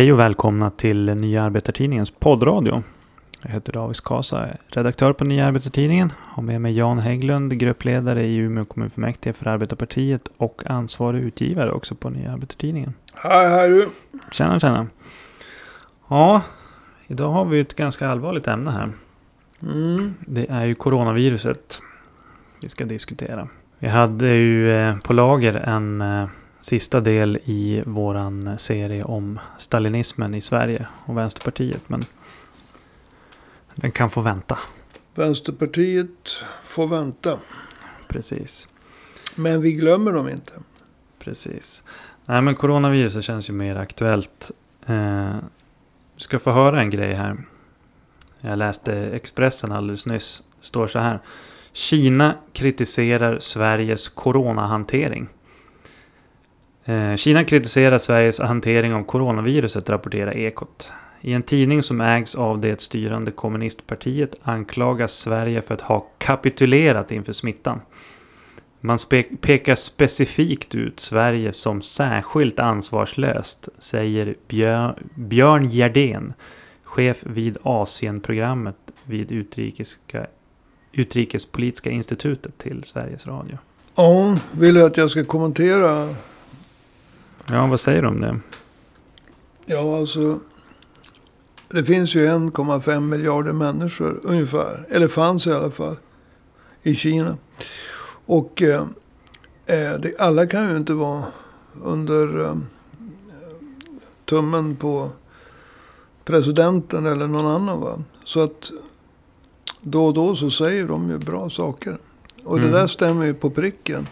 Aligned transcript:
Hej 0.00 0.12
och 0.12 0.18
välkomna 0.18 0.70
till 0.70 1.14
Nya 1.14 1.42
Arbetartidningens 1.42 2.10
poddradio. 2.10 2.82
Jag 3.42 3.50
heter 3.50 3.72
David 3.72 3.96
Kasa, 3.96 4.48
redaktör 4.66 5.12
på 5.12 5.24
Nya 5.24 5.46
Arbetartidningen. 5.46 6.12
Har 6.18 6.42
med 6.42 6.60
mig 6.60 6.76
Jan 6.76 6.98
Hägglund, 6.98 7.58
gruppledare 7.58 8.24
i 8.24 8.36
Umeå 8.36 8.64
kommunfullmäktige 8.64 9.32
för 9.32 9.46
Arbetarpartiet 9.46 10.28
och 10.36 10.62
ansvarig 10.66 11.22
utgivare 11.22 11.72
också 11.72 11.94
på 11.94 12.10
Nya 12.10 12.32
Arbetartidningen. 12.32 12.94
Hej, 13.14 13.48
hej 13.48 13.68
du. 13.68 13.88
Tjena, 14.32 14.60
tjena. 14.60 14.86
Ja, 16.08 16.42
idag 17.06 17.30
har 17.30 17.44
vi 17.44 17.60
ett 17.60 17.76
ganska 17.76 18.08
allvarligt 18.08 18.48
ämne 18.48 18.70
här. 18.70 18.92
Mm. 19.62 20.14
Det 20.20 20.50
är 20.50 20.64
ju 20.64 20.74
coronaviruset 20.74 21.80
vi 22.62 22.68
ska 22.68 22.84
diskutera. 22.84 23.48
Vi 23.78 23.88
hade 23.88 24.34
ju 24.34 24.72
eh, 24.72 24.98
på 24.98 25.12
lager 25.12 25.54
en 25.54 26.00
eh, 26.00 26.28
sista 26.60 27.00
del 27.00 27.38
i 27.44 27.82
våran 27.86 28.58
serie 28.58 29.04
om 29.04 29.38
stalinismen 29.58 30.34
i 30.34 30.40
Sverige 30.40 30.86
och 31.06 31.16
Vänsterpartiet. 31.16 31.88
Men 31.88 32.04
den 33.74 33.92
kan 33.92 34.10
få 34.10 34.20
vänta. 34.20 34.58
Vänsterpartiet 35.14 36.44
får 36.62 36.86
vänta. 36.86 37.38
Precis. 38.08 38.68
Men 39.34 39.60
vi 39.60 39.72
glömmer 39.72 40.12
dem 40.12 40.28
inte. 40.28 40.52
Precis. 41.18 41.82
Nej 42.24 42.42
men 42.42 42.54
coronaviruset 42.54 43.24
känns 43.24 43.48
ju 43.48 43.52
mer 43.52 43.76
aktuellt. 43.76 44.50
Eh, 44.86 45.36
du 46.14 46.20
ska 46.20 46.38
få 46.38 46.52
höra 46.52 46.80
en 46.80 46.90
grej 46.90 47.14
här. 47.14 47.36
Jag 48.40 48.58
läste 48.58 48.94
Expressen 48.94 49.72
alldeles 49.72 50.06
nyss. 50.06 50.42
Står 50.60 50.86
så 50.86 50.98
här. 50.98 51.20
Kina 51.72 52.34
kritiserar 52.52 53.38
Sveriges 53.38 54.08
coronahantering. 54.08 55.28
Eh, 56.84 57.16
Kina 57.16 57.44
kritiserar 57.44 57.98
Sveriges 57.98 58.40
hantering 58.40 58.94
av 58.94 59.04
coronaviruset, 59.04 59.90
rapporterar 59.90 60.36
Ekot. 60.36 60.92
I 61.20 61.32
en 61.32 61.42
tidning 61.42 61.82
som 61.82 62.00
ägs 62.00 62.34
av 62.34 62.60
det 62.60 62.80
styrande 62.80 63.30
kommunistpartiet 63.30 64.34
anklagas 64.42 65.12
Sverige 65.12 65.62
för 65.62 65.74
att 65.74 65.80
ha 65.80 66.06
kapitulerat 66.18 67.12
inför 67.12 67.32
smittan. 67.32 67.80
Man 68.80 68.96
spe- 68.96 69.36
pekar 69.40 69.74
specifikt 69.74 70.74
ut 70.74 71.00
Sverige 71.00 71.52
som 71.52 71.82
särskilt 71.82 72.58
ansvarslöst, 72.58 73.68
säger 73.78 74.34
Björn 75.14 75.70
Gerdén, 75.70 76.32
chef 76.84 77.18
vid 77.22 77.58
Asienprogrammet 77.62 78.76
vid 79.04 79.32
Utrikeska, 79.32 80.26
Utrikespolitiska 80.92 81.90
institutet 81.90 82.58
till 82.58 82.84
Sveriges 82.84 83.26
Radio. 83.26 83.58
Ja, 83.94 84.38
vill 84.52 84.74
du 84.74 84.82
att 84.82 84.96
jag 84.96 85.10
ska 85.10 85.24
kommentera? 85.24 86.14
Ja, 87.46 87.66
vad 87.66 87.80
säger 87.80 88.02
du 88.02 88.08
om 88.08 88.20
det? 88.20 88.40
Ja, 89.66 89.98
alltså. 89.98 90.38
Det 91.68 91.84
finns 91.84 92.14
ju 92.14 92.26
1,5 92.26 93.00
miljarder 93.00 93.52
människor 93.52 94.20
ungefär. 94.22 94.86
Eller 94.90 95.08
fanns 95.08 95.46
i 95.46 95.52
alla 95.52 95.70
fall. 95.70 95.96
I 96.82 96.94
Kina. 96.94 97.36
Och 98.26 98.62
eh, 98.62 98.80
eh, 99.66 99.92
det, 100.00 100.14
alla 100.18 100.46
kan 100.46 100.70
ju 100.70 100.76
inte 100.76 100.92
vara 100.92 101.24
under 101.82 102.44
eh, 102.44 102.56
tummen 104.24 104.76
på 104.76 105.10
presidenten 106.24 107.06
eller 107.06 107.26
någon 107.26 107.46
annan. 107.46 107.80
Va? 107.80 107.98
Så 108.24 108.40
att 108.42 108.70
då 109.80 110.06
och 110.06 110.14
då 110.14 110.36
så 110.36 110.50
säger 110.50 110.86
de 110.88 111.10
ju 111.10 111.18
bra 111.18 111.50
saker. 111.50 111.98
Och 112.44 112.58
Mm. 112.58 112.70
det 112.72 112.78
där 112.78 112.86
stämmer 112.86 113.26
ju 113.26 113.34
på 113.34 113.50
pricken. 113.50 114.06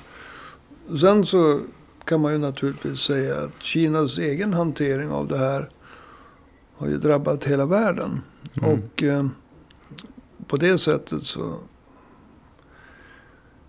Sen 1.00 1.26
så 1.26 1.60
kan 2.08 2.20
man 2.20 2.32
ju 2.32 2.38
naturligtvis 2.38 3.00
säga 3.00 3.38
att 3.38 3.62
Kinas 3.62 4.18
egen 4.18 4.54
hantering 4.54 5.10
av 5.10 5.28
det 5.28 5.38
här 5.38 5.68
har 6.76 6.88
ju 6.88 6.98
drabbat 6.98 7.44
hela 7.44 7.66
världen. 7.66 8.20
Mm. 8.62 8.70
Och 8.70 9.02
eh, 9.02 9.26
på 10.46 10.56
det 10.56 10.78
sättet 10.78 11.22
så 11.22 11.58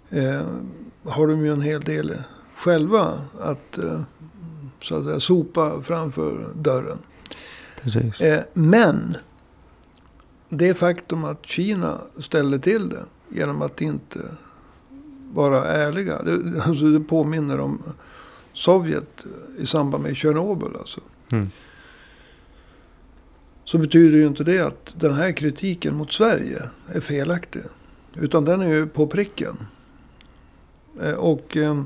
eh, 0.10 0.48
har 1.04 1.28
de 1.28 1.46
ju 1.46 1.52
en 1.52 1.62
hel 1.62 1.82
del 1.82 2.18
själva 2.56 3.22
att 3.40 3.78
eh, 3.78 4.02
så 4.82 4.96
att 4.96 5.04
säga 5.04 5.20
sopa 5.20 5.82
framför 5.82 6.48
dörren. 6.56 6.98
Precis. 7.82 8.22
Eh, 8.22 8.44
men 8.54 9.18
det 10.50 10.74
faktum 10.74 11.24
att 11.24 11.46
Kina 11.46 12.02
ställde 12.18 12.60
till 12.60 12.90
det 12.90 13.04
genom 13.30 13.62
att 13.62 13.82
inte 13.82 14.20
vara 15.34 15.66
ärliga. 15.66 16.24
Det, 16.24 16.62
alltså 16.62 16.86
det 16.86 17.00
påminner 17.00 17.60
om 17.60 17.84
Sovjet 18.54 19.26
i 19.60 19.66
samband 19.66 20.04
med 20.04 20.16
Tjernobyl. 20.16 20.76
Alltså. 20.80 21.02
Mm. 21.32 21.50
Så 23.64 23.78
betyder 23.78 24.18
ju 24.18 24.28
inte 24.28 24.44
det 24.44 24.60
att 24.60 24.94
den 25.00 25.14
här 25.14 25.32
kritiken 25.32 25.96
mot 25.96 26.14
Sverige 26.14 26.62
är 26.88 27.00
felaktig. 27.00 27.62
Utan 28.16 28.46
den 28.46 28.62
är 28.62 28.68
ju 28.68 28.88
på 28.88 29.08
pricken. 29.08 29.58
Eh, 31.02 31.14
Och 31.14 31.58
eh, 31.58 31.82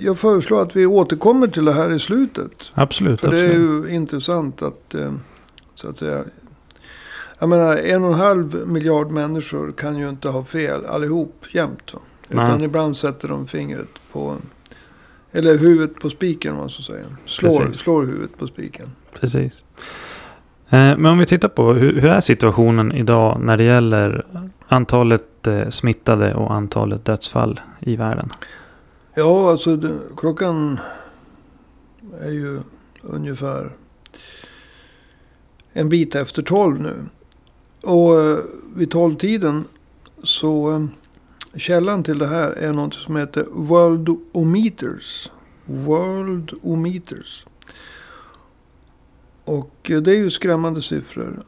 jag 0.00 0.18
föreslår 0.18 0.62
att 0.62 0.76
vi 0.76 0.86
återkommer 0.86 1.46
till 1.46 1.64
det 1.64 1.72
här 1.72 1.92
i 1.92 1.98
slutet. 1.98 2.70
Absolut. 2.74 3.20
För 3.20 3.30
det 3.30 3.40
är 3.40 3.44
absolut. 3.44 3.88
ju 3.88 3.94
intressant 3.94 4.62
att, 4.62 4.94
eh, 4.94 5.12
så 5.74 5.88
att 5.88 5.98
säga. 5.98 6.24
Jag 7.38 7.48
menar, 7.48 7.76
en 7.76 8.04
och 8.04 8.12
en 8.12 8.18
halv 8.18 8.68
miljard 8.68 9.10
människor 9.10 9.72
kan 9.72 9.98
ju 9.98 10.08
inte 10.08 10.28
ha 10.28 10.44
fel 10.44 10.86
allihop 10.86 11.46
jämt. 11.52 11.94
Va? 11.94 12.00
Utan 12.28 12.58
Nej. 12.58 12.64
ibland 12.64 12.96
sätter 12.96 13.28
de 13.28 13.46
fingret 13.46 13.88
på, 14.12 14.36
eller 15.34 15.58
huvudet 15.58 16.00
på 16.00 16.10
spiken 16.10 16.52
om 16.52 16.58
man 16.58 16.70
så 16.70 16.82
säger. 16.82 17.04
Slår, 17.26 17.50
Precis. 17.60 17.76
slår 17.82 18.04
huvudet 18.06 18.38
på 18.38 18.46
spiken. 18.46 18.86
Precis. 19.20 19.64
Eh, 20.68 20.96
Men 20.98 21.06
om 21.06 21.18
vi 21.18 21.26
tittar 21.26 21.48
på 21.48 21.72
hur, 21.72 22.00
hur 22.00 22.10
är 22.10 22.20
situationen 22.20 22.92
idag 22.92 23.40
när 23.40 23.56
det 23.56 23.64
gäller 23.64 24.26
antalet 24.68 25.46
eh, 25.46 25.68
smittade 25.68 26.34
och 26.34 26.54
antalet 26.54 27.04
dödsfall 27.04 27.60
i 27.80 27.96
världen? 27.96 28.28
Ja, 29.14 29.50
alltså 29.50 29.76
det, 29.76 29.98
klockan 30.16 30.80
är 32.20 32.30
ju 32.30 32.60
ungefär 33.02 33.70
en 35.72 35.88
bit 35.88 36.14
efter 36.14 36.42
tolv 36.42 36.80
nu. 36.80 36.94
Och 37.82 38.20
eh, 38.20 38.38
vid 38.76 38.90
tolvtiden 38.90 39.64
så 40.22 40.88
källan 41.56 42.02
till 42.02 42.18
det 42.18 42.26
här 42.26 42.50
är 42.50 42.72
något 42.72 42.94
som 42.94 43.16
heter 43.16 43.46
Worldometers. 43.50 45.30
Worldometers. 45.64 47.46
Och 49.44 49.90
eh, 49.90 50.00
det 50.00 50.10
är 50.10 50.16
ju 50.16 50.30
skrämmande 50.30 50.82
siffror. 50.82 51.42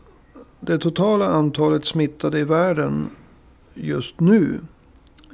Det 0.61 0.79
totala 0.79 1.27
antalet 1.27 1.87
smittade 1.87 2.39
i 2.39 2.45
världen 2.45 3.11
just 3.75 4.21
nu 4.21 4.61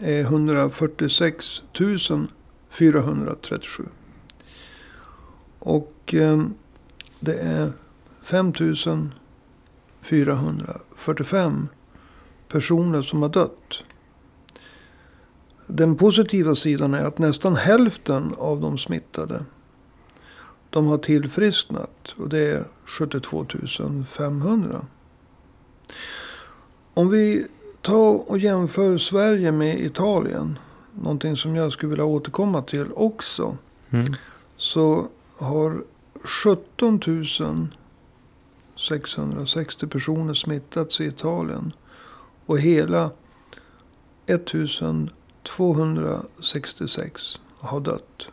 är 0.01 0.21
146 0.21 1.63
437. 2.69 3.85
Och 5.59 6.15
eh, 6.15 6.45
det 7.21 7.35
är 7.35 7.73
5 8.23 8.53
445 10.03 11.69
personer 12.49 13.03
som 13.03 13.23
har 13.23 13.29
dött. 13.29 13.85
Den 15.75 15.97
positiva 15.97 16.55
sidan 16.55 16.95
är 16.95 17.05
att 17.05 17.19
nästan 17.19 17.57
hälften 17.57 18.35
av 18.39 18.61
de 18.61 18.79
smittade 18.79 19.45
de 20.71 20.87
har 20.87 20.99
tillfrisknat 20.99 22.15
och 22.17 22.29
det 22.29 22.39
är 22.39 22.65
72 22.85 23.47
500. 24.09 24.87
Om 26.95 27.09
vi 27.11 27.47
tar 27.83 28.31
och 28.31 28.39
jämför 28.39 28.99
Sverige 28.99 29.53
med 29.53 29.81
Italien, 29.81 30.59
någonting 31.01 31.37
som 31.37 31.57
jag 31.57 31.73
skulle 31.73 31.91
vilja 31.91 32.05
återkomma 32.05 32.63
till 32.63 32.87
också, 32.95 33.57
Mm. 33.91 34.15
så 34.57 35.09
har 35.37 35.85
17 36.25 37.01
660 38.77 39.87
personer 39.87 40.35
smittats 40.35 41.01
i 41.01 41.05
Italien 41.05 41.73
och 42.47 42.59
hela 42.59 43.11
266 45.43 47.41
har 47.59 47.81
dött. 47.81 48.29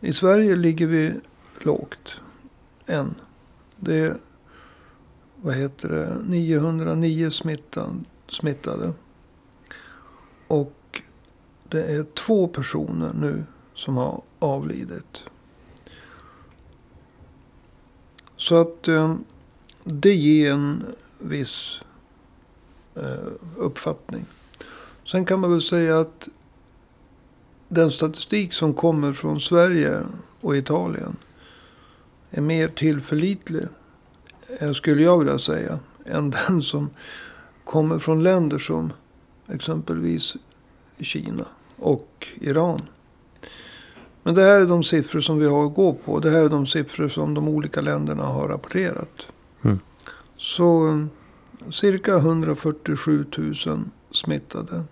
I 0.00 0.12
Sverige 0.12 0.56
ligger 0.56 0.86
vi 0.86 1.12
lågt 1.58 2.20
än. 2.86 3.14
Det 3.76 3.96
är, 3.98 4.16
vad 5.36 5.54
heter 5.54 5.88
det, 5.88 6.18
909 6.26 7.30
smittan, 7.30 8.04
smittade. 8.28 8.92
Och 10.46 11.02
det 11.68 11.82
är 11.82 12.02
två 12.04 12.48
personer 12.48 13.12
nu 13.14 13.44
som 13.74 13.96
har 13.96 14.22
avlidit. 14.38 15.24
Så 18.36 18.60
att 18.60 18.88
eh, 18.88 19.14
det 19.84 20.14
ger 20.14 20.52
en 20.52 20.84
viss 21.18 21.80
eh, 22.94 23.32
uppfattning. 23.56 24.26
Sen 25.10 25.24
kan 25.24 25.40
man 25.40 25.50
väl 25.50 25.62
säga 25.62 26.00
att 26.00 26.28
den 27.68 27.90
statistik 27.90 28.52
som 28.52 28.74
kommer 28.74 29.12
från 29.12 29.40
Sverige 29.40 30.02
och 30.40 30.56
Italien 30.56 31.16
är 32.30 32.40
mer 32.40 32.68
tillförlitlig, 32.68 33.64
eh, 34.58 34.72
skulle 34.72 35.02
jag 35.02 35.18
vilja 35.18 35.38
säga, 35.38 35.78
än 36.06 36.30
den 36.48 36.62
som 36.62 36.90
kommer 37.64 37.98
från 37.98 38.22
länder 38.22 38.58
som 38.58 38.92
exempelvis 39.46 40.36
Kina 41.00 41.44
och 41.76 42.26
Iran. 42.40 42.82
Men 44.22 44.34
det 44.34 44.42
här 44.42 44.60
är 44.60 44.66
de 44.66 44.82
siffror 44.82 45.20
som 45.20 45.38
vi 45.38 45.46
har 45.46 45.66
att 45.66 45.74
gå 45.74 45.92
på. 45.92 46.20
Det 46.20 46.30
här 46.30 46.44
är 46.44 46.48
de 46.48 46.66
siffror 46.66 47.08
som 47.08 47.34
de 47.34 47.48
olika 47.48 47.80
länderna 47.80 48.22
har 48.22 48.48
rapporterat. 48.48 49.26
Mm. 49.62 49.78
Så 50.36 51.06
cirka 51.70 52.16
147 52.16 53.26
000 53.66 53.84
smittade. 54.10 54.84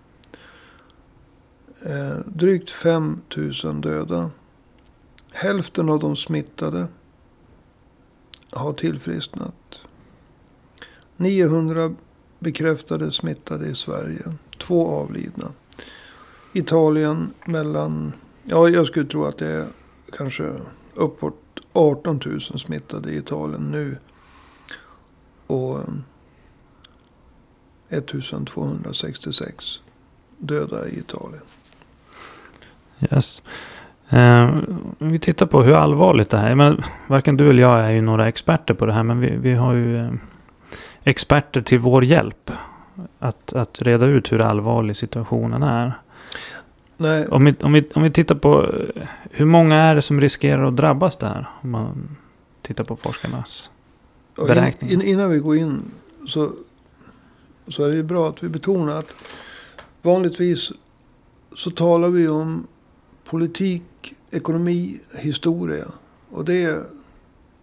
Eh, 1.81 2.17
drygt 2.25 2.69
5 2.69 3.21
000 3.63 3.81
döda. 3.81 4.31
Hälften 5.31 5.89
av 5.89 5.99
de 5.99 6.15
smittade 6.15 6.87
har 8.51 8.73
tillfrisknat. 8.73 9.79
900 11.17 11.95
bekräftade 12.39 13.11
smittade 13.11 13.67
i 13.67 13.75
Sverige. 13.75 14.33
Två 14.57 14.87
avlidna. 14.87 15.51
Italien 16.53 17.33
mellan, 17.45 18.13
ja 18.43 18.69
jag 18.69 18.87
skulle 18.87 19.05
tro 19.05 19.25
att 19.25 19.37
det 19.37 19.47
är 19.47 19.67
kanske 20.11 20.53
uppåt 20.93 21.35
18 21.73 22.19
000 22.25 22.41
smittade 22.41 23.11
i 23.11 23.17
Italien 23.17 23.71
nu. 23.71 23.97
Och 25.47 25.79
1266 27.89 29.81
döda 30.37 30.87
i 30.87 30.99
Italien. 30.99 31.43
Yes. 32.99 33.41
Eh, 34.09 34.43
om 34.99 35.11
vi 35.11 35.19
tittar 35.19 35.45
på 35.45 35.63
hur 35.63 35.73
allvarligt 35.73 36.29
det 36.29 36.37
här 36.37 36.51
är. 36.51 36.55
Men 36.55 36.83
varken 37.07 37.37
du 37.37 37.49
eller 37.49 37.61
jag 37.61 37.79
är 37.79 37.89
ju 37.89 38.01
några 38.01 38.27
experter 38.27 38.73
på 38.73 38.85
det 38.85 38.93
här. 38.93 39.03
Men 39.03 39.19
vi, 39.19 39.35
vi 39.35 39.53
har 39.53 39.73
ju 39.73 40.05
eh, 40.05 40.11
experter 41.03 41.61
till 41.61 41.79
vår 41.79 42.03
hjälp. 42.03 42.51
Att, 43.19 43.53
att 43.53 43.81
reda 43.81 44.05
ut 44.05 44.31
hur 44.31 44.41
allvarlig 44.41 44.95
situationen 44.95 45.63
är. 45.63 45.93
Nej, 46.97 47.27
Om 47.27 47.45
vi, 47.45 47.55
om, 47.61 47.73
vi, 47.73 47.89
om 47.93 48.03
vi 48.03 48.11
tittar 48.11 48.35
på 48.35 48.73
eh, 48.95 49.07
hur 49.31 49.45
många 49.45 49.75
är 49.75 49.95
det 49.95 50.01
som 50.01 50.21
riskerar 50.21 50.67
att 50.67 50.75
drabbas 50.75 51.17
där? 51.17 51.49
Om 51.61 51.71
man 51.71 52.17
tittar 52.61 52.83
på 52.83 52.95
forskarnas. 52.95 53.69
och 54.37 54.49
in, 54.49 54.55
beräkningar. 54.55 54.93
in, 54.93 55.01
innan 55.01 55.29
vi 55.29 55.39
går 55.39 55.57
in 55.57 55.81
så, 56.27 56.51
så 57.67 57.83
är 57.83 57.89
det 57.89 57.95
ju 57.95 58.03
bra 58.03 58.29
att 58.29 58.43
vi 58.43 58.49
betonar 58.49 58.99
att 58.99 59.13
vanligtvis 60.01 60.71
så 61.55 61.71
talar 61.71 62.09
vi 62.09 62.27
om 62.27 62.67
politik, 63.27 64.13
ekonomi, 64.31 64.99
historia. 65.15 65.87
Och 66.29 66.45
det, 66.45 66.83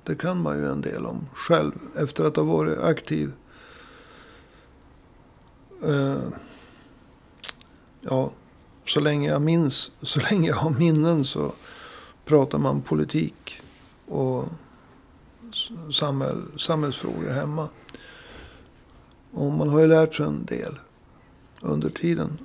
det 0.02 0.14
kan 0.14 0.42
man 0.42 0.56
ju 0.56 0.68
en 0.68 0.80
del 0.80 1.06
om 1.06 1.26
själv 1.34 1.72
efter 1.96 2.24
att 2.24 2.36
ha 2.36 2.42
varit 2.42 2.78
aktiv. 2.78 3.32
Eh, 5.84 6.22
ja, 8.00 8.30
så 8.86 9.00
länge 9.00 9.28
jag 9.28 9.42
minns, 9.42 9.90
så 10.02 10.20
länge 10.20 10.48
jag 10.48 10.56
har 10.56 10.70
minnen 10.70 11.24
så 11.24 11.52
pratar 12.24 12.58
man 12.58 12.82
politik 12.82 13.62
och 14.06 14.44
samhäll, 15.92 16.42
samhällsfrågor 16.58 17.30
hemma. 17.30 17.68
Och 19.32 19.52
man 19.52 19.68
har 19.68 19.80
ju 19.80 19.86
lärt 19.86 20.14
sig 20.14 20.26
en 20.26 20.44
del 20.44 20.78
under 21.60 21.90
tiden 21.90 22.38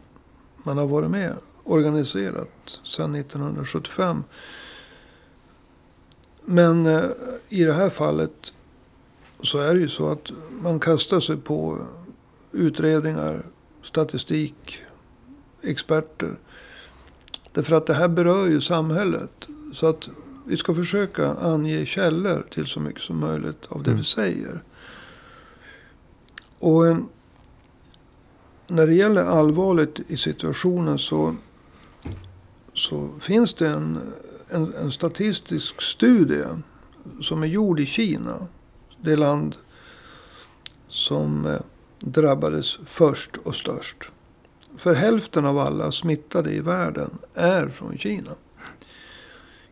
man 0.63 0.77
har 0.77 0.88
varit 0.88 1.12
med 1.12 1.36
organiserat 1.69 2.80
sedan 2.83 3.16
1975. 3.16 4.24
Men 6.45 6.86
eh, 6.86 7.04
i 7.50 7.63
det 7.63 7.74
här 7.74 7.89
fallet 7.89 8.54
så 9.44 9.60
är 9.60 9.74
det 9.74 9.80
ju 9.80 9.89
så 9.89 10.10
att 10.10 10.31
man 10.62 10.80
kastar 10.80 11.19
sig 11.19 11.38
på 11.38 11.77
utredningar, 12.51 13.45
statistik, 13.83 14.81
experter. 15.62 16.36
Därför 17.51 17.75
att 17.75 17.86
det 17.86 17.94
här 17.94 18.07
berör 18.07 18.48
ju 18.48 18.62
samhället. 18.62 19.48
Så 19.74 19.88
att 19.88 20.10
vi 20.45 20.57
ska 20.57 20.74
försöka 20.74 21.33
ange 21.33 21.86
källor 21.86 22.45
till 22.51 22.66
så 22.68 22.80
mycket 22.80 23.01
som 23.01 23.19
möjligt 23.19 23.66
av 23.69 23.83
det 23.83 23.89
Mm. 23.89 23.98
vi 23.98 24.06
säger. 24.06 24.63
Och 26.60 26.88
eh, 26.88 26.98
när 28.68 28.88
det 28.88 28.94
gäller 28.94 29.24
allvarligt 29.25 30.00
i 30.07 30.18
situationen 30.18 31.00
så, 31.00 31.36
så 32.80 33.10
finns 33.20 33.54
det 33.54 33.68
en, 33.68 34.00
en, 34.50 34.74
en 34.74 34.92
statistisk 34.92 35.81
studie 35.81 36.46
som 37.22 37.44
är 37.44 37.48
gjord 37.48 37.80
i 37.80 37.86
Kina. 37.86 38.48
Det 39.02 39.16
land 39.16 39.56
som 40.88 41.46
eh, 41.46 41.60
drabbades 42.00 42.78
först 42.86 43.38
och 43.38 43.56
störst. 43.56 44.12
För 44.78 44.94
hälften 44.94 45.46
av 45.46 45.58
alla 45.58 45.92
smittade 45.92 46.52
i 46.52 46.60
världen 46.60 47.18
är 47.34 47.68
från 47.68 47.98
Kina. 47.98 48.31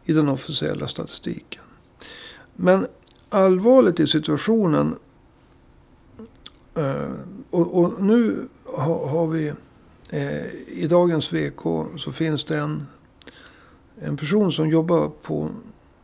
I 0.05 0.13
den 0.13 0.29
officiella 0.29 0.87
statistiken. 0.87 1.63
Men 2.55 2.87
allvarligt 3.29 3.99
i 3.99 4.07
situationen. 4.07 4.95
Eh, 6.75 7.11
och, 7.49 7.79
och 7.79 8.03
nu 8.03 8.47
har, 8.65 9.07
har 9.07 9.27
vi. 9.27 9.53
Eh, 10.09 10.45
I 10.67 10.87
dagens 10.89 11.33
VK 11.33 11.61
så 11.97 12.11
finns 12.11 12.43
det 12.43 12.57
en, 12.57 12.87
en 14.01 14.17
person 14.17 14.51
som 14.51 14.69
jobbar 14.69 15.11
på 15.21 15.49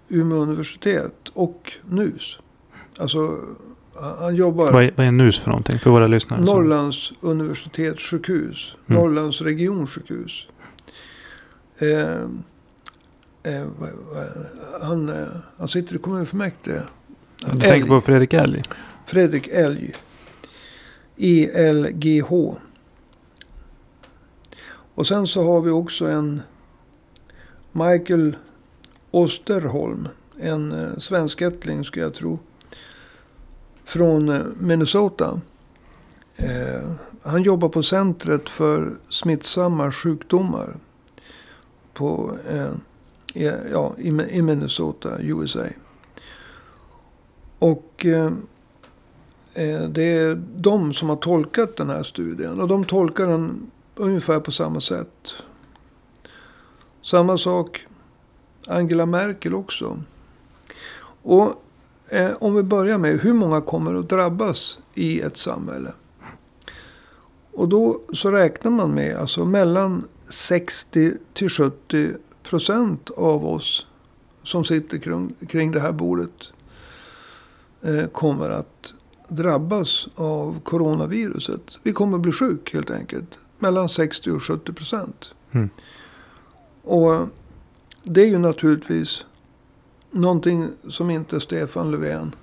Umeå 0.09 0.37
universitet 0.37 1.29
och 1.33 1.73
NUS. 1.89 2.39
Alltså 2.97 3.39
han 3.95 4.35
jobbar. 4.35 4.71
Vad 4.71 4.83
är, 4.83 4.93
vad 4.95 5.07
är 5.07 5.11
NUS 5.11 5.39
för 5.39 5.49
någonting 5.49 5.79
för 5.79 5.89
våra 5.89 6.07
lyssnare? 6.07 6.41
Norrlands 6.41 7.13
universitetssjukhus. 7.21 8.75
Mm. 8.87 9.01
Norrlands 9.01 9.41
regionsjukhus. 9.41 10.47
Eh, 11.77 11.89
eh, 13.43 13.65
han, 14.81 15.09
eh, 15.09 15.27
han 15.57 15.67
sitter 15.67 15.95
i 15.95 15.97
kommunfullmäktige. 15.97 16.81
Du 17.51 17.59
tänker 17.59 17.87
på 17.87 18.01
Fredrik 18.01 18.33
Elg? 18.33 18.63
Fredrik 19.05 19.47
Elg. 19.47 19.91
ELGH. 21.17 22.31
Och 24.95 25.07
sen 25.07 25.27
så 25.27 25.43
har 25.43 25.61
vi 25.61 25.71
också 25.71 26.05
en 26.05 26.41
Michael 27.73 28.35
Osterholm. 29.11 30.07
En 30.39 30.71
eh, 30.71 30.97
svenskättling 30.97 31.83
skulle 31.83 32.05
jag 32.05 32.13
tro. 32.13 32.39
Från 33.83 34.29
eh, 34.29 34.41
Minnesota. 34.59 35.41
Eh, 36.35 36.91
han 37.21 37.43
jobbar 37.43 37.69
på 37.69 37.83
centret 37.83 38.49
för 38.49 38.97
smittsamma 39.09 39.91
sjukdomar. 39.91 40.75
På, 41.93 42.37
eh, 42.49 42.71
i, 43.33 43.51
ja, 43.71 43.95
i, 43.97 44.07
i 44.07 44.41
Minnesota, 44.41 45.17
USA. 45.19 45.63
Och 47.59 48.05
eh, 48.05 48.31
eh, 49.53 49.83
det 49.89 50.03
är 50.03 50.43
de 50.55 50.93
som 50.93 51.09
har 51.09 51.15
tolkat 51.15 51.77
den 51.77 51.89
här 51.89 52.03
studien. 52.03 52.61
Och 52.61 52.67
de 52.67 52.85
tolkar 52.85 53.27
den 53.27 53.71
ungefär 53.95 54.39
på 54.39 54.51
samma 54.51 54.81
sätt. 54.81 55.33
Samma 57.03 57.37
sak 57.37 57.85
Angela 58.67 59.05
Merkel 59.05 59.53
också. 59.53 59.99
Och 61.23 61.63
eh, 62.09 62.31
om 62.39 62.55
vi 62.55 62.63
börjar 62.63 62.97
med 62.97 63.19
hur 63.19 63.33
många 63.33 63.61
kommer 63.61 63.95
att 63.95 64.09
drabbas 64.09 64.79
i 64.93 65.21
ett 65.21 65.37
samhälle. 65.37 65.93
Och 67.51 67.69
då 67.69 68.01
så 68.13 68.31
räknar 68.31 68.71
man 68.71 68.91
med 68.91 69.17
alltså 69.17 69.45
mellan 69.45 70.03
60 70.29 71.13
till 71.33 71.49
70 71.49 72.13
procent 72.43 73.09
av 73.09 73.47
oss 73.47 73.85
som 74.43 74.63
sitter 74.63 74.97
kring, 74.97 75.35
kring 75.47 75.71
det 75.71 75.79
här 75.79 75.91
bordet 75.91 76.51
eh, 77.81 78.05
kommer 78.07 78.49
att 78.49 78.93
drabbas 79.27 80.07
av 80.15 80.59
coronaviruset. 80.63 81.79
Vi 81.83 81.93
kommer 81.93 82.17
bli 82.17 82.31
sjuk 82.31 82.73
helt 82.73 82.91
enkelt. 82.91 83.39
Mellan 83.59 83.89
60 83.89 84.31
och 84.31 84.43
70 84.43 84.73
procent. 84.73 85.33
Mm. 85.51 85.69
Och 86.83 87.27
det 88.03 88.21
är 88.21 88.27
ju 88.27 88.37
naturligtvis 88.37 89.25
någonting 90.11 90.69
som 90.89 91.09
inte 91.09 91.39
Stefan 91.39 91.91
Löfven 91.91 92.35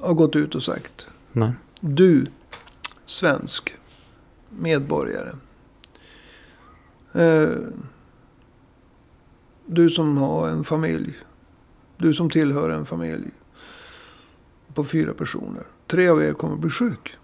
har 0.00 0.14
gått 0.14 0.36
ut 0.36 0.54
och 0.54 0.62
sagt. 0.62 1.06
Nej. 1.32 1.52
Du, 1.80 2.26
svensk 3.04 3.74
medborgare. 4.48 5.32
Eh, 7.12 7.56
du 9.66 9.90
som 9.90 10.16
har 10.16 10.48
en 10.48 10.64
familj. 10.64 11.18
Du 11.96 12.14
som 12.14 12.30
tillhör 12.30 12.70
en 12.70 12.86
familj. 12.86 13.30
På 14.74 14.84
fyra 14.84 15.14
personer. 15.14 15.64
Tre 15.86 16.08
av 16.08 16.22
er 16.22 16.32
kommer 16.32 16.56
bli 16.56 16.70
sjuk. 16.70 17.16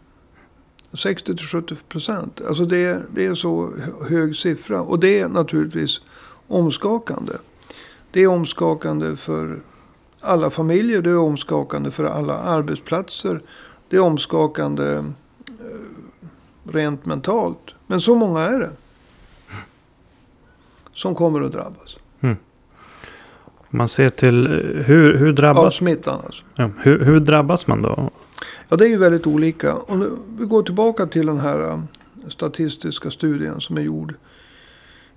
60-70 0.96 1.76
procent. 1.88 2.40
Alltså 2.48 2.64
det, 2.64 2.78
är- 2.84 3.02
det 3.14 3.26
är 3.26 3.34
så 3.34 3.72
hög 4.08 4.36
siffra. 4.36 4.80
Och 4.80 4.98
det 5.00 5.20
är 5.20 5.28
naturligtvis 5.28 6.00
omskakande. 6.48 7.32
Det 8.10 8.20
är 8.22 8.26
omskakande 8.26 9.16
för 9.16 9.58
alla 10.20 10.50
familjer. 10.50 11.02
Det 11.02 11.10
är 11.10 11.18
omskakande 11.18 11.90
för 11.90 12.04
alla 12.04 12.38
arbetsplatser. 12.38 13.40
Det 13.88 13.96
är 13.96 14.00
omskakande 14.00 14.92
eh, 14.94 15.04
rent 16.72 17.06
mentalt. 17.06 17.74
Men 17.86 18.00
så 18.00 18.14
många 18.14 18.40
är 18.40 18.58
det. 18.58 18.70
Som 20.92 21.14
kommer 21.14 21.42
att 21.42 21.52
drabbas. 21.52 21.98
Om 23.68 23.78
man 23.78 23.88
ser 23.88 24.08
till 24.08 24.46
eh, 24.46 24.52
hur, 24.84 25.14
hur 25.18 25.28
Av 25.28 25.34
drabbas... 25.34 25.74
smittan 25.74 26.20
alltså. 26.26 26.44
Ja, 26.54 26.70
hur, 26.78 27.04
hur 27.04 27.20
drabbas 27.20 27.66
man 27.66 27.82
då? 27.82 28.10
Ja, 28.68 28.76
det 28.76 28.84
är 28.84 28.88
ju 28.88 28.96
väldigt 28.96 29.26
olika. 29.26 29.76
Om 29.76 30.18
vi 30.38 30.44
går 30.44 30.62
tillbaka 30.62 31.06
till 31.06 31.26
den 31.26 31.40
här 31.40 31.72
um, 31.72 31.88
statistiska 32.28 33.10
studien 33.10 33.60
som 33.60 33.76
är 33.76 33.82
gjord 33.82 34.14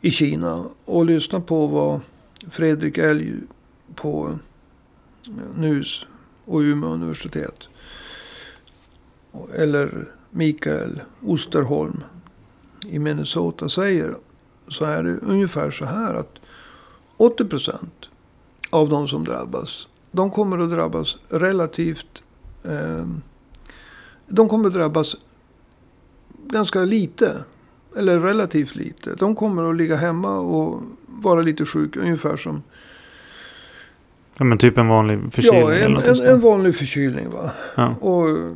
i 0.01 0.12
Kina. 0.12 0.65
Och 0.86 1.06
lyssnar 1.06 1.39
på 1.39 1.68
vad 1.68 2.00
Fredrik 2.50 2.98
Elg 2.98 3.34
på 3.96 4.25
um, 4.27 4.39
NUS 5.56 6.08
och 6.46 6.60
Umeå 6.60 6.89
universitet. 6.89 7.70
Eller 9.53 10.08
Mikael 10.29 11.01
Osterholm 11.25 12.03
i 12.86 13.00
Minnesota 13.00 13.70
säger. 13.70 14.15
Så 14.68 14.86
är 14.86 15.03
det 15.03 15.18
ungefär 15.18 15.72
så 15.72 15.86
här 15.86 16.13
att 16.13 16.39
80 17.18 17.46
procent 17.46 18.10
av 18.70 18.89
de 18.89 19.08
som 19.08 19.24
drabbas. 19.24 19.88
De 20.12 20.32
kommer 20.32 20.58
att 20.60 20.70
drabbas 20.70 21.18
relativt 21.29 22.24
eh, 22.63 23.06
de 24.29 24.50
kommer 24.50 24.69
drabbas 24.69 25.15
ganska 26.48 26.79
lite. 26.81 27.43
Eller 27.98 28.19
relativt 28.19 28.75
lite. 28.75 29.15
De 29.15 29.36
kommer 29.36 29.69
att 29.69 29.75
ligga 29.75 29.95
hemma 29.95 30.39
och 30.39 30.81
vara 31.05 31.41
lite 31.41 31.65
sjuka. 31.65 32.00
Ungefär 32.00 32.38
som 32.38 32.62
Ja, 34.38 34.45
men 34.45 34.57
typ 34.57 34.77
en 34.77 34.88
vanlig 34.88 35.19
förkylning 35.33 35.62
ja, 35.62 35.74
en, 35.74 35.98
en, 35.98 36.21
en 36.21 36.39
vanlig 36.41 36.75
förkylning. 36.75 37.29
Va? 37.29 37.51
Ja. 37.75 37.95
Och 37.95 38.55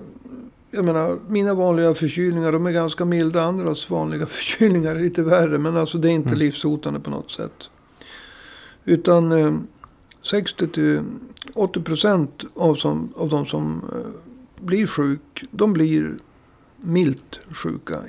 jag 0.72 0.86
menar, 0.86 1.20
mina 1.28 1.54
vanliga 1.54 1.94
förkylningar 1.94 2.52
de 2.52 2.66
är 2.66 2.72
ganska 2.72 3.06
milda. 3.06 3.44
Andras 3.44 3.90
vanliga 3.90 4.26
förkylningar 4.38 4.96
är 4.96 5.00
lite 5.00 5.24
värre. 5.24 5.58
Men 5.58 5.78
alltså 5.78 5.98
det 5.98 6.08
är 6.10 6.12
inte 6.12 6.30
Mm. 6.30 6.40
livshotande 6.40 7.00
på 7.00 7.10
något 7.10 7.32
sätt. 7.32 7.70
Utan 8.86 9.32
eh, 9.32 9.54
60 10.22 10.68
till 10.68 11.02
80 11.54 11.82
procent 11.82 12.44
av, 12.56 12.76
som, 12.76 13.14
av 13.16 13.30
de 13.30 13.46
som 13.46 13.82
eh, 13.94 14.33
blir 14.64 14.88
sjuk, 14.88 15.46
de 15.52 15.74
blir 15.74 16.16
milt 16.82 17.40
sjuka. 17.52 18.00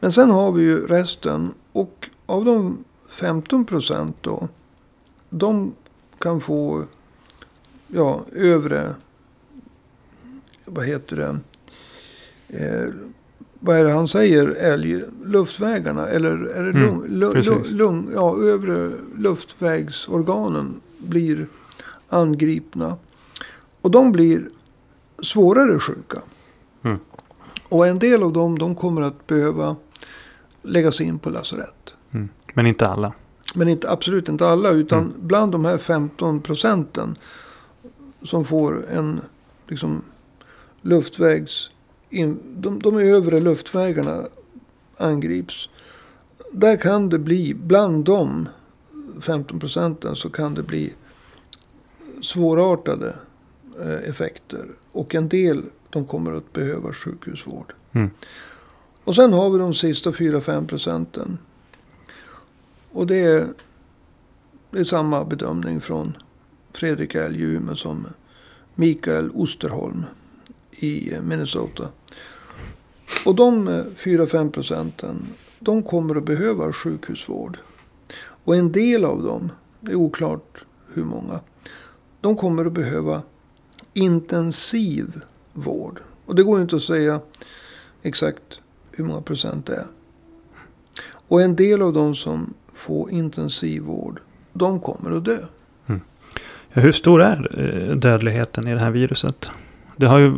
Men 0.00 0.12
sen 0.12 0.30
har 0.30 0.52
vi 0.52 0.62
ju 0.62 0.86
resten. 0.86 1.54
Och 1.72 2.08
av 2.26 2.44
de 2.44 2.84
15 3.08 3.64
procent 3.64 4.16
då. 4.20 4.48
De 5.30 5.72
kan 6.18 6.40
få 6.40 6.84
ja, 7.88 8.24
övre, 8.32 8.94
vad 10.64 10.86
heter 10.86 11.16
det, 11.16 11.38
eh, 12.58 12.88
vad 13.60 13.76
är 13.76 13.84
det 13.84 13.92
han 13.92 14.08
säger, 14.08 14.48
älg, 14.48 15.02
luftvägarna 15.24 16.06
eller 16.06 16.30
är 16.30 16.62
det 16.62 16.70
Mm, 16.70 16.82
lung, 16.82 17.06
lung, 17.08 17.32
precis. 17.32 17.52
lung, 17.52 17.64
lung, 17.70 18.10
ja, 18.14 18.38
övre 18.42 18.90
luftvägsorganen 19.16 20.80
blir 20.98 21.46
angripna. 22.08 22.96
Och 23.80 23.90
de 23.90 24.12
blir 24.12 24.48
svårare 25.22 25.78
sjuka. 25.78 26.22
Mm. 26.82 26.98
Och 27.68 27.86
en 27.86 27.98
del 27.98 28.22
av 28.22 28.32
dem, 28.32 28.58
de 28.58 28.74
kommer 28.74 29.02
att 29.02 29.26
behöva 29.26 29.76
läggas 30.62 31.00
in 31.00 31.18
på 31.18 31.30
lasarett. 31.30 31.94
Mm. 32.10 32.28
Men 32.54 32.66
inte 32.66 32.86
alla. 32.86 33.12
Men 33.54 33.68
inte, 33.68 33.90
absolut 33.90 34.28
inte 34.28 34.48
alla. 34.48 34.70
Utan 34.70 34.98
Mm. 34.98 35.12
bland 35.18 35.52
de 35.52 35.64
här 35.64 35.78
15 35.78 36.40
procenten. 36.40 37.18
Som 38.22 38.44
får 38.44 38.86
en 38.90 39.20
liksom, 39.68 40.02
luftvägs... 40.82 41.70
In, 42.12 42.38
de, 42.56 42.78
de 42.78 42.96
övre 42.96 43.40
luftvägarna 43.40 44.26
angrips. 44.96 45.68
Där 46.52 46.76
kan 46.76 47.08
det 47.08 47.18
bli, 47.18 47.54
bland 47.54 48.04
de 48.04 48.48
15 49.20 49.60
procenten 49.60 50.16
så 50.16 50.30
kan 50.30 50.54
det 50.54 50.62
bli 50.62 50.92
svårartade 52.22 53.14
effekter. 54.04 54.66
Och 54.92 55.14
en 55.14 55.28
del 55.28 55.62
de 55.90 56.04
kommer 56.04 56.32
att 56.32 56.52
behöva 56.52 56.92
sjukhusvård. 56.92 57.72
Mm. 57.92 58.10
Och 59.04 59.14
sen 59.14 59.32
har 59.32 59.50
vi 59.50 59.58
de 59.58 59.74
sista 59.74 60.10
4-5 60.10 60.66
procenten. 60.66 61.38
Och 62.92 63.06
det 63.06 63.16
är, 63.16 63.48
det 64.70 64.78
är 64.78 64.84
samma 64.84 65.24
bedömning 65.24 65.80
från 65.80 66.16
Fredrik 66.72 67.14
Elg 67.14 67.40
i 67.40 67.42
Umeå 67.42 67.74
som 67.74 68.06
Mikael 68.74 69.30
Osterholm 69.30 70.04
i 70.70 71.12
Minnesota. 71.22 71.88
Och 73.26 73.34
de 73.34 73.68
eh, 73.68 73.84
4-5 73.96 74.50
procenten, 74.50 75.26
de 75.58 75.82
kommer 75.82 76.14
att 76.14 76.24
behöva 76.24 76.72
sjukhusvård. 76.72 77.58
Och 78.44 78.56
en 78.56 78.72
del 78.72 79.04
av 79.04 79.22
dem, 79.22 79.52
det 79.80 79.92
är 79.92 79.96
oklart 79.96 80.64
hur 80.92 81.04
många, 81.04 81.40
de 82.20 82.36
kommer 82.36 82.64
att 82.64 82.72
behöva 82.72 83.22
intensiv 83.94 85.20
vård. 85.52 86.00
Och 86.26 86.34
det 86.34 86.42
går 86.42 86.60
inte 86.60 86.76
att 86.76 86.82
säga 86.82 87.20
exakt 88.02 88.60
hur 88.90 89.04
många 89.04 89.20
procent 89.20 89.66
det 89.66 89.74
är. 89.74 89.86
Och 91.28 91.42
en 91.42 91.56
del 91.56 91.82
av 91.82 91.92
de 91.92 92.14
som 92.14 92.54
får 92.74 93.10
intensivvård, 93.10 94.20
de 94.52 94.80
kommer 94.80 95.10
att 95.10 95.24
dö. 95.24 95.38
Ja, 96.72 96.80
hur 96.80 96.92
stor 96.92 97.22
är 97.22 97.60
eh, 97.60 97.96
dödligheten 97.96 98.68
i 98.68 98.74
det 98.74 98.80
här 98.80 98.90
viruset? 98.90 99.50
Det 99.96 100.06
har 100.06 100.18
ju 100.18 100.34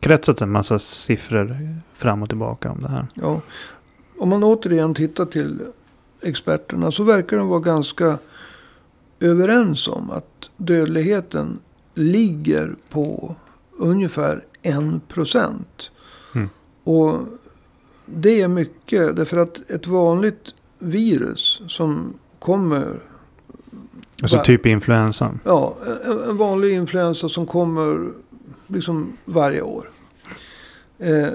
kretsat 0.00 0.40
en 0.40 0.50
massa 0.50 0.78
siffror 0.78 1.76
fram 1.94 2.22
och 2.22 2.28
tillbaka 2.28 2.70
om 2.70 2.82
det 2.82 2.88
här. 2.88 3.06
Ja. 3.14 3.40
Om 4.18 4.28
man 4.28 4.44
återigen 4.44 4.94
tittar 4.94 5.24
till 5.24 5.60
experterna 6.22 6.90
så 6.90 7.02
verkar 7.02 7.36
de 7.36 7.48
vara 7.48 7.60
ganska 7.60 8.18
överens 9.20 9.88
om 9.88 10.10
att 10.10 10.50
dödligheten 10.56 11.58
ligger 11.98 12.76
på 12.88 13.34
ungefär 13.78 14.44
en 14.62 15.00
procent. 15.08 15.90
Mm. 16.34 16.48
Och 16.84 17.18
det 18.06 18.40
är 18.40 18.48
mycket 18.48 19.16
därför 19.16 19.36
att 19.36 19.70
ett 19.70 19.86
vanligt 19.86 20.54
virus 20.78 21.62
som 21.68 22.14
kommer 22.38 23.00
Alltså 24.22 24.42
typ 24.44 24.66
influensan. 24.66 25.40
Ja, 25.44 25.76
en, 26.28 26.36
vanlig 26.36 26.72
influensa 26.72 27.28
som 27.28 27.46
kommer 27.46 28.08
liksom 28.66 29.12
varje 29.24 29.62
år. 29.62 29.90
Eh, 30.98 31.28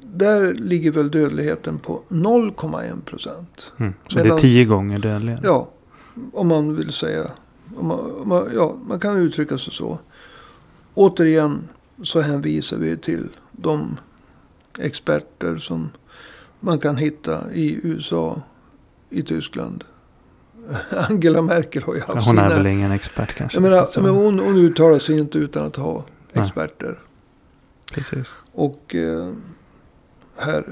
där 0.00 0.54
ligger 0.54 0.90
väl 0.90 1.10
dödligheten 1.10 1.78
på 1.78 2.00
0,1 2.08 3.00
procent. 3.04 3.72
Mm. 3.76 3.94
Så 4.08 4.14
det 4.14 4.20
är 4.20 4.24
Medan- 4.24 4.38
tio 4.38 4.64
gånger 4.64 4.98
dödligare. 4.98 5.40
Ja, 5.44 5.68
om 6.32 6.48
man 6.48 6.76
vill 6.76 6.92
säga. 6.92 7.30
Man, 7.80 8.28
man, 8.28 8.50
ja, 8.54 8.76
man 8.86 9.00
kan 9.00 9.16
uttrycka 9.16 9.58
sig 9.58 9.72
så. 9.72 9.98
Återigen 10.94 11.68
så 12.02 12.20
hänvisar 12.20 12.76
vi 12.76 12.96
till 12.96 13.28
de 13.52 13.96
experter 14.78 15.56
som 15.56 15.90
man 16.60 16.78
kan 16.78 16.96
hitta 16.96 17.52
i 17.52 17.80
USA, 17.82 18.42
i 19.10 19.22
Tyskland. 19.22 19.84
Angela 20.90 21.42
Merkel 21.42 21.82
har 21.82 21.94
ju 21.94 22.00
haft 22.00 22.12
Hon 22.12 22.22
sina... 22.22 22.44
är 22.44 22.56
väl 22.56 22.66
ingen 22.66 22.92
expert 22.92 23.34
kanske. 23.34 23.56
Jag 23.56 23.62
menar, 23.62 24.00
men 24.00 24.10
hon, 24.10 24.38
hon 24.38 24.56
uttalar 24.56 24.98
sig 24.98 25.18
inte 25.18 25.38
utan 25.38 25.66
att 25.66 25.76
ha 25.76 26.04
Nej. 26.32 26.44
experter. 26.44 26.98
Precis. 27.92 28.34
Och 28.52 28.94
eh, 28.94 29.32
här 30.36 30.64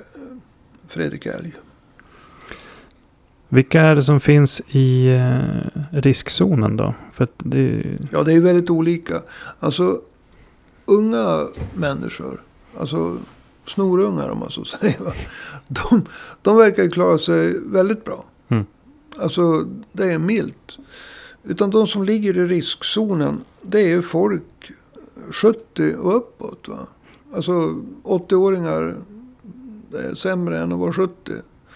Fredrik 0.88 1.26
Elg. 1.26 1.54
Vilka 3.52 3.80
är 3.80 3.94
det 3.94 4.02
som 4.02 4.20
finns 4.20 4.62
i 4.68 5.08
eh, 5.08 5.80
riskzonen 5.90 6.76
då? 6.76 6.94
För 7.12 7.28
det, 7.38 7.84
Ja, 8.12 8.22
det 8.22 8.30
är 8.32 8.34
ju 8.34 8.40
väldigt 8.40 8.70
olika. 8.70 9.22
Alltså, 9.60 10.00
unga 10.84 11.48
människor, 11.74 12.42
alltså 12.78 13.16
snorungar 13.66 14.28
om 14.28 14.38
man 14.38 14.50
så 14.50 14.64
säger. 14.80 14.98
va, 14.98 15.12
De, 15.68 16.04
de 16.42 16.56
verkar 16.56 16.88
klara 16.88 17.18
sig 17.18 17.58
väldigt 17.58 18.04
bra. 18.04 18.24
Mm. 18.48 18.64
Alltså, 19.18 19.66
det 19.92 20.12
är 20.12 20.18
milt. 20.18 20.78
Utan 21.44 21.70
de 21.70 21.86
som 21.86 22.04
ligger 22.04 22.38
i 22.38 22.46
riskzonen, 22.46 23.40
det 23.62 23.80
är 23.80 23.88
ju 23.88 24.02
folk 24.02 24.72
70 25.30 25.94
och 25.94 26.16
uppåt. 26.16 26.68
Va? 26.68 26.86
Alltså 27.34 27.52
80-åringar 28.02 28.94
är 29.94 30.14
sämre 30.14 30.58
än 30.58 30.72
att 30.72 30.78
vara 30.78 30.92
70. 30.92 31.32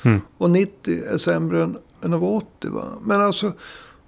Mm. 0.07 0.21
Och 0.39 0.51
90 0.51 1.05
är 1.05 1.19
sämre 1.19 1.63
än, 1.63 1.79
än 2.03 2.15
att 2.15 2.21
vara 2.21 2.37
80. 2.37 2.69
Va? 2.69 2.85
Men 3.03 3.21
alltså 3.21 3.53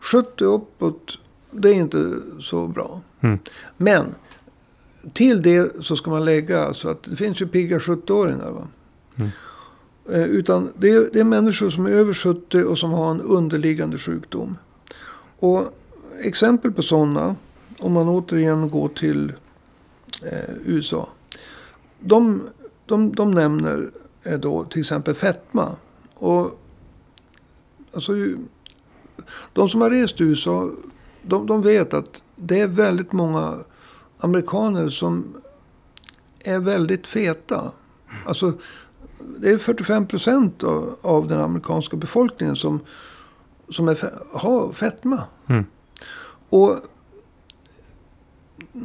70 0.01 0.45
och 0.45 0.55
uppåt, 0.55 1.19
det 1.51 1.69
är 1.69 1.75
inte 1.75 2.15
så 2.41 2.67
bra. 2.67 3.01
Mm. 3.21 3.39
Men 3.77 4.15
till 5.13 5.43
det 5.43 5.85
så 5.85 5.97
ska 5.97 6.11
man 6.11 6.25
lägga 6.25 6.65
alltså 6.65 6.89
att 6.89 7.03
det 7.03 7.17
finns 7.17 7.43
ju 7.43 7.47
pigga 7.47 7.79
70-åringar. 7.79 8.51
Va? 8.51 8.69
Mm. 9.17 9.31
Eh, 10.11 10.23
utan 10.23 10.73
det 10.79 10.91
är, 10.91 11.11
det 11.13 11.21
är 11.21 11.25
människor 11.25 11.71
som 11.71 11.87
är 11.87 11.91
över 11.91 12.15
70 12.15 12.63
och 12.63 12.79
som 12.79 12.91
har 12.91 13.11
en 13.11 13.21
underliggande 13.21 13.99
sjukdom. 13.99 14.57
Och 15.39 15.65
exempel 16.21 16.73
på 16.73 16.83
sådana. 16.83 17.37
Om 17.79 17.93
man 17.93 18.09
återigen 18.09 18.71
går 18.71 18.89
till 18.89 19.33
eh, 20.23 20.55
USA. 20.65 21.09
De, 22.01 22.43
de, 22.87 23.15
de 23.15 23.31
nämner 23.31 23.91
eh, 24.23 24.39
då 24.39 24.65
till 24.65 24.81
exempel 24.81 25.15
fetma. 25.15 25.77
Och 26.19 26.61
alltså, 27.93 28.13
de 29.53 29.69
som 29.69 29.81
har 29.81 29.91
rest 29.91 30.17
till 30.17 30.27
USA. 30.27 30.71
De, 31.23 31.47
de 31.47 31.63
vet 31.63 31.95
att 31.95 32.23
det 32.37 32.61
är 32.61 32.67
väldigt 32.67 33.13
många 33.13 33.59
amerikaner 34.19 34.89
som 34.89 35.37
är 36.39 36.59
väldigt 36.59 37.07
feta. 37.07 37.73
Alltså, 38.27 38.53
det 39.39 39.51
är 39.51 39.59
45 39.59 40.07
procent 40.07 40.65
av, 40.65 40.97
av 41.01 41.29
den 41.29 41.41
amerikanska 41.41 41.97
befolkningen 41.97 42.57
som, 42.57 42.81
som 43.69 43.89
är, 43.89 43.99
har 44.33 44.73
fetma. 44.73 45.23
Mm. 45.47 45.65
Och 46.49 46.77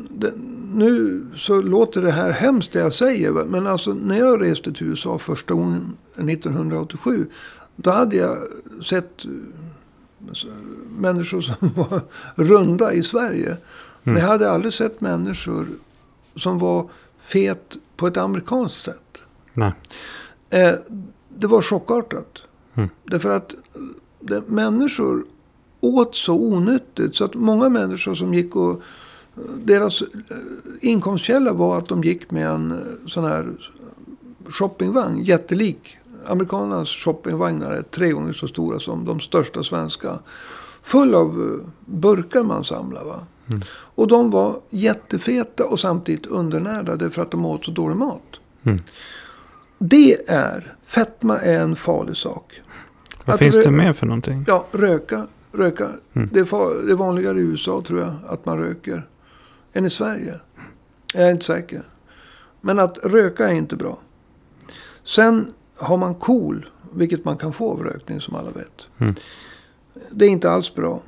det, 0.10 0.34
nu 0.74 1.26
så 1.36 1.62
låter 1.62 2.02
det 2.02 2.12
här 2.12 2.32
hemskt 2.32 2.72
det 2.72 2.80
jag 2.80 2.94
säger. 2.94 3.32
Men 3.32 3.68
alltså 3.68 3.94
när 3.94 4.20
jag 4.20 4.42
reste 4.42 4.74
till 4.74 4.88
USA 4.88 5.18
första 5.18 5.54
gången 5.54 5.98
1987. 6.16 7.28
Då 7.76 7.92
hade 7.92 8.16
jag 8.16 8.38
sett 8.84 9.26
eh, 9.26 9.32
alltså, 10.28 10.48
människor 11.00 11.42
som 11.42 11.70
var 11.76 12.02
runda 12.36 12.94
i 12.94 13.04
Sverige. 13.04 13.58
Men 14.04 14.16
jag 14.16 14.28
hade 14.28 14.52
aldrig 14.52 14.74
sett 14.74 15.02
människor 15.02 15.66
som 16.36 16.60
var 16.60 16.90
fet 17.18 17.78
på 17.96 18.08
ett 18.08 18.18
amerikanskt 18.18 18.84
sätt. 18.84 19.24
Nej. 19.54 19.72
Eh, 20.50 20.74
det 21.30 21.48
var 21.48 21.62
chockartat. 21.62 22.44
Mm. 22.76 22.90
Därför 23.04 23.30
att 23.30 23.56
det, 24.20 24.44
människor 24.48 25.26
åt 25.80 26.16
så 26.16 26.36
onyttigt. 26.36 27.16
Så 27.16 27.26
att 27.26 27.36
många 27.36 27.70
människor 27.70 28.16
som 28.16 28.34
gick 28.34 28.56
och... 28.56 28.82
Deras 29.66 30.02
eh, 30.02 30.08
inkomstkälla 30.82 31.54
var 31.54 31.78
att 31.78 31.88
de 31.88 32.04
gick 32.04 32.32
med 32.32 32.48
en 32.48 32.72
eh, 32.72 32.78
sån 33.08 33.24
här 33.24 33.54
shoppingvagn. 34.50 35.24
Jättelik. 35.24 35.98
Amerikanernas 36.26 36.90
shoppingvagnar 36.90 37.72
är 37.72 37.82
tre 37.82 38.12
gånger 38.12 38.34
så 38.34 38.48
stora 38.48 38.80
som 38.80 39.06
de 39.06 39.20
största 39.20 39.64
svenska. 39.64 40.20
Full 40.82 41.16
av 41.16 41.28
eh, 41.28 41.70
burkar 41.86 42.44
man 42.44 42.64
samlar. 42.64 43.04
Va? 43.04 43.26
Mm. 43.48 43.62
Och 43.70 44.08
de 44.08 44.30
var 44.30 44.60
jättefeta 44.70 45.66
och 45.66 45.80
samtidigt 45.80 46.26
undernärda 46.26 47.10
för 47.10 47.22
att 47.22 47.32
de 47.32 47.46
åt 47.46 47.66
så 47.66 47.72
dålig 47.72 47.98
mat. 47.98 48.40
Mm. 48.64 48.82
Det 49.80 50.30
är, 50.30 50.76
fetma 50.84 51.40
är 51.40 51.62
en 51.62 51.76
farlig 51.76 52.18
sak. 52.18 52.62
Vad 53.26 53.34
Att 53.34 53.40
finns 53.40 53.56
det 53.56 53.72
mer 53.72 53.94
för 53.94 54.06
någonting? 54.06 54.46
Ja, 54.48 54.66
röka. 54.72 55.28
röka. 55.52 55.90
Mm. 56.14 56.30
Det, 56.34 56.40
är 56.40 56.86
det 56.86 56.92
är 56.92 56.96
vanligare 56.96 57.38
i 57.38 57.42
USA 57.42 57.84
tror 57.88 58.00
jag 58.00 58.12
att 58.28 58.46
man 58.46 58.58
röker. 58.58 59.08
Än 59.74 59.86
i 59.86 59.90
Sverige. 59.90 60.40
Jag 61.14 61.24
är 61.24 61.32
inte 61.32 61.46
säker. 61.46 61.84
Men 62.62 62.80
att 62.80 62.98
röka 62.98 63.50
är 63.50 63.54
inte 63.54 63.76
bra. 63.76 63.98
Sen 65.04 65.54
har 65.76 65.98
man 65.98 66.16
KOL, 66.16 66.66
vilket 66.94 67.26
man 67.26 67.38
kan 67.38 67.54
få 67.54 67.72
av 67.72 67.84
rökning 67.84 68.22
som 68.22 68.36
alla 68.36 68.50
vet. 68.52 68.88
Mm. 68.98 69.16
Det 70.12 70.26
är 70.26 70.30
inte 70.30 70.52
alls 70.52 70.76
bra. 70.76 71.02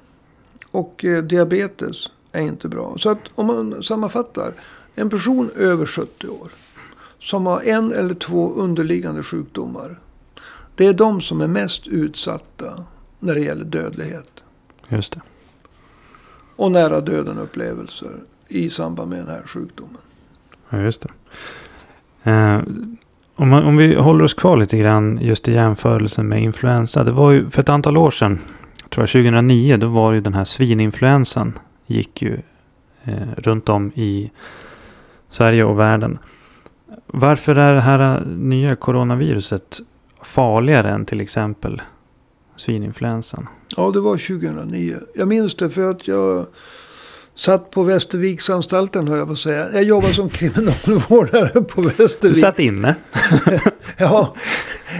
Och 0.71 1.05
eh, 1.05 1.23
diabetes 1.23 2.11
är 2.31 2.41
inte 2.41 2.67
bra. 2.67 2.97
Så 2.97 3.09
att 3.09 3.19
om 3.35 3.45
man 3.45 3.83
sammanfattar. 3.83 4.53
En 4.95 5.09
person 5.09 5.49
över 5.55 5.85
70 5.85 6.27
år. 6.27 6.49
Som 7.19 7.45
har 7.45 7.61
en 7.61 7.93
eller 7.93 8.13
två 8.13 8.53
underliggande 8.53 9.23
sjukdomar. 9.23 9.99
Det 10.75 10.85
är 10.85 10.93
de 10.93 11.21
som 11.21 11.41
är 11.41 11.47
mest 11.47 11.87
utsatta 11.87 12.83
när 13.19 13.35
det 13.35 13.41
gäller 13.41 13.65
dödlighet. 13.65 14.29
Just 14.87 15.13
det. 15.13 15.21
Och 16.55 16.71
nära 16.71 17.01
döden 17.01 17.37
upplevelser 17.37 18.19
i 18.47 18.69
samband 18.69 19.09
med 19.09 19.19
den 19.19 19.27
här 19.27 19.41
sjukdomen. 19.45 19.97
Ja, 20.69 20.81
just 20.81 21.01
det. 21.01 21.09
Eh, 22.31 22.61
om, 23.35 23.49
man, 23.49 23.63
om 23.63 23.77
vi 23.77 23.95
håller 23.95 24.23
oss 24.23 24.33
kvar 24.33 24.57
lite 24.57 24.77
grann 24.77 25.19
just 25.21 25.47
i 25.47 25.53
jämförelsen 25.53 26.27
med 26.27 26.43
influensa. 26.43 27.03
Det 27.03 27.11
var 27.11 27.31
ju 27.31 27.49
för 27.49 27.61
ett 27.61 27.69
antal 27.69 27.97
år 27.97 28.11
sedan, 28.11 28.39
tror 28.89 29.03
jag 29.03 29.09
2009, 29.09 29.77
då 29.77 29.87
var 29.87 30.13
ju 30.13 30.21
den 30.21 30.33
här 30.33 30.43
svininfluensan 30.43 31.59
gick 31.85 32.21
ju 32.21 32.37
eh, 33.03 33.27
runt 33.37 33.69
om 33.69 33.91
i 33.95 34.31
Sverige 35.29 35.63
och 35.63 35.79
världen. 35.79 36.17
Varför 37.07 37.55
är 37.55 37.73
det 37.73 37.81
här 37.81 38.25
nya 38.25 38.75
coronaviruset 38.75 39.79
farligare 40.21 40.89
än 40.89 41.05
till 41.05 41.21
exempel 41.21 41.81
svininfluensan? 42.55 43.47
Ja, 43.77 43.91
det 43.91 43.99
var 43.99 44.17
2009. 44.17 44.97
Jag 45.15 45.27
minns 45.27 45.55
det 45.55 45.69
för 45.69 45.89
att 45.89 46.07
jag 46.07 46.45
satt 47.35 47.71
på 47.71 47.83
Västerviksanstalten, 47.83 49.07
höll 49.07 49.17
jag 49.17 49.27
på 49.27 49.33
att 49.33 49.39
säga. 49.39 49.71
Jag 49.73 49.83
jobbade 49.83 50.13
som 50.13 50.29
kriminalvårdare 50.29 51.61
på 51.61 51.81
Du 51.81 51.89
Västervik. 51.89 52.37
satt 52.37 52.59
inne. 52.59 52.95
Ja, 53.97 54.35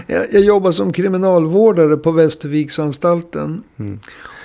jag, 0.06 0.26
jag 0.32 0.42
jobbade 0.42 0.72
som 0.74 0.92
kriminalvårdare 0.92 1.96
på 1.96 2.10
Västerviksanstalten. 2.10 3.62
Mm. 3.78 4.00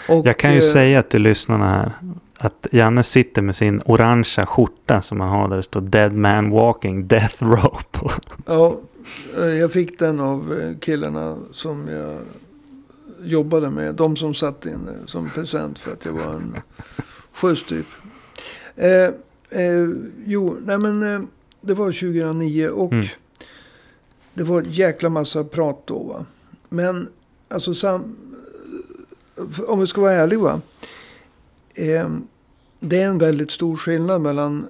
Och, 0.10 0.27
Jag 0.27 0.38
kan 0.38 0.51
ju 0.51 0.58
eh, 0.58 0.63
säga 0.63 1.04
till 1.04 1.21
lyssnarna 1.21 1.65
här 1.75 1.91
att 2.38 2.67
Janne 2.71 3.04
sitter 3.04 3.41
med 3.41 3.56
sin 3.56 3.82
orangea 3.86 4.45
skjorta 4.45 5.01
som 5.01 5.19
han 5.19 5.30
har 5.30 5.47
där 5.47 5.58
det 5.58 5.63
står 5.63 5.82
Dead 5.82 6.13
Man 6.13 6.49
Walking 6.49 7.08
Death 7.08 7.43
Rope. 7.43 7.99
Ja, 8.45 8.80
eh, 9.38 9.45
jag 9.45 9.71
fick 9.71 9.99
den 9.99 10.19
av 10.19 10.60
eh, 10.62 10.77
killarna 10.80 11.38
som 11.51 11.88
jag 11.88 12.17
jobbade 13.23 13.69
med. 13.69 13.95
De 13.95 14.15
som 14.15 14.34
satt 14.34 14.65
inne 14.65 14.93
som 15.06 15.30
present 15.30 15.80
för 15.80 15.91
att 15.91 16.06
jag 16.06 16.12
var 16.13 16.34
en 16.34 16.56
typ. 17.63 17.86
Eh, 18.75 19.10
eh, 19.49 19.88
jo, 20.25 20.58
nej 20.65 20.77
men 20.77 21.04
eh, 21.04 21.21
det 21.62 21.73
var 21.73 21.91
2009 21.91 22.67
och 22.67 22.93
Mm. 22.93 23.08
det 24.34 24.43
var 24.43 24.62
ett 24.62 24.75
jäkla 24.75 25.10
massa 25.10 25.43
prat 25.43 25.82
då 25.86 25.99
va. 26.04 26.25
Men 26.69 27.10
alltså 27.47 27.73
sam, 27.73 28.15
om 29.67 29.80
vi 29.80 29.88
ska 29.88 30.01
vara 30.01 30.12
ärliga 30.13 30.39
va. 30.39 30.62
Eh, 31.73 32.10
det 32.80 33.01
är 33.01 33.08
en 33.08 33.17
väldigt 33.17 33.51
stor 33.51 33.75
skillnad 33.77 34.21
mellan 34.21 34.65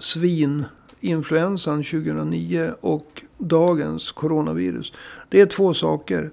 svininfluensan 0.00 1.82
2009 1.82 2.72
och 2.80 3.22
dagens 3.38 4.12
coronavirus. 4.12 4.92
Det 5.28 5.40
är 5.40 5.46
två 5.46 5.74
saker. 5.74 6.30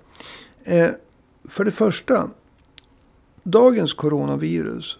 Eh, 0.64 0.90
för 1.46 1.66
det 1.66 1.72
första, 1.72 2.30
dagens 3.44 3.94
coronavirus 3.94 4.98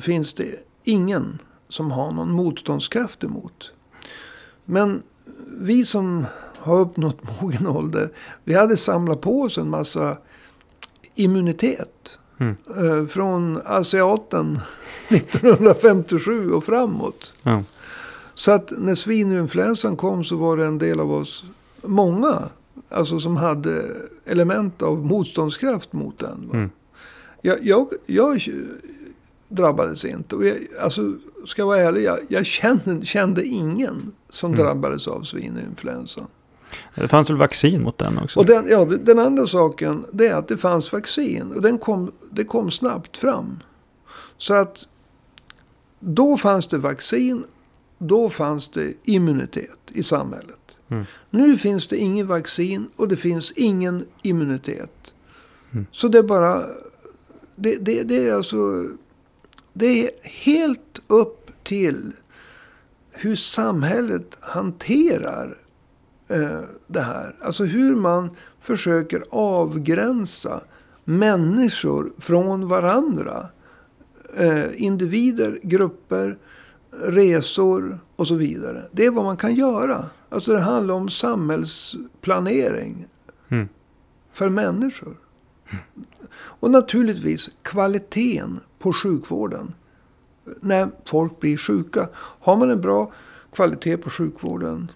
finns 0.00 0.34
det 0.34 0.54
ingen 0.84 1.38
som 1.68 1.90
har 1.90 2.12
någon 2.12 2.30
motståndskraft 2.32 3.24
emot. 3.24 3.72
Men 4.64 5.02
vi 5.60 5.84
som 5.84 6.26
har 6.58 6.80
uppnått 6.80 7.18
mogen 7.40 7.66
ålder, 7.66 8.10
vi 8.44 8.54
hade 8.54 8.76
samlat 8.76 9.20
på 9.20 9.42
oss 9.42 9.58
en 9.58 9.70
massa 9.70 10.16
immunitet. 11.14 12.18
Mm. 12.40 12.56
Eh, 12.76 13.06
från 13.06 13.60
asiaten 13.64 14.60
1957 15.08 16.50
och 16.50 16.64
framåt. 16.64 17.34
Ja. 17.42 17.62
Så 18.34 18.52
att 18.52 18.72
när 18.76 18.94
svininfluensan 18.94 19.96
kom 19.96 20.24
så 20.24 20.36
var 20.36 20.56
det 20.56 20.66
en 20.66 20.78
del 20.78 21.00
av 21.00 21.12
oss, 21.12 21.44
många, 21.82 22.48
alltså 22.88 23.20
som 23.20 23.36
hade 23.36 23.96
element 24.24 24.82
av 24.82 25.06
motståndskraft 25.06 25.92
mot 25.92 26.18
den. 26.18 26.50
Mm. 26.52 26.70
Jag, 27.42 27.66
jag, 27.66 27.88
jag 28.06 28.48
drabbades 29.48 30.04
inte. 30.04 30.36
Och 30.36 30.46
jag, 30.46 30.56
alltså, 30.80 31.12
ska 31.46 31.62
jag 31.62 31.66
vara 31.66 31.78
ärlig, 31.78 32.02
jag, 32.02 32.18
jag 32.28 32.46
kände, 32.46 33.06
kände 33.06 33.46
ingen 33.46 34.12
som 34.30 34.52
Mm. 34.54 34.64
drabbades 34.64 35.08
av 35.08 35.22
svininfluensan. 35.22 36.26
Det 36.94 37.08
fanns 37.08 37.30
väl 37.30 37.36
vaccin 37.36 37.82
mot 37.82 37.98
den 37.98 38.18
också? 38.18 38.40
Och 38.40 38.46
den, 38.46 38.66
ja, 38.68 38.84
den 38.84 39.18
andra 39.18 39.46
saken 39.46 40.04
det 40.12 40.26
är 40.26 40.36
att 40.36 40.48
det 40.48 40.56
fanns 40.56 40.92
vaccin. 40.92 41.52
Och 41.52 41.62
den 41.62 41.78
kom, 41.78 42.12
det 42.30 42.44
kom 42.44 42.70
snabbt 42.70 43.16
fram. 43.16 43.58
Så 44.38 44.54
att 44.54 44.86
då 46.00 46.36
fanns 46.36 46.66
det 46.66 46.78
vaccin. 46.78 47.44
Då 47.98 48.30
fanns 48.30 48.68
det 48.68 48.92
immunitet 49.04 49.78
i 49.88 50.02
samhället. 50.02 50.60
Mm. 50.88 51.04
Nu 51.30 51.56
finns 51.56 51.86
det 51.86 51.96
ingen 51.96 52.26
vaccin 52.26 52.88
och 52.96 53.08
det 53.08 53.16
finns 53.16 53.52
ingen 53.52 54.04
immunitet. 54.22 55.14
Mm. 55.72 55.86
Så 55.92 56.08
det 56.08 56.18
är 56.18 56.22
bara... 56.22 56.66
Det, 57.56 57.76
det, 57.76 58.02
det 58.02 58.28
är 58.28 58.34
alltså... 58.34 58.84
Det 59.78 60.04
är 60.06 60.10
helt 60.22 60.98
upp 61.06 61.50
till 61.64 62.12
hur 63.10 63.36
samhället 63.36 64.36
hanterar 64.40 65.58
eh, 66.28 66.60
det 66.86 67.00
här. 67.00 67.36
Alltså 67.40 67.64
hur 67.64 67.94
man 67.96 68.30
försöker 68.60 69.24
avgränsa 69.30 70.60
människor 71.04 72.12
från 72.18 72.68
varandra. 72.68 73.46
Eh, 74.36 74.82
individer, 74.82 75.60
grupper, 75.62 76.38
resor 76.90 77.98
och 78.16 78.26
så 78.26 78.34
vidare. 78.34 78.88
Det 78.92 79.06
är 79.06 79.10
vad 79.10 79.24
man 79.24 79.36
kan 79.36 79.54
göra. 79.54 80.04
Alltså 80.28 80.52
det 80.52 80.60
handlar 80.60 80.94
om 80.94 81.08
samhällsplanering 81.08 83.06
Mm. 83.50 83.68
för 84.32 84.48
människor. 84.48 85.16
Och 86.34 86.70
naturligtvis 86.70 87.50
kvaliteten 87.62 88.60
på 88.78 88.92
sjukvården. 88.92 89.74
När 90.60 90.90
folk 91.04 91.40
blir 91.40 91.56
sjuka. 91.56 92.08
Har 92.14 92.56
man 92.56 92.70
en 92.70 92.80
bra 92.80 93.12
kvalitet 93.52 93.96
på 93.96 94.10
sjukvården. 94.10 94.90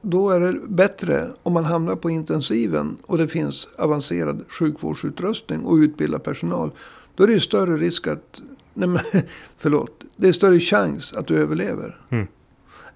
Då 0.00 0.30
är 0.30 0.40
det 0.40 0.60
bättre 0.68 1.30
om 1.42 1.52
man 1.52 1.64
hamnar 1.64 1.96
på 1.96 2.10
intensiven 2.10 2.96
och 3.06 3.18
det 3.18 3.28
finns 3.28 3.68
avancerad 3.78 4.44
sjukvårdsutrustning 4.48 5.64
och 5.64 5.74
utbildad 5.74 6.22
personal. 6.22 6.70
Då 7.14 7.24
är 7.24 7.28
det 7.28 7.40
större 7.40 7.76
risk 7.76 8.06
att, 8.06 8.42
nej 8.74 8.88
men, 8.88 9.02
förlåt, 9.56 10.04
det 10.16 10.28
är 10.28 10.32
större 10.32 10.60
chans 10.60 11.12
att 11.12 11.26
du 11.26 11.36
överlever. 11.36 12.00
Mm. 12.10 12.26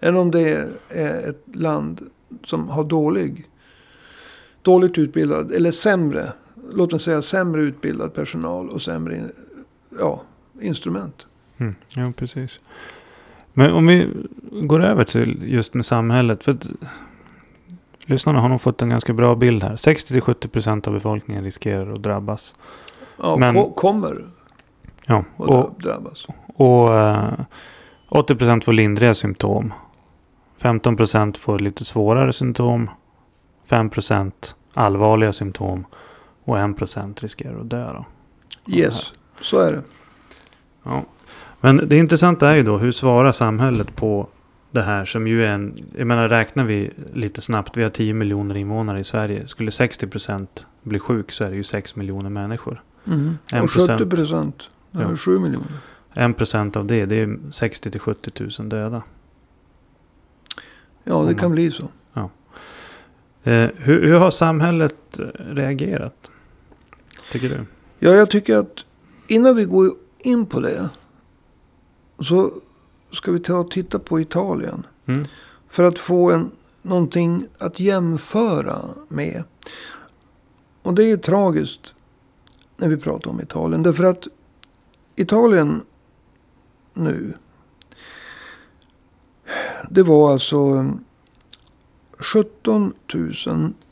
Än 0.00 0.16
om 0.16 0.30
det 0.30 0.68
är 0.88 1.28
ett 1.28 1.56
land 1.56 2.10
som 2.44 2.68
har 2.68 2.84
dålig, 2.84 3.48
dåligt 4.62 4.98
utbildad, 4.98 5.52
eller 5.52 5.70
sämre, 5.70 6.32
låt 6.72 6.90
mig 6.92 7.00
säga 7.00 7.22
sämre 7.22 7.62
utbildad 7.62 8.14
personal 8.14 8.70
och 8.70 8.82
sämre 8.82 9.22
ja, 9.98 10.22
instrument. 10.60 11.26
Mm. 11.58 11.74
Ja, 11.96 12.12
precis. 12.16 12.60
Men 13.52 13.72
om 13.72 13.86
vi 13.86 14.08
går 14.62 14.84
över 14.84 15.04
till 15.04 15.42
just 15.52 15.74
med 15.74 15.86
samhället. 15.86 16.44
För 16.44 16.52
att, 16.52 16.66
lyssnarna 18.00 18.40
har 18.40 18.48
nog 18.48 18.60
fått 18.60 18.82
en 18.82 18.88
ganska 18.88 19.12
bra 19.12 19.34
bild 19.34 19.62
här. 19.62 19.76
60-70% 19.76 20.88
av 20.88 20.94
befolkningen 20.94 21.44
riskerar 21.44 21.92
att 21.94 22.02
drabbas. 22.02 22.54
Ja, 23.22 23.36
Men- 23.36 23.54
ko- 23.54 23.70
kommer 23.72 24.24
Ja, 25.06 25.24
att 25.36 25.48
och, 25.48 25.74
drabbas. 25.82 26.26
och 26.54 26.94
eh, 26.98 27.32
80% 28.08 28.60
får 28.64 28.72
lindriga 28.72 29.14
symptom. 29.14 29.72
15% 30.60 31.36
får 31.36 31.58
lite 31.58 31.84
svårare 31.84 32.32
symptom. 32.32 32.90
5% 33.68 34.32
allvarliga 34.74 35.32
symptom. 35.32 35.84
Och 36.48 36.56
1% 36.58 37.20
riskerar 37.20 37.60
att 37.60 37.70
dö. 37.70 37.92
Då. 37.92 38.06
Yes, 38.76 39.12
så 39.40 39.60
är 39.60 39.72
det. 39.72 39.82
Ja. 40.82 41.04
Men 41.60 41.76
det 41.88 41.96
intressanta 41.96 42.48
är 42.50 42.54
ju 42.56 42.62
då 42.62 42.78
hur 42.78 42.92
svarar 42.92 43.32
samhället 43.32 43.96
på 43.96 44.28
det 44.70 44.82
här 44.82 45.04
som 45.04 45.26
ju 45.28 45.44
är 45.44 45.48
en... 45.50 45.78
Jag 45.96 46.06
menar 46.06 46.28
räknar 46.28 46.64
vi 46.64 46.90
lite 47.12 47.40
snabbt. 47.40 47.76
Vi 47.76 47.82
har 47.82 47.90
10 47.90 48.14
miljoner 48.14 48.56
invånare 48.56 49.00
i 49.00 49.04
Sverige. 49.04 49.46
Skulle 49.46 49.70
60% 49.70 50.46
bli 50.82 50.98
sjuk 50.98 51.32
så 51.32 51.44
är 51.44 51.50
det 51.50 51.56
ju 51.56 51.64
6 51.64 51.96
miljoner 51.96 52.30
människor. 52.30 52.82
Mm. 53.06 53.38
Och 53.64 53.70
70 53.70 54.06
procent. 54.06 54.68
Det 54.90 55.02
är 55.02 55.10
Ja. 55.10 55.16
7 55.16 55.38
miljoner. 55.38 55.68
1% 56.14 56.76
av 56.76 56.86
det, 56.86 57.06
det 57.06 57.16
är 57.20 57.38
60 57.50 57.90
till 57.90 58.00
70 58.00 58.30
000 58.60 58.68
döda. 58.68 59.02
Ja, 61.04 61.12
det 61.14 61.18
Om 61.28 61.34
kan 61.34 61.42
man- 61.48 61.52
bli 61.52 61.70
så. 61.70 61.88
Eh, 63.42 63.68
hur, 63.76 64.02
hur 64.02 64.14
har 64.14 64.30
samhället 64.30 65.20
reagerat? 65.38 66.30
Tycker 67.32 67.48
du? 67.48 67.66
Ja, 67.98 68.14
jag 68.14 68.30
tycker 68.30 68.56
att 68.56 68.84
innan 69.26 69.56
vi 69.56 69.64
går 69.64 69.94
in 70.18 70.46
på 70.46 70.60
det. 70.60 70.88
Så 72.18 72.52
ska 73.12 73.32
vi 73.32 73.40
ta 73.40 73.56
och 73.58 73.70
titta 73.70 73.98
på 73.98 74.20
Italien. 74.20 74.86
Mm. 75.06 75.26
För 75.68 75.84
att 75.84 75.98
få 75.98 76.30
en, 76.30 76.50
någonting 76.82 77.46
att 77.58 77.80
jämföra 77.80 78.78
med. 79.08 79.44
Och 80.82 80.94
det 80.94 81.10
är 81.10 81.16
tragiskt 81.16 81.94
när 82.76 82.88
vi 82.88 82.96
pratar 82.96 83.30
om 83.30 83.40
Italien. 83.40 83.82
Därför 83.82 84.04
att 84.04 84.26
Italien 85.16 85.82
nu. 86.94 87.34
Det 89.90 90.02
var 90.02 90.32
alltså 90.32 90.90
17 92.18 92.92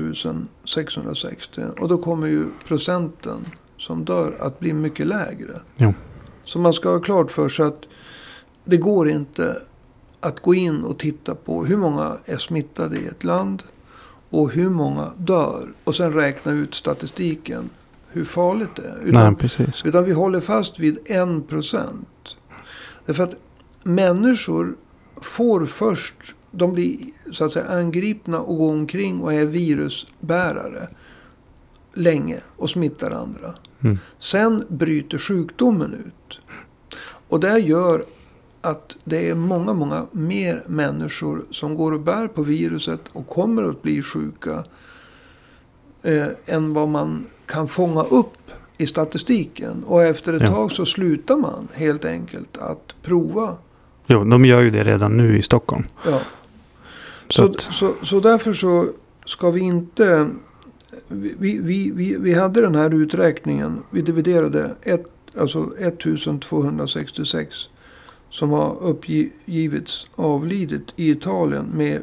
660. 0.64 1.62
Och 1.80 1.88
då 1.88 1.98
kommer 1.98 2.26
ju 2.26 2.44
procenten 2.66 3.44
som 3.76 4.04
dör 4.04 4.36
att 4.40 4.58
bli 4.58 4.72
mycket 4.72 5.06
lägre. 5.06 5.60
Jo. 5.76 5.94
Så 6.44 6.58
man 6.58 6.72
ska 6.72 6.90
ha 6.90 7.00
klart 7.00 7.32
för 7.32 7.48
sig 7.48 7.66
att 7.66 7.84
det 8.64 8.76
går 8.76 9.08
inte 9.08 9.62
att 10.20 10.40
gå 10.40 10.54
in 10.54 10.84
och 10.84 10.98
titta 10.98 11.34
på 11.34 11.64
hur 11.64 11.76
många 11.76 12.16
är 12.24 12.36
smittade 12.36 12.96
i 12.96 13.06
ett 13.06 13.24
land 13.24 13.62
och 14.30 14.50
hur 14.50 14.70
många 14.70 15.12
dör. 15.16 15.68
Och 15.84 15.94
sen 15.94 16.12
räkna 16.12 16.52
ut 16.52 16.74
statistiken 16.74 17.70
hur 18.08 18.24
farligt 18.24 18.76
det 18.76 18.82
är. 18.82 18.98
Utan 19.04 19.26
Nej, 19.26 19.34
precis. 19.36 19.84
utan 19.84 20.04
vi 20.04 20.12
håller 20.12 20.40
fast 20.40 20.78
vid 20.78 20.98
en 21.04 21.42
procent. 21.42 22.36
Därför 23.06 23.24
att 23.24 23.34
människor 23.82 24.76
får 25.16 25.66
först, 25.66 26.34
de 26.50 26.72
blir 26.72 26.98
så 27.32 27.44
att 27.44 27.52
säga 27.52 27.68
angripna 27.68 28.40
och 28.40 28.58
går 28.58 28.72
omkring 28.72 29.20
och 29.20 29.34
är 29.34 29.44
virusbärare 29.44 30.88
länge 31.94 32.40
och 32.56 32.70
smittar 32.70 33.10
andra. 33.10 33.54
Mm. 33.80 33.98
Sen 34.18 34.64
bryter 34.68 35.18
sjukdomen 35.18 35.94
ut. 35.94 36.40
Och 37.28 37.40
det 37.40 37.58
gör 37.58 38.04
att 38.60 38.96
det 39.04 39.28
är 39.30 39.34
många, 39.34 39.72
många 39.72 40.06
mer 40.12 40.62
människor 40.66 41.44
som 41.50 41.74
går 41.74 41.92
och 41.92 42.00
bär 42.00 42.26
på 42.28 42.42
viruset 42.42 43.00
och 43.12 43.26
kommer 43.28 43.62
att 43.64 43.82
bli 43.82 44.02
sjuka. 44.02 44.64
Eh, 46.02 46.26
än 46.46 46.74
vad 46.74 46.88
man 46.88 47.26
kan 47.46 47.68
fånga 47.68 48.02
upp 48.02 48.34
i 48.78 48.86
statistiken. 48.86 49.84
Och 49.86 50.02
efter 50.02 50.32
ett 50.32 50.42
Ja. 50.42 50.48
tag 50.48 50.72
så 50.72 50.86
slutar 50.86 51.36
man 51.36 51.68
helt 51.72 52.04
enkelt 52.04 52.56
att 52.56 52.94
prova. 53.02 53.56
Jo, 54.06 54.24
de 54.24 54.44
gör 54.44 54.60
ju 54.60 54.70
det 54.70 54.84
redan 54.84 55.16
nu 55.16 55.38
i 55.38 55.42
Stockholm. 55.42 55.84
Ja. 56.06 56.20
Så, 57.28 57.32
Så, 57.32 57.44
att, 57.44 57.60
så, 57.60 57.94
så 58.02 58.20
därför 58.20 58.52
så 58.52 58.88
ska 59.24 59.50
vi 59.50 59.60
inte... 59.60 60.28
Vi, 61.08 61.58
vi, 61.62 61.90
vi, 61.94 62.16
vi 62.16 62.34
hade 62.34 62.60
den 62.60 62.74
här 62.74 62.94
uträkningen. 62.94 63.82
Vi 63.90 64.02
dividerade 64.02 64.74
ett, 64.82 65.06
alltså 65.36 65.72
1266 65.78 67.68
som 68.30 68.50
har 68.50 68.76
uppgivits 68.82 70.10
avlidit 70.14 70.92
i 70.96 71.10
Italien 71.10 71.66
med 71.74 72.02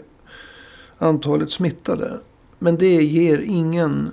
antalet 0.98 1.52
smittade. 1.52 2.20
Men 2.60 2.78
det 2.78 3.04
ger 3.04 3.38
ingen... 3.38 4.12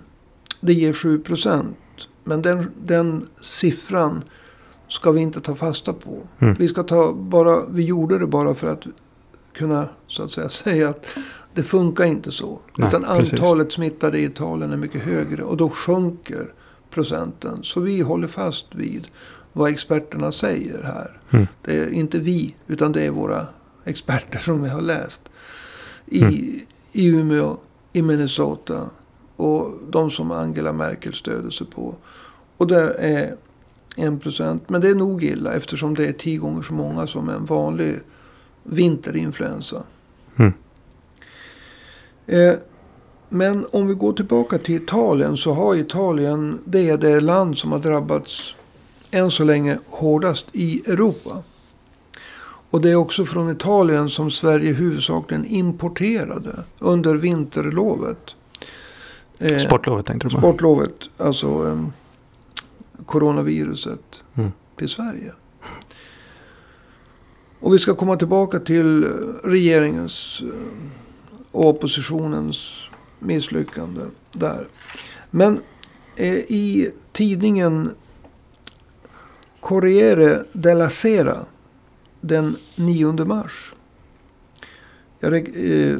Det 0.61 0.75
ger 0.75 0.92
7 0.92 1.18
procent. 1.18 1.77
Men 2.25 2.42
den, 2.42 2.70
den 2.85 3.29
siffran 3.40 4.25
ska 4.88 5.11
vi 5.11 5.20
inte 5.20 5.40
ta 5.40 5.55
fasta 5.55 5.92
på. 5.92 6.18
Mm. 6.38 6.55
Vi, 6.59 6.68
ska 6.68 6.83
ta 6.83 7.12
bara, 7.12 7.66
vi 7.66 7.85
gjorde 7.85 8.18
det 8.18 8.27
bara 8.27 8.55
för 8.55 8.68
att 8.68 8.87
kunna 9.53 9.88
så 10.07 10.22
att 10.22 10.31
säga, 10.31 10.48
säga 10.64 10.88
att 10.88 11.07
det 11.55 11.62
funkar 11.62 12.05
inte 12.05 12.33
så. 12.33 12.61
Nej, 12.77 12.88
utan 12.88 13.03
precis. 13.03 13.33
antalet 13.33 13.72
smittade 13.72 14.18
i 14.18 14.25
Italien 14.25 14.72
är 14.72 14.77
mycket 14.77 15.03
högre. 15.03 15.42
Och 15.42 15.57
då 15.57 15.68
sjunker 15.68 16.53
procenten. 16.90 17.59
Så 17.62 17.81
vi 17.81 18.01
håller 18.01 18.29
fast 18.29 18.75
vid 18.75 19.09
vad 19.53 19.71
experterna 19.71 20.33
säger 20.33 20.83
här. 20.83 21.21
Mm. 21.31 21.47
Det 21.62 21.77
är 21.79 21.88
inte 21.88 22.19
vi, 22.19 22.55
utan 22.67 22.93
det 22.93 23.03
är 23.03 23.11
våra 23.11 23.47
experter 23.85 24.38
som 24.38 24.62
vi 24.62 24.69
har 24.69 24.81
läst. 24.83 25.31
I, 26.07 26.23
Mm. 26.23 26.35
i 26.93 27.07
Umeå, 27.07 27.57
i 27.93 28.03
Minnesota 28.03 28.91
och 29.37 29.73
de 29.91 30.11
som 30.11 30.31
Angela 30.31 30.73
Merkel 30.73 31.15
stöder 31.15 31.51
sig 31.51 31.67
på. 31.67 31.95
Och 32.57 32.67
det 32.67 32.95
är 32.95 33.35
En 33.97 34.19
procent. 34.19 34.69
Men 34.69 34.81
det 34.81 34.88
är 34.88 34.95
nog 34.95 35.25
illa 35.25 35.53
eftersom 35.53 35.95
det 35.95 36.07
är 36.07 36.12
tio 36.12 36.38
gånger 36.38 36.62
så 36.62 36.75
många 36.75 37.07
som 37.07 37.29
en 37.29 37.45
vanlig 37.45 38.01
vinterinfluensa. 38.62 39.83
Mm. 40.37 40.53
Eh, 42.27 42.55
men 43.29 43.67
om 43.73 43.87
vi 43.87 43.95
går 43.95 44.12
tillbaka 44.12 44.59
till 44.59 44.75
Italien 44.75 45.37
så 45.37 45.53
har 45.53 45.75
Italien, 45.75 46.59
det 46.65 46.91
är 46.91 46.97
det 46.97 47.21
land 47.21 47.59
som 47.59 47.73
har 47.73 47.79
drabbats 47.79 48.55
än 49.12 49.31
så 49.31 49.44
länge 49.44 49.79
hårdast 49.87 50.46
i 50.53 50.83
Europa. 50.90 51.42
Och 52.70 52.81
det 52.81 52.90
är 52.90 52.94
också 52.96 53.25
från 53.25 53.51
Italien 53.51 54.11
som 54.11 54.31
Sverige 54.31 54.72
huvudsakligen 54.72 55.44
importerade 55.44 56.64
under 56.79 57.14
vinterlovet. 57.14 58.35
Eh, 59.38 59.57
Sportlovet 59.59 60.07
tänkte 60.07 60.29
du 60.29 60.35
på? 60.35 60.38
Sportlovet, 60.40 61.11
alltså 61.16 61.68
eh, 61.68 61.85
coronaviruset 63.07 64.22
Mm. 64.35 64.51
till 64.77 64.88
Sverige. 64.88 65.33
Och 67.61 67.75
vi 67.75 67.79
ska 67.79 67.94
komma 67.94 68.16
tillbaka 68.16 68.61
till 68.61 69.05
regeringens 69.44 70.42
eh, 70.42 70.48
och 71.51 71.66
oppositionens 71.68 72.70
misslyckande 73.18 74.01
där. 74.33 74.68
Men 75.31 75.61
eh, 76.16 76.35
i 76.35 76.90
tidningen 77.12 77.90
Corriere 79.62 80.44
della 80.53 80.90
Sera 80.90 81.46
den 82.20 82.57
9 82.77 83.25
mars. 83.25 83.75
Jag 85.20 85.35
eh, 85.35 85.98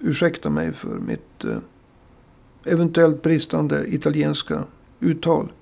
ursäktar 0.00 0.50
mig 0.50 0.72
för 0.72 0.98
mitt 0.98 1.44
eh, 1.44 1.58
eventuellt 2.64 3.22
bristande 3.22 3.94
italienska 3.94 4.64
uttal. 5.00 5.52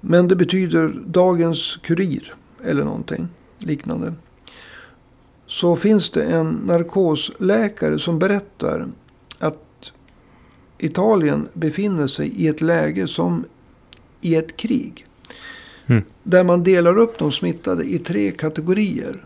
Men 0.00 0.28
det 0.28 0.36
betyder 0.36 1.02
dagens 1.06 1.76
kurir 1.76 2.34
eller 2.64 2.84
någonting 2.84 3.28
liknande. 3.58 4.14
Så 5.46 5.76
finns 5.76 6.10
det 6.10 6.22
en 6.22 6.50
narkosläkare 6.50 7.98
som 7.98 8.18
berättar 8.18 8.88
att 9.38 9.92
Italien 10.78 11.48
befinner 11.52 12.06
sig 12.06 12.28
i 12.28 12.48
ett 12.48 12.60
läge 12.60 13.08
som 13.08 13.44
i 14.20 14.34
ett 14.34 14.56
krig. 14.56 15.07
Mm. 15.88 16.04
Där 16.22 16.44
man 16.44 16.62
delar 16.62 16.98
upp 16.98 17.18
de 17.18 17.32
smittade 17.32 17.84
i 17.84 17.98
tre 17.98 18.30
kategorier. 18.30 19.24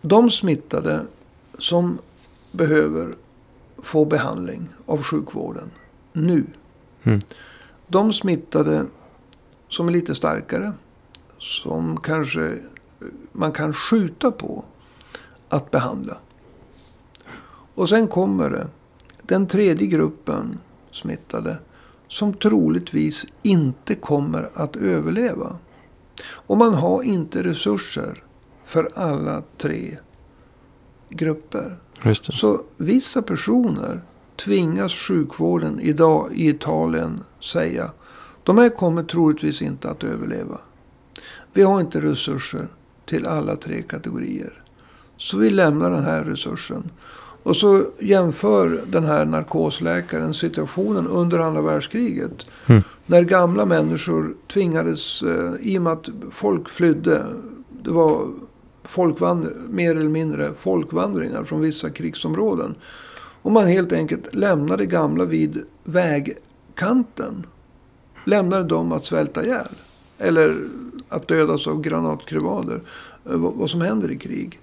De 0.00 0.30
smittade 0.30 1.06
som 1.58 1.98
behöver 2.52 3.14
få 3.78 4.04
behandling 4.04 4.68
av 4.86 5.02
sjukvården 5.02 5.70
nu. 6.12 6.44
Mm. 7.02 7.20
De 7.86 8.12
smittade 8.12 8.86
som 9.68 9.88
är 9.88 9.92
lite 9.92 10.14
starkare. 10.14 10.72
Som 11.38 12.00
kanske 12.00 12.58
man 13.32 13.52
kan 13.52 13.72
skjuta 13.72 14.30
på 14.30 14.64
att 15.48 15.70
behandla. 15.70 16.16
Och 17.74 17.88
sen 17.88 18.08
kommer 18.08 18.50
det 18.50 18.66
den 19.22 19.46
tredje 19.46 19.86
gruppen 19.86 20.58
smittade 20.90 21.56
som 22.08 22.34
troligtvis 22.34 23.26
inte 23.42 23.94
kommer 23.94 24.50
att 24.54 24.76
överleva. 24.76 25.58
Och 26.28 26.56
man 26.56 26.74
har 26.74 27.02
inte 27.02 27.42
resurser 27.42 28.22
för 28.64 28.90
alla 28.94 29.42
tre 29.58 29.98
grupper. 31.08 31.78
Så 32.32 32.62
vissa 32.76 33.22
personer 33.22 34.02
tvingas 34.36 34.92
sjukvården 34.94 35.80
idag 35.80 36.32
i 36.34 36.48
Italien 36.48 37.20
säga. 37.40 37.90
De 38.42 38.58
här 38.58 38.68
kommer 38.68 39.02
troligtvis 39.02 39.62
inte 39.62 39.90
att 39.90 40.04
överleva. 40.04 40.58
Vi 41.52 41.62
har 41.62 41.80
inte 41.80 42.00
resurser 42.00 42.68
till 43.06 43.26
alla 43.26 43.56
tre 43.56 43.82
kategorier. 43.82 44.62
Så 45.16 45.38
vi 45.38 45.50
lämnar 45.50 45.90
den 45.90 46.04
här 46.04 46.24
resursen. 46.24 46.90
Och 47.46 47.56
så 47.56 47.86
jämför 47.98 48.84
den 48.86 49.04
här 49.04 49.24
narkosläkaren 49.24 50.34
situationen 50.34 51.06
under 51.06 51.38
andra 51.38 51.62
världskriget. 51.62 52.46
Mm. 52.66 52.82
När 53.06 53.22
gamla 53.22 53.64
människor 53.66 54.34
tvingades, 54.46 55.22
eh, 55.22 55.52
i 55.60 55.78
och 55.78 55.82
med 55.82 55.92
att 55.92 56.08
folk 56.30 56.68
flydde. 56.68 57.24
Det 57.82 57.90
var 57.90 58.28
mer 59.68 59.96
eller 59.96 60.08
mindre 60.08 60.54
folkvandringar 60.54 61.44
från 61.44 61.60
vissa 61.60 61.90
krigsområden. 61.90 62.74
Och 63.42 63.52
man 63.52 63.66
helt 63.66 63.92
enkelt 63.92 64.34
lämnade 64.34 64.86
gamla 64.86 65.24
vid 65.24 65.62
vägkanten. 65.84 67.46
Lämnade 68.24 68.64
dem 68.64 68.92
att 68.92 69.04
svälta 69.04 69.44
ihjäl. 69.44 69.68
Eller 70.18 70.56
att 71.08 71.28
dödas 71.28 71.66
av 71.66 71.80
granatkrevader. 71.80 72.80
Eh, 73.24 73.36
Vad 73.36 73.54
vad 73.54 73.70
som 73.70 73.80
händer 73.80 74.10
i 74.10 74.18
krig. 74.18 74.60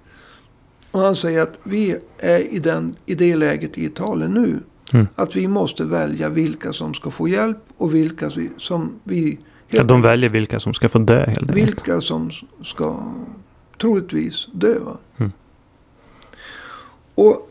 Och 0.93 0.99
han 0.99 1.15
säger 1.15 1.41
att 1.41 1.59
vi 1.63 1.97
är 2.17 2.39
i, 2.39 2.59
den, 2.59 2.95
i 3.05 3.15
det 3.15 3.35
läget 3.35 3.77
i 3.77 3.85
Italien 3.85 4.31
nu. 4.31 4.59
Mm. 4.91 5.07
Att 5.15 5.35
vi 5.35 5.47
måste 5.47 5.83
välja 5.83 6.29
vilka 6.29 6.73
som 6.73 6.93
ska 6.93 7.11
få 7.11 7.27
hjälp 7.27 7.57
och 7.77 7.95
vilka 7.95 8.29
vi, 8.29 8.49
som 8.57 8.91
vi... 9.03 9.39
Ja, 9.67 9.83
de 9.83 10.01
väljer 10.01 10.29
vilka 10.29 10.59
som 10.59 10.73
ska 10.73 10.89
få 10.89 10.99
dö 10.99 11.19
helt 11.19 11.29
enkelt. 11.29 11.57
Vilka 11.57 12.01
som 12.01 12.31
ska 12.63 13.13
troligtvis 13.81 14.47
dö. 14.53 14.75
Mm. 15.17 15.31
Och 17.15 17.49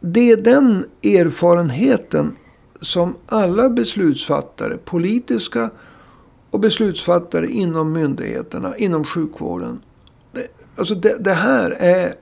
det 0.00 0.30
är 0.30 0.36
den 0.36 0.84
erfarenheten 1.02 2.36
som 2.80 3.16
alla 3.26 3.68
beslutsfattare, 3.68 4.76
politiska 4.84 5.70
och 6.50 6.60
beslutsfattare 6.60 7.50
inom 7.50 7.92
myndigheterna, 7.92 8.76
inom 8.76 9.04
sjukvården. 9.04 9.80
Det, 10.32 10.46
alltså 10.76 10.94
det, 10.94 11.16
det 11.20 11.34
här 11.34 11.70
är 11.70 12.14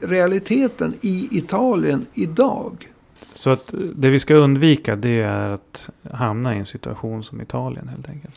realiteten 0.00 0.94
i 1.00 1.28
Italien 1.30 2.06
idag. 2.14 2.92
Så 3.34 3.50
att 3.50 3.74
det 3.94 4.10
vi 4.10 4.18
ska 4.18 4.34
undvika 4.34 4.96
det 4.96 5.20
är 5.20 5.50
att 5.50 5.88
hamna 6.12 6.54
i 6.54 6.58
en 6.58 6.66
situation 6.66 7.24
som 7.24 7.40
Italien 7.40 7.88
helt 7.88 8.08
enkelt. 8.08 8.34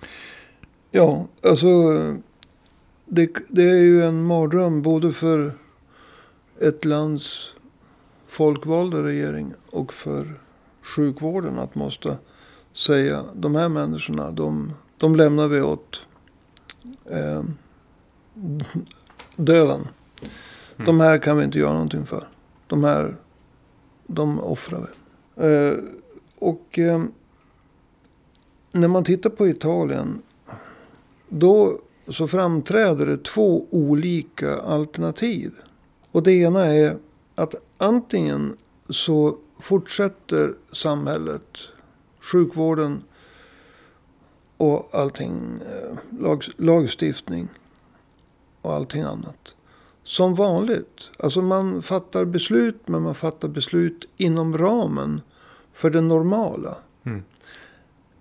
Ja, 0.91 1.25
alltså 1.43 1.67
det, 3.05 3.29
det 3.47 3.63
är 3.63 3.81
ju 3.81 4.03
en 4.03 4.23
mardröm 4.23 4.81
både 4.81 5.11
för 5.11 5.53
ett 6.61 6.85
lands 6.85 7.53
folkvalda 8.27 9.03
regering 9.03 9.53
och 9.71 9.93
för 9.93 10.39
sjukvården 10.81 11.59
att 11.59 11.75
måste 11.75 12.17
säga 12.73 13.23
de 13.33 13.55
här 13.55 13.69
människorna, 13.69 14.31
de, 14.31 14.73
de 14.97 15.15
lämnar 15.15 15.47
vi 15.47 15.61
åt 15.61 16.01
eh, 17.05 17.43
döden. 19.35 19.87
Mm. 20.79 20.85
De 20.85 20.99
här 20.99 21.17
kan 21.17 21.37
vi 21.37 21.43
inte 21.43 21.59
göra 21.59 21.73
någonting 21.73 22.05
för. 22.05 22.27
De 22.67 22.83
här, 22.83 23.15
de 24.07 24.39
offrar 24.39 24.87
vi. 24.87 25.45
Eh, 25.45 25.77
och 26.39 26.79
eh, 26.79 27.03
när 28.71 28.87
man 28.87 29.03
tittar 29.03 29.29
på 29.29 29.47
Italien. 29.47 30.21
Då 31.29 31.79
så 32.07 32.27
framträder 32.27 33.05
det 33.05 33.23
två 33.23 33.65
olika 33.69 34.57
alternativ. 34.57 35.51
Och 36.11 36.23
det 36.23 36.33
ena 36.33 36.65
är 36.65 36.97
att 37.35 37.55
antingen 37.77 38.57
så 38.89 39.37
fortsätter 39.59 40.53
samhället, 40.71 41.57
sjukvården 42.19 43.03
och 44.57 44.89
allting, 44.91 45.59
eh, 45.61 46.19
lag, 46.19 46.43
lagstiftning 46.57 47.47
och 48.61 48.73
allting 48.73 49.01
annat. 49.01 49.55
Som 50.09 50.35
vanligt. 50.35 51.09
Alltså 51.19 51.41
man 51.41 51.81
fattar 51.81 52.25
beslut 52.25 52.87
men 52.87 53.01
man 53.01 53.15
fattar 53.15 53.47
beslut 53.47 54.05
inom 54.17 54.57
ramen 54.57 55.21
för 55.73 55.89
det 55.89 56.01
normala. 56.01 56.77
Mm. 57.03 57.23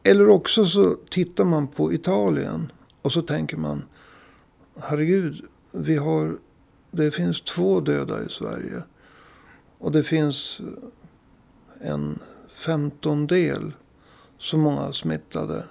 Eller 0.03 0.29
också 0.29 0.65
så 0.65 0.97
tittar 1.11 1.45
man 1.45 1.69
på 1.69 1.93
Italien 1.93 2.73
och 3.03 3.13
så 3.13 3.23
tänker 3.23 3.57
man. 3.57 3.83
Herregud, 4.79 5.45
vi 5.73 5.97
har, 5.97 6.39
det 6.91 7.11
finns 7.11 7.41
två 7.41 7.81
döda 7.81 8.25
i 8.25 8.29
Sverige. 8.29 8.83
Och 9.79 9.93
det 9.93 10.03
finns 10.03 10.61
en 11.81 12.19
femtondel 12.49 13.73
så 14.39 14.59
många 14.59 14.93
smittade 14.93 15.65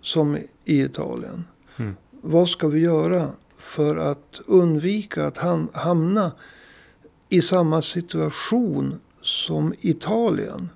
som 0.00 0.36
i 0.64 0.82
Italien. 0.82 1.44
Mm. 1.76 1.96
Vad 2.10 2.48
ska 2.48 2.68
vi 2.68 2.80
göra 2.80 3.30
för 3.60 3.96
att 3.96 4.40
undvika 4.46 5.26
att 5.26 5.38
ham- 5.38 5.68
hamna 5.72 6.32
i 7.28 7.42
samma 7.42 7.82
situation 7.82 9.00
som 9.22 9.74
Italien? 9.80 10.70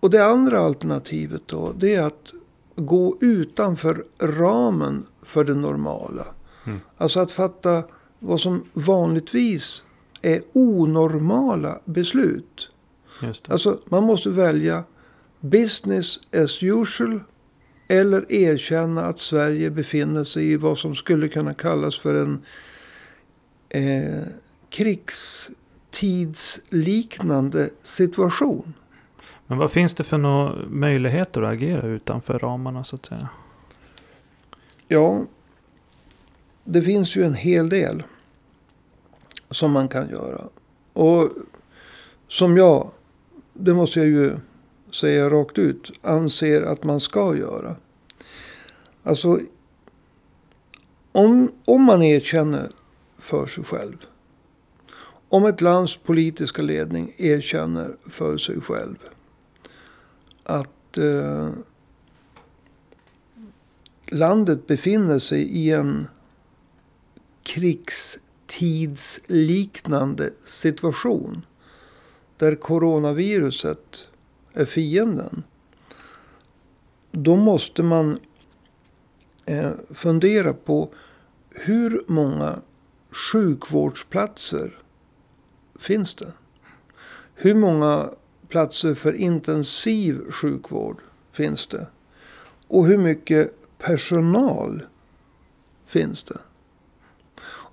Och 0.00 0.10
det 0.10 0.24
andra 0.24 0.60
alternativet 0.60 1.42
då, 1.46 1.72
det 1.76 1.94
är 1.94 2.02
att 2.02 2.32
gå 2.76 3.16
utanför 3.20 4.04
ramen 4.18 5.06
för 5.22 5.44
det 5.44 5.54
normala. 5.54 6.26
Mm. 6.64 6.80
Alltså 6.96 7.20
att 7.20 7.32
fatta 7.32 7.82
vad 8.18 8.40
som 8.40 8.64
vanligtvis 8.72 9.84
är 10.22 10.42
onormala 10.52 11.80
beslut. 11.84 12.68
Alltså 13.48 13.78
man 13.84 14.04
måste 14.04 14.30
välja 14.30 14.84
business 15.40 16.20
as 16.32 16.62
usual 16.62 17.20
Eller 17.88 18.32
erkänna 18.32 19.04
att 19.04 19.18
Sverige 19.18 19.70
befinner 19.70 20.24
sig 20.24 20.52
i 20.52 20.56
vad 20.56 20.78
som 20.78 20.94
skulle 20.94 21.28
kunna 21.28 21.54
kallas 21.54 21.98
för 21.98 22.14
en 22.14 22.42
eh, 23.68 24.22
krigstidsliknande 24.70 27.70
situation. 27.82 28.74
Men 29.46 29.58
vad 29.58 29.72
finns 29.72 29.94
det 29.94 30.04
för 30.04 30.18
några 30.18 30.54
möjligheter 30.68 31.42
att 31.42 31.52
agera 31.52 31.86
utanför 31.86 32.38
ramarna 32.38 32.84
så 32.84 32.96
att 32.96 33.06
säga? 33.06 33.28
Ja, 34.88 35.24
det 36.64 36.82
finns 36.82 37.16
ju 37.16 37.24
en 37.24 37.34
hel 37.34 37.68
del 37.68 38.02
som 39.50 39.72
man 39.72 39.88
kan 39.88 40.10
göra. 40.10 40.44
Och 40.92 41.30
som 42.28 42.56
jag, 42.56 42.90
det 43.52 43.74
måste 43.74 43.98
jag 43.98 44.08
ju 44.08 44.36
Säger 44.90 45.22
jag 45.22 45.32
rakt 45.32 45.58
ut, 45.58 45.92
anser 46.02 46.62
att 46.62 46.84
man 46.84 47.00
ska 47.00 47.36
göra. 47.36 47.76
Alltså, 49.02 49.40
om, 51.12 51.52
om 51.64 51.82
man 51.82 52.02
erkänner 52.02 52.70
för 53.18 53.46
sig 53.46 53.64
själv. 53.64 53.96
Om 55.28 55.44
ett 55.44 55.60
lands 55.60 55.96
politiska 55.96 56.62
ledning 56.62 57.14
erkänner 57.16 57.96
för 58.06 58.36
sig 58.36 58.60
själv 58.60 58.96
att 60.48 60.98
eh, 60.98 61.50
landet 64.06 64.66
befinner 64.66 65.18
sig 65.18 65.42
i 65.42 65.70
en 65.70 66.08
krigstidsliknande 67.42 70.32
situation. 70.44 71.46
Där 72.36 72.54
coronaviruset 72.54 74.08
är 74.58 74.64
fienden. 74.64 75.42
Då 77.10 77.36
måste 77.36 77.82
man 77.82 78.18
eh, 79.44 79.72
fundera 79.90 80.52
på 80.52 80.88
hur 81.50 82.04
många 82.06 82.60
sjukvårdsplatser 83.10 84.78
finns 85.78 86.14
det? 86.14 86.32
Hur 87.34 87.54
många 87.54 88.10
platser 88.48 88.94
för 88.94 89.12
intensiv 89.12 90.30
sjukvård 90.30 91.00
finns 91.32 91.66
det? 91.66 91.86
Och 92.68 92.86
hur 92.86 92.98
mycket 92.98 93.54
personal 93.78 94.82
finns 95.86 96.22
det? 96.22 96.38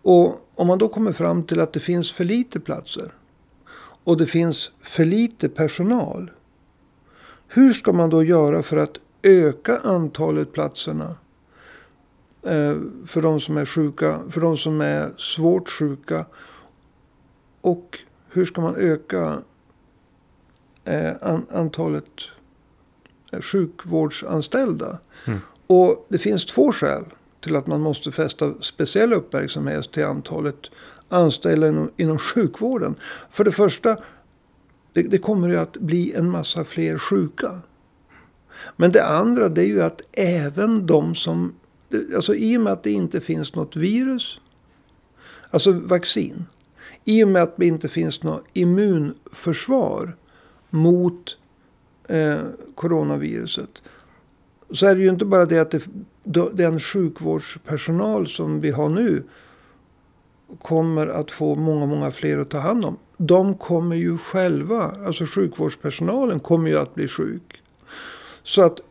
Och 0.01 0.49
om 0.55 0.67
man 0.67 0.77
då 0.77 0.87
kommer 0.87 1.11
fram 1.11 1.43
till 1.43 1.59
att 1.59 1.73
det 1.73 1.79
finns 1.79 2.11
för 2.11 2.23
lite 2.23 2.59
platser 2.59 3.13
och 4.03 4.17
det 4.17 4.25
finns 4.25 4.71
för 4.81 5.05
lite 5.05 5.49
personal. 5.49 6.31
Hur 7.55 7.73
ska 7.73 7.93
man 7.93 8.09
då 8.09 8.23
göra 8.23 8.61
för 8.61 8.77
att 8.77 8.97
öka 9.23 9.79
antalet 9.79 10.53
platserna 10.53 11.15
eh, 12.43 12.77
för 13.05 13.21
de 13.21 13.39
som 13.39 13.57
är 13.57 13.65
sjuka, 13.65 14.19
för 14.29 14.41
de 14.41 14.57
som 14.57 14.81
är 14.81 15.13
svårt 15.17 15.69
sjuka? 15.69 16.25
Och 17.61 17.99
hur 18.29 18.45
ska 18.45 18.61
man 18.61 18.75
öka 18.75 19.37
eh, 20.83 21.11
antalet 21.51 22.21
sjukvårdsanställda? 23.41 24.97
Mm. 25.27 25.39
Och 25.67 26.05
det 26.09 26.17
finns 26.17 26.45
två 26.45 26.71
skäl 26.71 27.03
till 27.41 27.55
att 27.55 27.67
man 27.67 27.81
måste 27.81 28.11
fästa 28.11 28.53
speciell 28.61 29.13
uppmärksamhet 29.13 29.91
till 29.91 30.05
antalet 30.05 30.69
anställda 31.09 31.67
inom, 31.67 31.91
inom 31.97 32.17
sjukvården. 32.19 32.95
För 33.29 33.43
det 33.43 33.51
första, 33.51 33.97
det, 34.95 35.01
det 35.01 35.17
kommer 35.17 35.49
ju 35.49 35.57
att 35.57 35.77
bli 35.77 36.13
en 36.13 36.29
massa 36.29 36.63
fler 36.63 36.97
sjuka. 36.97 37.59
Men 38.75 38.91
det 38.91 39.05
andra 39.05 39.49
det 39.49 39.61
är 39.61 39.65
ju 39.65 39.81
att 39.81 40.01
även 40.11 40.85
de 40.85 41.15
som, 41.15 41.55
alltså 42.15 42.35
i 42.35 42.57
och 42.57 42.61
med 42.61 42.73
att 42.73 42.83
det 42.83 42.91
inte 42.91 43.21
finns 43.21 43.55
något 43.55 43.75
virus, 43.75 44.39
alltså 45.49 45.71
vaccin. 45.71 46.45
I 47.03 47.23
och 47.23 47.27
med 47.27 47.43
att 47.43 47.57
det 47.57 47.65
inte 47.65 47.87
finns 47.87 48.23
något 48.23 48.43
immunförsvar 48.53 50.15
mot 50.69 51.37
eh, 52.07 52.39
coronaviruset. 52.75 53.81
Så 54.71 54.87
är 54.87 54.95
det 54.95 55.01
ju 55.01 55.09
inte 55.09 55.25
bara 55.25 55.45
det 55.45 55.59
att 55.59 55.71
det, 56.23 56.49
den 56.53 56.79
sjukvårdspersonal 56.79 58.27
som 58.27 58.61
vi 58.61 58.71
har 58.71 58.89
nu 58.89 59.23
kommer 60.61 61.07
att 61.07 61.31
få 61.31 61.55
många, 61.55 61.85
många 61.85 62.11
fler 62.11 62.37
att 62.37 62.49
ta 62.49 62.59
hand 62.59 62.85
om. 62.85 62.97
De 63.17 63.55
kommer 63.55 63.95
ju 63.95 64.17
själva, 64.17 64.91
alltså 65.05 65.25
sjukvårdspersonalen 65.25 66.39
kommer 66.39 66.69
ju 66.69 66.77
att 66.77 66.95
bli 66.95 67.07
sjuk. 67.07 67.61
Så 68.43 68.61
att 68.61 68.81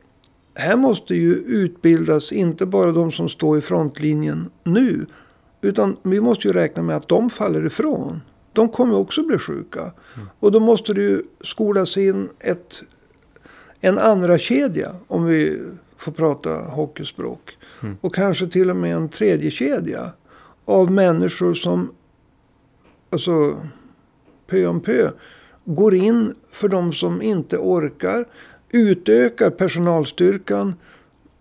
här 0.54 0.76
måste 0.76 1.14
ju 1.14 1.34
utbildas 1.34 2.32
inte 2.32 2.66
bara 2.66 2.92
de 2.92 3.12
som 3.12 3.28
står 3.28 3.58
i 3.58 3.60
frontlinjen 3.60 4.50
nu. 4.64 5.06
Utan 5.60 5.96
vi 6.02 6.20
måste 6.20 6.48
ju 6.48 6.54
räkna 6.54 6.82
med 6.82 6.96
att 6.96 7.08
de 7.08 7.30
faller 7.30 7.66
ifrån. 7.66 8.20
De 8.52 8.68
kommer 8.68 8.96
också 8.96 9.22
bli 9.22 9.38
sjuka. 9.38 9.80
Mm. 9.80 10.28
Och 10.40 10.52
då 10.52 10.60
måste 10.60 10.94
det 10.94 11.02
ju 11.02 11.22
skolas 11.40 11.96
in 11.96 12.28
ett, 12.40 12.82
en 13.80 13.98
andra 13.98 14.38
kedja 14.38 14.96
om 15.06 15.24
vi 15.24 15.62
får 15.96 16.12
prata 16.12 16.50
hockeyspråk. 16.50 17.58
Mm. 17.82 17.96
Och 18.00 18.14
kanske 18.14 18.46
till 18.46 18.70
och 18.70 18.76
med 18.76 18.96
en 18.96 19.08
tredje 19.08 19.50
kedja 19.50 20.12
av 20.64 20.90
människor 20.90 21.54
som 21.54 21.90
alltså 23.10 23.56
pö 24.46 24.66
om 24.66 24.80
pö 24.80 25.10
går 25.64 25.94
in 25.94 26.34
för 26.50 26.68
de 26.68 26.92
som 26.92 27.22
inte 27.22 27.58
orkar. 27.58 28.28
Utökar 28.70 29.50
personalstyrkan. 29.50 30.74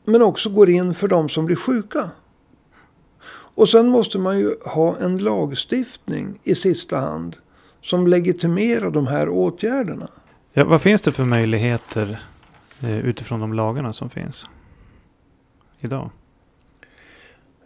Men 0.05 0.21
också 0.21 0.49
går 0.49 0.69
in 0.69 0.93
för 0.93 1.07
de 1.07 1.29
som 1.29 1.45
blir 1.45 1.55
sjuka. 1.55 2.09
Och 3.55 3.69
sen 3.69 3.87
måste 3.87 4.17
man 4.17 4.39
ju 4.39 4.55
ha 4.65 4.97
en 4.97 5.17
lagstiftning 5.17 6.39
i 6.43 6.55
sista 6.55 6.97
hand. 6.97 7.37
Som 7.81 8.07
legitimerar 8.07 8.89
de 8.89 9.07
här 9.07 9.29
åtgärderna. 9.29 10.07
Ja, 10.53 10.65
vad 10.65 10.81
finns 10.81 11.01
det 11.01 11.11
för 11.11 11.25
möjligheter 11.25 12.23
eh, 12.79 13.05
utifrån 13.05 13.39
de 13.39 13.53
lagarna 13.53 13.93
som 13.93 14.09
finns 14.09 14.49
idag? 15.79 16.09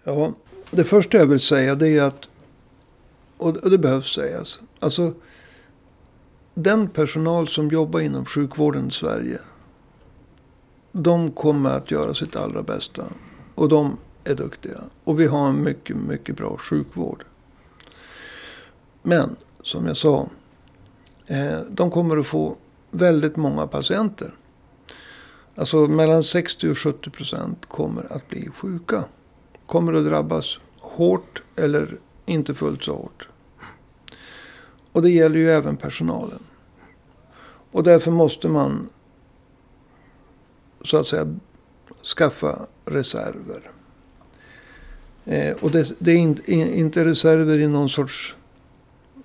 Ja, 0.04 0.34
det 0.72 0.84
första 0.84 1.18
jag 1.18 1.26
vill 1.26 1.40
säga 1.40 1.76
det 1.76 1.90
är 1.90 2.04
att, 2.04 2.30
och 3.38 3.70
det 3.70 3.78
behövs 3.78 4.14
sägas, 4.14 4.60
alltså 4.80 5.14
den 6.58 6.88
personal 6.88 7.48
som 7.48 7.68
jobbar 7.68 8.00
inom 8.00 8.26
sjukvården 8.26 8.88
i 8.88 8.92
Sverige, 8.92 9.40
de 10.92 11.32
kommer 11.32 11.70
att 11.70 11.92
göra 11.92 12.14
sitt 12.14 12.36
allra 12.36 12.64
bästa. 12.64 13.04
Och 13.56 13.70
de 13.70 13.98
är 14.24 14.36
duktiga. 14.36 14.80
Och 15.04 15.20
vi 15.20 15.26
har 15.26 15.50
en 15.50 15.64
mycket, 15.64 15.96
mycket 15.96 16.38
bra 16.38 16.58
sjukvård. 16.58 17.26
Men, 19.02 19.36
som 19.62 19.88
jag 19.88 19.98
sa, 19.98 20.30
eh, 21.28 21.60
de 21.70 21.92
kommer 21.92 22.18
att 22.18 22.28
få 22.28 22.56
väldigt 22.92 23.36
många 23.36 23.68
patienter. 23.68 24.36
Alltså 25.56 25.88
mellan 25.88 26.24
60 26.24 26.70
och 26.70 26.78
70 26.78 27.10
procent 27.10 27.66
kommer 27.66 28.14
att 28.14 28.30
bli 28.30 28.50
sjuka 28.50 29.04
kommer 29.66 29.94
att 29.94 30.06
drabbas 30.06 30.60
hårt 30.80 31.44
eller 31.56 31.98
inte 32.26 32.56
fullt 32.56 32.84
så 32.84 32.96
hårt. 32.96 33.28
Och 34.92 35.02
det 35.02 35.10
gäller 35.10 35.40
ju 35.40 35.52
även 35.52 35.78
personalen. 35.78 36.40
Och 37.72 37.84
därför 37.84 38.12
måste 38.12 38.48
man 38.48 38.90
så 40.82 40.98
att 40.98 41.08
säga 41.08 41.36
skaffa 42.18 42.66
reserver. 42.86 43.72
Eh, 45.26 45.56
och 45.62 45.72
det, 45.72 45.94
det, 46.00 46.12
är 46.12 46.18
inte, 46.18 46.54
inte 46.54 47.06
reserver 47.06 47.60
i 47.60 47.68
någon 47.68 47.90
sorts 47.90 48.36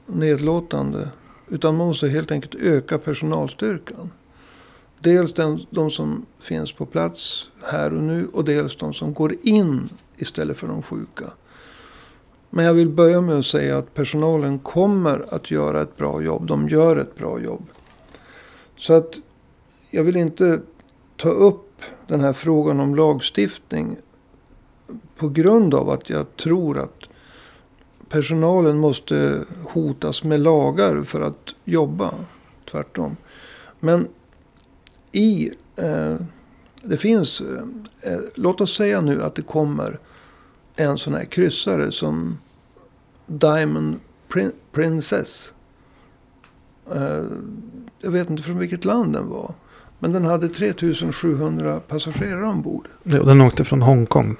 nedlåtande. 0.06 1.08
Utan 1.48 1.76
man 1.76 1.86
måste 1.86 2.08
helt 2.08 2.30
enkelt 2.30 2.54
öka 2.54 2.98
personalstyrkan. 2.98 4.10
Dels 5.00 5.34
den, 5.34 5.66
de 5.70 5.90
som 5.90 6.26
finns 6.38 6.72
på 6.72 6.86
plats 6.86 7.50
här 7.62 7.94
och 7.94 8.02
nu 8.02 8.28
och 8.32 8.44
dels 8.44 8.76
de 8.76 8.94
som 8.94 9.14
går 9.14 9.34
in 9.42 9.88
istället 10.16 10.56
för 10.56 10.68
de 10.68 10.82
sjuka. 10.82 11.24
Men 12.50 12.64
jag 12.64 12.74
vill 12.74 12.88
börja 12.88 13.20
med 13.20 13.38
att 13.38 13.46
säga 13.46 13.78
att 13.78 13.94
personalen 13.94 14.58
kommer 14.58 15.34
att 15.34 15.50
göra 15.50 15.82
ett 15.82 15.96
bra 15.96 16.22
jobb. 16.22 16.46
De 16.46 16.68
gör 16.68 16.96
ett 16.96 17.16
bra 17.16 17.40
jobb. 17.40 17.64
Så 18.82 18.94
att 18.94 19.18
jag 19.90 20.04
vill 20.04 20.16
inte 20.16 20.60
ta 21.16 21.28
upp 21.28 21.82
den 22.06 22.20
här 22.20 22.32
frågan 22.32 22.80
om 22.80 22.94
lagstiftning 22.94 23.96
på 25.16 25.28
grund 25.28 25.74
av 25.74 25.90
att 25.90 26.10
jag 26.10 26.36
tror 26.36 26.78
att 26.78 27.08
personalen 28.08 28.78
måste 28.78 29.44
hotas 29.64 30.24
med 30.24 30.40
lagar 30.40 31.02
för 31.02 31.20
att 31.20 31.54
jobba. 31.64 32.14
Tvärtom. 32.70 33.16
Men 33.80 34.08
i... 35.12 35.50
Eh, 35.76 36.16
det 36.82 36.96
finns... 36.96 37.42
Eh, 38.00 38.20
låt 38.34 38.60
oss 38.60 38.76
säga 38.76 39.00
nu 39.00 39.22
att 39.22 39.34
det 39.34 39.42
kommer 39.42 39.98
en 40.76 40.98
sån 40.98 41.14
här 41.14 41.24
kryssare 41.24 41.92
som 41.92 42.38
Diamond 43.26 44.00
Prin 44.28 44.52
Princess. 44.72 45.52
Uh, 46.94 47.24
jag 48.00 48.10
vet 48.10 48.30
inte 48.30 48.42
från 48.42 48.58
vilket 48.58 48.84
land 48.84 49.12
den 49.12 49.28
var. 49.28 49.54
Men 49.98 50.12
den 50.12 50.24
hade 50.24 50.48
3700 50.48 51.80
passagerare 51.80 52.46
ombord. 52.46 52.88
Ja, 53.02 53.22
den 53.22 53.40
åkte 53.40 53.64
från 53.64 53.82
Hongkong. 53.82 54.36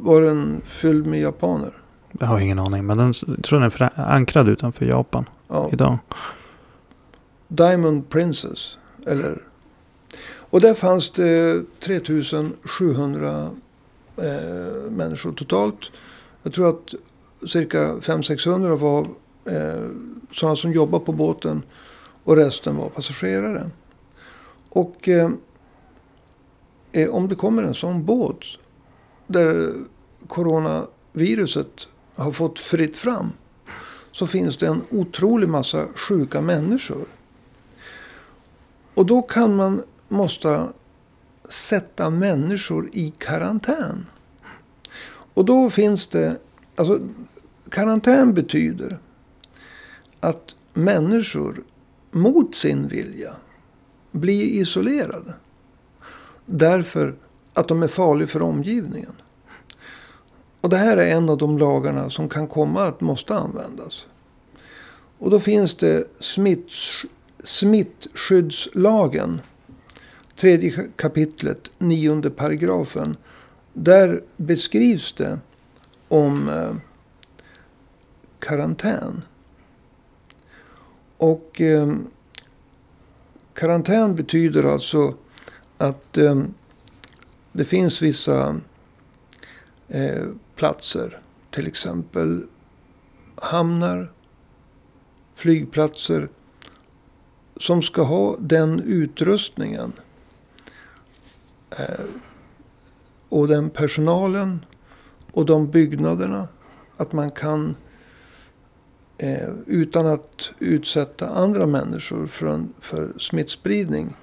Var 0.00 0.22
den 0.22 0.60
fylld 0.64 1.06
med 1.06 1.20
japaner? 1.20 1.72
Jag 2.18 2.26
har 2.26 2.38
ingen 2.40 2.58
aning. 2.58 2.86
Men 2.86 2.98
den, 2.98 3.14
jag 3.26 3.44
tror 3.44 3.58
den 3.58 3.66
är 3.66 3.70
förankrad 3.70 4.48
utanför 4.48 4.84
Japan 4.84 5.24
Ja. 5.48 5.68
idag. 5.72 5.98
Diamond 7.48 8.08
Princess. 8.08 8.78
Eller... 9.06 9.42
Och 10.24 10.60
där 10.60 10.74
fanns 10.74 11.10
det 11.10 11.62
3700 11.80 13.50
eh, 14.16 14.90
människor 14.90 15.32
totalt. 15.32 15.90
Jag 16.42 16.52
tror 16.52 16.68
att 16.70 16.94
cirka 17.50 17.94
500-600 17.94 18.76
var 18.76 19.06
eh, 19.44 19.88
sådana 20.32 20.56
som 20.56 20.72
jobbade 20.72 21.04
på 21.04 21.12
båten. 21.12 21.62
Och 22.24 22.36
resten 22.36 22.76
var 22.76 22.88
passagerare. 22.88 23.70
Och 24.68 25.08
eh, 25.08 25.30
eh, 26.92 27.08
om 27.08 27.28
det 27.28 27.34
kommer 27.34 27.62
en 27.62 27.74
sån 27.74 28.04
båt 28.04 28.44
där 29.26 29.74
coronaviruset 30.26 31.88
har 32.14 32.32
fått 32.32 32.58
fritt 32.58 32.96
fram. 32.96 33.32
Så 34.12 34.26
finns 34.26 34.56
det 34.56 34.66
en 34.66 34.82
otrolig 34.90 35.48
massa 35.48 35.86
sjuka 35.94 36.40
människor. 36.40 37.04
Och 38.94 39.06
då 39.06 39.22
kan 39.22 39.56
man 39.56 39.82
måste 40.08 40.66
sätta 41.44 42.10
människor 42.10 42.90
i 42.92 43.12
karantän. 43.18 44.06
Och 45.34 45.44
då 45.44 45.70
finns 45.70 46.06
det, 46.06 46.36
alltså 46.76 47.00
karantän 47.70 48.34
betyder 48.34 48.98
att 50.22 50.54
människor 50.72 51.62
mot 52.10 52.54
sin 52.54 52.88
vilja 52.88 53.32
blir 54.10 54.44
isolerade. 54.44 55.34
Därför 56.46 57.14
att 57.54 57.68
de 57.68 57.82
är 57.82 57.88
farliga 57.88 58.28
för 58.28 58.42
omgivningen. 58.42 59.12
Och 60.60 60.68
det 60.68 60.76
här 60.76 60.96
är 60.96 61.16
en 61.16 61.28
av 61.28 61.38
de 61.38 61.58
lagarna 61.58 62.10
som 62.10 62.28
kan 62.28 62.48
komma 62.48 62.84
att 62.84 63.00
måste 63.00 63.34
användas. 63.34 64.06
Och 65.18 65.30
då 65.30 65.40
finns 65.40 65.76
det 65.76 66.04
smitts, 66.20 67.04
smittskyddslagen. 67.44 69.40
Tredje 70.36 70.88
kapitlet, 70.96 71.70
nionde 71.78 72.30
paragrafen. 72.30 73.16
Där 73.72 74.22
beskrivs 74.36 75.12
det 75.12 75.38
om 76.08 76.48
eh, 76.48 76.74
karantän. 78.38 79.22
Och 81.22 81.60
eh, 81.60 81.96
karantän 83.54 84.14
betyder 84.14 84.64
alltså 84.64 85.12
att 85.78 86.18
eh, 86.18 86.42
det 87.52 87.64
finns 87.64 88.02
vissa 88.02 88.60
eh, 89.88 90.26
platser. 90.56 91.20
Till 91.50 91.66
exempel 91.66 92.46
hamnar, 93.34 94.12
flygplatser. 95.34 96.28
Som 97.56 97.82
ska 97.82 98.02
ha 98.02 98.36
den 98.38 98.80
utrustningen. 98.80 99.92
Eh, 101.70 102.04
och 103.28 103.48
den 103.48 103.70
personalen. 103.70 104.64
Och 105.32 105.46
de 105.46 105.70
byggnaderna. 105.70 106.48
Att 106.96 107.12
man 107.12 107.30
kan 107.30 107.76
eh, 109.22 109.50
utan 109.66 110.06
att 110.06 110.50
utsätta 110.58 111.28
andra 111.28 111.66
människor 111.66 112.26
för, 112.26 112.46
en, 112.46 112.72
för 112.80 113.12
smittspridning. 113.18 114.14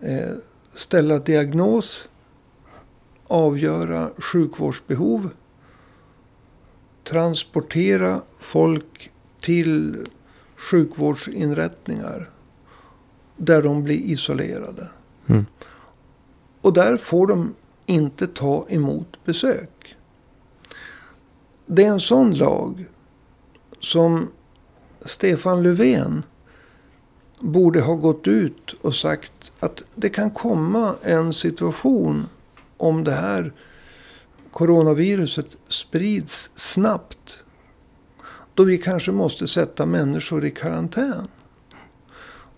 Eh, 0.00 0.30
ställa 0.74 1.18
diagnos. 1.18 2.08
Avgöra 3.26 4.10
sjukvårdsbehov. 4.18 5.30
Transportera 7.04 8.22
folk 8.38 9.10
till 9.40 10.06
sjukvårdsinrättningar. 10.56 12.30
Där 13.36 13.62
de 13.62 13.84
blir 13.84 14.00
isolerade. 14.00 14.88
Mm. 15.26 15.46
Och 16.60 16.72
där 16.72 16.96
får 16.96 17.26
de 17.26 17.54
inte 17.86 18.26
ta 18.26 18.66
emot 18.68 19.24
besök. 19.24 19.96
Det 21.66 21.84
är 21.84 21.90
en 21.90 22.00
sån 22.00 22.34
lag 22.34 22.86
som 23.80 24.30
Stefan 25.04 25.62
Löfven 25.62 26.22
borde 27.40 27.80
ha 27.80 27.94
gått 27.94 28.28
ut 28.28 28.74
och 28.82 28.94
sagt 28.94 29.52
att 29.60 29.82
det 29.94 30.08
kan 30.08 30.30
komma 30.30 30.94
en 31.02 31.32
situation 31.32 32.26
om 32.76 33.04
det 33.04 33.12
här 33.12 33.52
coronaviruset 34.50 35.56
sprids 35.68 36.50
snabbt. 36.54 37.38
Då 38.54 38.64
vi 38.64 38.78
kanske 38.78 39.12
måste 39.12 39.48
sätta 39.48 39.86
människor 39.86 40.44
i 40.44 40.50
karantän. 40.50 41.28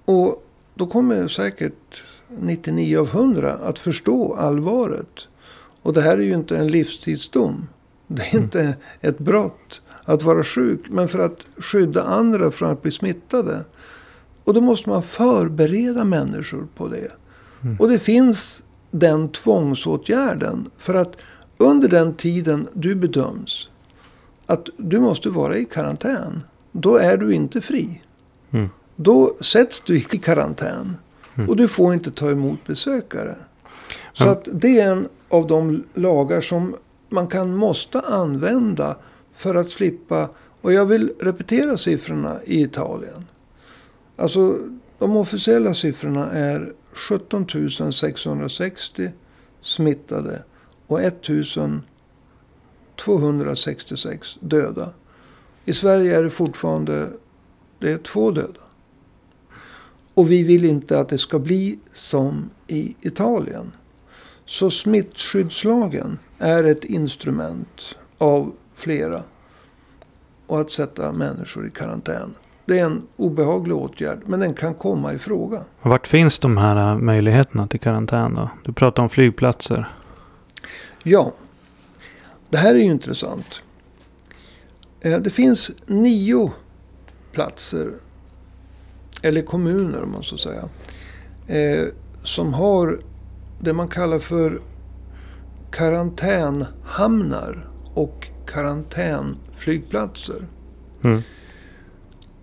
Och 0.04 0.46
då 0.74 0.86
kommer 0.86 1.28
säkert 1.28 2.02
99 2.28 2.98
av 2.98 3.08
100 3.08 3.52
att 3.52 3.78
förstå 3.78 4.34
allvaret. 4.34 5.26
Och 5.82 5.92
det 5.92 6.02
här 6.02 6.18
är 6.18 6.22
ju 6.22 6.34
inte 6.34 6.56
en 6.56 6.68
livstidsdom. 6.68 7.68
Det 8.06 8.22
är 8.22 8.36
inte 8.36 8.76
ett 9.00 9.18
brott 9.18 9.82
att 10.04 10.22
vara 10.22 10.44
sjuk. 10.44 10.80
Men 10.90 11.08
för 11.08 11.18
att 11.18 11.46
skydda 11.56 12.02
andra 12.02 12.50
från 12.50 12.70
att 12.70 12.82
bli 12.82 12.90
smittade. 12.90 13.64
Och 14.44 14.54
då 14.54 14.60
måste 14.60 14.88
man 14.88 15.02
förbereda 15.02 16.04
människor 16.04 16.66
på 16.76 16.88
det. 16.88 17.12
Mm. 17.62 17.76
Och 17.80 17.88
det 17.88 17.98
finns 17.98 18.62
den 18.90 19.28
tvångsåtgärden. 19.28 20.70
För 20.76 20.94
att 20.94 21.16
under 21.58 21.88
den 21.88 22.14
tiden 22.14 22.68
du 22.72 22.94
bedöms 22.94 23.68
att 24.46 24.68
du 24.76 25.00
måste 25.00 25.30
vara 25.30 25.56
i 25.56 25.64
karantän. 25.64 26.42
Då 26.72 26.96
är 26.96 27.16
du 27.16 27.34
inte 27.34 27.60
fri. 27.60 28.02
Mm. 28.50 28.68
Då 28.96 29.36
sätts 29.40 29.82
du 29.86 29.96
i 29.96 30.02
karantän. 30.02 30.96
Mm. 31.34 31.48
Och 31.48 31.56
du 31.56 31.68
får 31.68 31.94
inte 31.94 32.10
ta 32.10 32.30
emot 32.30 32.66
besökare. 32.66 33.36
Så 34.12 34.28
att 34.28 34.48
det 34.52 34.80
är 34.80 34.92
en 34.92 35.08
av 35.28 35.46
de 35.46 35.84
lagar 35.94 36.40
som 36.40 36.76
man 37.08 37.26
kan 37.26 37.56
måste 37.56 38.00
använda 38.00 38.96
för 39.40 39.54
att 39.54 39.68
slippa. 39.70 40.30
Och 40.60 40.72
jag 40.72 40.86
vill 40.86 41.12
repetera 41.20 41.76
siffrorna 41.76 42.40
i 42.44 42.62
Italien. 42.62 43.26
Alltså 44.16 44.58
de 44.98 45.16
officiella 45.16 45.74
siffrorna 45.74 46.30
är 46.30 46.72
17 46.92 47.92
660 47.92 49.10
smittade 49.62 50.42
och 50.86 51.02
1 51.02 51.22
266 53.04 54.38
döda. 54.40 54.92
I 55.64 55.72
Sverige 55.72 56.18
är 56.18 56.22
det 56.22 56.30
fortfarande 56.30 57.08
det 57.78 57.92
är 57.92 57.98
två 57.98 58.30
döda. 58.30 58.60
Och 60.14 60.30
vi 60.30 60.42
vill 60.42 60.64
inte 60.64 61.00
att 61.00 61.08
det 61.08 61.18
ska 61.18 61.38
bli 61.38 61.78
som 61.94 62.50
i 62.66 62.96
Italien. 63.00 63.72
Så 64.46 64.70
smittskyddslagen 64.70 66.18
är 66.38 66.64
ett 66.64 66.84
instrument 66.84 67.96
av 68.18 68.52
flera. 68.80 69.22
Och 70.46 70.60
att 70.60 70.70
sätta 70.70 71.12
människor 71.12 71.66
i 71.66 71.70
karantän. 71.70 72.34
Det 72.64 72.78
är 72.78 72.84
en 72.84 73.02
obehaglig 73.16 73.76
åtgärd, 73.76 74.18
men 74.26 74.40
den 74.40 74.54
kan 74.54 74.74
komma 74.74 75.12
i 75.12 75.18
fråga. 75.18 75.64
Vart 75.82 76.06
finns 76.06 76.38
de 76.38 76.56
här 76.56 76.90
äh, 76.92 76.98
möjligheterna 76.98 77.66
till 77.68 77.80
karantän 77.80 78.34
då? 78.34 78.50
Du 78.64 78.72
pratar 78.72 79.02
om 79.02 79.08
flygplatser. 79.08 79.88
Ja, 81.02 81.32
det 82.48 82.58
här 82.58 82.74
är 82.74 82.78
ju 82.78 82.84
intressant. 82.84 83.60
Eh, 85.00 85.18
Det 85.18 85.30
finns 85.30 85.70
nio 85.86 86.52
platser, 87.32 87.92
eller 89.22 89.42
kommuner 89.42 90.02
om 90.02 90.12
man 90.12 90.22
så 90.22 90.38
säga, 90.38 90.68
eh, 91.46 91.84
som 92.22 92.54
har 92.54 92.98
det 93.60 93.72
man 93.72 93.88
kallar 93.88 94.18
för 94.18 94.60
karantänhamnar 95.70 97.68
och 97.94 98.26
karantänflygplatser. 98.52 100.46
Mm. 101.04 101.22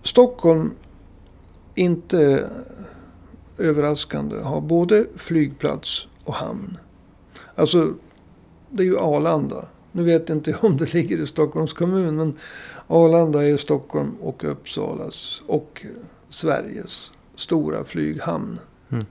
Stockholm, 0.04 0.72
inte 1.76 2.50
överraskande, 3.58 4.38
har 4.38 4.62
både 4.62 5.06
flygplats 5.16 6.08
och 6.24 6.34
hamn. 6.34 6.78
Alltså, 7.56 7.94
det 8.70 8.84
är 8.84 8.88
ju 8.88 9.00
Arlanda. 9.00 9.68
Nu 9.92 10.04
vet 10.04 10.30
jag 10.30 10.38
inte 10.38 10.56
om 10.62 10.78
det 10.78 10.94
ligger 10.94 11.18
i 11.18 11.28
Stockholms 11.28 11.74
kommun, 11.74 12.16
men 12.16 12.38
Arlanda 12.88 13.46
är 13.46 13.58
Stockholm 13.58 14.16
och 14.22 14.44
Uppsalas 14.44 15.42
och 15.48 15.86
Sveriges 16.30 17.12
stora 17.36 17.84
flyghamn. 17.84 18.60
Mm. 18.90 19.06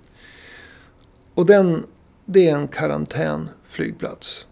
Och 1.34 1.46
den, 1.46 1.86
det 2.24 2.48
är 2.48 2.56
en 2.56 2.68
karantänflygplats. 2.68 4.46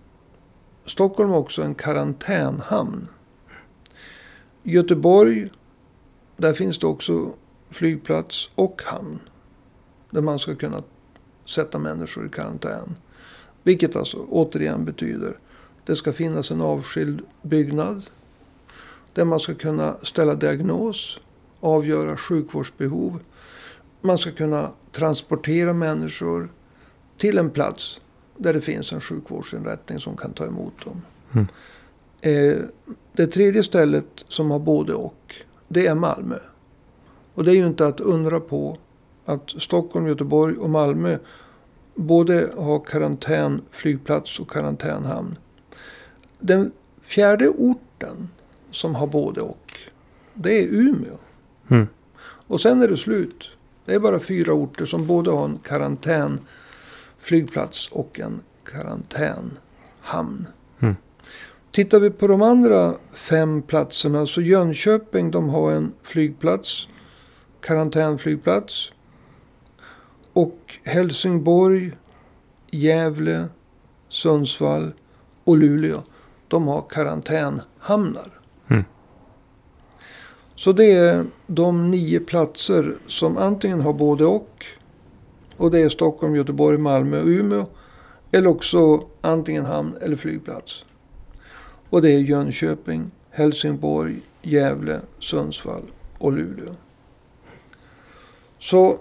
Stockholm 0.86 1.30
har 1.30 1.38
också 1.38 1.62
en 1.62 1.74
karantänhamn. 1.74 3.08
Göteborg, 4.62 5.50
där 6.36 6.52
finns 6.52 6.78
det 6.78 6.86
också 6.86 7.32
flygplats 7.70 8.50
och 8.54 8.82
hamn. 8.84 9.18
Där 10.10 10.20
man 10.20 10.38
ska 10.38 10.54
kunna 10.54 10.82
sätta 11.46 11.78
människor 11.78 12.26
i 12.26 12.28
karantän. 12.28 12.96
Vilket 13.62 13.96
alltså 13.96 14.26
återigen 14.30 14.84
betyder 14.84 15.36
det 15.86 15.96
ska 15.96 16.12
finnas 16.12 16.50
en 16.50 16.60
avskild 16.60 17.22
byggnad. 17.42 18.02
Där 19.12 19.24
man 19.24 19.40
ska 19.40 19.54
kunna 19.54 19.96
ställa 20.02 20.34
diagnos, 20.34 21.20
avgöra 21.60 22.16
sjukvårdsbehov. 22.16 23.20
Man 24.00 24.18
ska 24.18 24.30
kunna 24.30 24.70
transportera 24.92 25.72
människor 25.72 26.48
till 27.18 27.38
en 27.38 27.50
plats 27.50 28.00
där 28.36 28.52
det 28.52 28.60
finns 28.60 28.92
en 28.92 29.00
sjukvårdsinrättning 29.00 30.00
som 30.00 30.16
kan 30.16 30.32
ta 30.32 30.46
emot 30.46 30.84
dem. 30.84 31.02
Mm. 31.32 31.46
Eh, 32.20 32.64
det 33.12 33.26
tredje 33.26 33.62
stället 33.62 34.24
som 34.28 34.50
har 34.50 34.58
både 34.58 34.94
och, 34.94 35.34
det 35.68 35.86
är 35.86 35.94
Malmö. 35.94 36.38
Och 37.34 37.44
det 37.44 37.50
är 37.50 37.54
ju 37.54 37.66
inte 37.66 37.86
att 37.86 38.00
undra 38.00 38.40
på 38.40 38.76
att 39.24 39.50
Stockholm, 39.50 40.06
Göteborg 40.06 40.56
och 40.56 40.70
Malmö 40.70 41.18
både 41.94 42.50
har 42.56 42.84
karantänflygplats 42.84 44.40
och 44.40 44.50
karantänhamn. 44.50 45.38
Den 46.38 46.72
fjärde 47.02 47.48
orten 47.48 48.28
som 48.70 48.94
har 48.94 49.06
både 49.06 49.40
och, 49.40 49.80
det 50.34 50.62
är 50.62 50.68
Umeå. 50.68 51.18
Mm. 51.68 51.86
Och 52.46 52.60
sen 52.60 52.82
är 52.82 52.88
det 52.88 52.96
slut. 52.96 53.50
Det 53.84 53.94
är 53.94 54.00
bara 54.00 54.18
fyra 54.18 54.52
orter 54.52 54.86
som 54.86 55.06
både 55.06 55.30
har 55.30 55.44
en 55.44 55.58
karantänflygplats 55.58 56.63
och 57.92 58.20
en 58.20 58.40
karantänhamn. 58.64 60.46
Mm. 60.80 60.94
Tittar 61.70 62.00
vi 62.00 62.10
på 62.10 62.26
de 62.26 62.42
andra 62.42 62.94
fem 63.12 63.62
platserna 63.62 64.26
så 64.26 64.40
Jönköping 64.40 65.30
de 65.30 65.48
har 65.48 65.72
en 65.72 65.92
flygplats, 66.02 66.88
karantänflygplats. 67.60 68.92
Och 70.32 70.78
Helsingborg, 70.84 71.92
Gävle, 72.70 73.48
Sundsvall 74.08 74.92
och 75.44 75.56
Luleå. 75.56 76.02
De 76.48 76.66
har 76.66 76.84
karantänhamnar. 76.90 78.40
Mm. 78.68 78.84
Så 80.54 80.72
det 80.72 80.92
är 80.92 81.26
de 81.46 81.90
nio 81.90 82.20
platser 82.20 82.96
som 83.06 83.38
antingen 83.38 83.80
har 83.80 83.92
både 83.92 84.24
och. 84.24 84.66
Och 85.56 85.70
det 85.70 85.80
är 85.80 85.88
Stockholm, 85.88 86.36
Göteborg, 86.36 86.78
Malmö 86.78 87.20
och 87.20 87.26
Umeå. 87.26 87.66
Eller 88.30 88.48
också 88.48 89.00
antingen 89.20 89.64
hamn 89.64 89.96
eller 90.00 90.16
flygplats. 90.16 90.84
Och 91.90 92.02
det 92.02 92.12
är 92.12 92.18
Jönköping, 92.18 93.10
Helsingborg, 93.30 94.22
Gävle, 94.42 95.00
Sundsvall 95.18 95.82
och 96.18 96.32
Luleå. 96.32 96.74
Så 98.58 98.98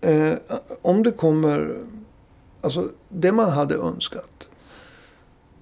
eh, 0.00 0.34
om 0.82 1.02
det 1.02 1.10
kommer, 1.10 1.84
alltså 2.60 2.90
det 3.08 3.32
man 3.32 3.50
hade 3.50 3.74
önskat. 3.74 4.48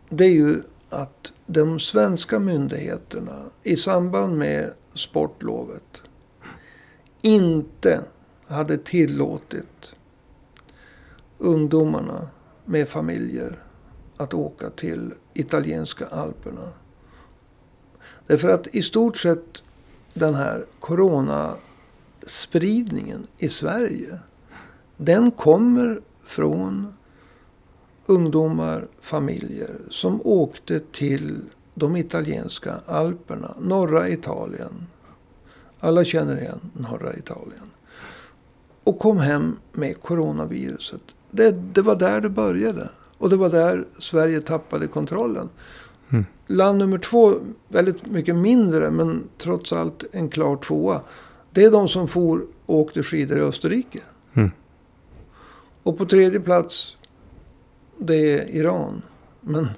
Det 0.08 0.24
är 0.24 0.32
ju 0.32 0.62
att 0.90 1.32
de 1.46 1.80
svenska 1.80 2.38
myndigheterna 2.38 3.42
i 3.62 3.76
samband 3.76 4.38
med 4.38 4.72
sportlovet 4.94 6.02
inte 7.22 8.00
hade 8.50 8.78
tillåtit 8.78 9.92
ungdomarna 11.38 12.28
med 12.64 12.88
familjer 12.88 13.62
att 14.16 14.34
åka 14.34 14.70
till 14.70 15.14
italienska 15.34 16.06
alperna. 16.06 16.68
Därför 18.26 18.48
att 18.48 18.66
i 18.66 18.82
stort 18.82 19.16
sett 19.16 19.62
den 20.14 20.34
här 20.34 20.66
coronaspridningen 20.80 23.26
i 23.38 23.48
Sverige. 23.48 24.18
Den 24.96 25.30
kommer 25.30 26.00
från 26.24 26.94
ungdomar, 28.06 28.88
familjer 29.00 29.80
som 29.90 30.20
åkte 30.24 30.80
till 30.80 31.42
de 31.74 31.96
italienska 31.96 32.80
alperna, 32.86 33.54
norra 33.60 34.08
Italien. 34.08 34.86
Alla 35.80 36.04
känner 36.04 36.40
igen 36.40 36.70
norra 36.72 37.16
Italien. 37.16 37.69
Och 38.84 38.98
kom 38.98 39.18
hem 39.18 39.56
med 39.72 40.00
coronaviruset. 40.00 41.00
Det, 41.30 41.50
det 41.50 41.82
var 41.82 41.96
där 41.96 42.20
det 42.20 42.28
började. 42.28 42.88
Och 43.18 43.30
det 43.30 43.36
var 43.36 43.50
där 43.50 43.84
Sverige 43.98 44.40
tappade 44.40 44.86
kontrollen. 44.86 45.48
Mm. 46.10 46.24
Land 46.46 46.78
nummer 46.78 46.98
två, 46.98 47.34
väldigt 47.68 48.10
mycket 48.10 48.36
mindre 48.36 48.90
men 48.90 49.22
trots 49.38 49.72
allt 49.72 50.04
en 50.12 50.28
klar 50.28 50.56
tvåa. 50.56 51.00
Det 51.52 51.64
är 51.64 51.70
de 51.70 51.88
som 51.88 52.08
for 52.08 52.42
och 52.66 52.74
åkte 52.76 53.02
skidor 53.02 53.38
i 53.38 53.40
Österrike. 53.40 54.00
Mm. 54.34 54.50
Och 55.82 55.98
på 55.98 56.06
tredje 56.06 56.40
plats, 56.40 56.96
det 57.98 58.14
är 58.14 58.48
Iran. 58.48 59.02
Men 59.40 59.68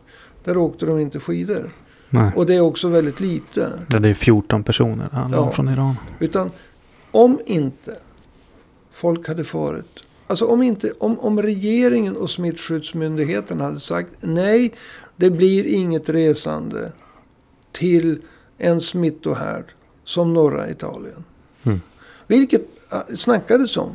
där 0.44 0.56
åkte 0.56 0.86
de 0.86 0.98
inte 0.98 1.20
skidor. 1.20 1.70
Nej. 2.10 2.32
Och 2.36 2.46
det 2.46 2.54
är 2.54 2.60
också 2.60 2.88
väldigt 2.88 3.20
lite. 3.20 3.72
Ja, 3.88 3.98
det 3.98 4.08
är 4.08 4.14
14 4.14 4.64
personer 4.64 5.08
Ja. 5.32 5.50
från 5.50 5.68
Iran. 5.68 5.94
Utan 6.18 6.50
om 7.10 7.40
inte 7.46 7.96
folk 8.92 9.28
hade 9.28 9.44
farit. 9.44 10.00
Alltså 10.26 10.46
om, 10.46 10.62
inte, 10.62 10.92
om, 10.98 11.18
om 11.20 11.42
regeringen 11.42 12.16
och 12.16 12.30
smittskyddsmyndigheten 12.30 13.60
hade 13.60 13.80
sagt 13.80 14.10
nej, 14.20 14.74
det 15.16 15.30
blir 15.30 15.64
inget 15.64 16.08
resande 16.08 16.92
till 17.72 18.22
en 18.58 18.80
smittohärd 18.80 19.64
som 20.04 20.34
norra 20.34 20.70
Italien. 20.70 21.24
Mm. 21.62 21.80
Vilket 22.26 22.62
snackades 23.16 23.76
om. 23.76 23.94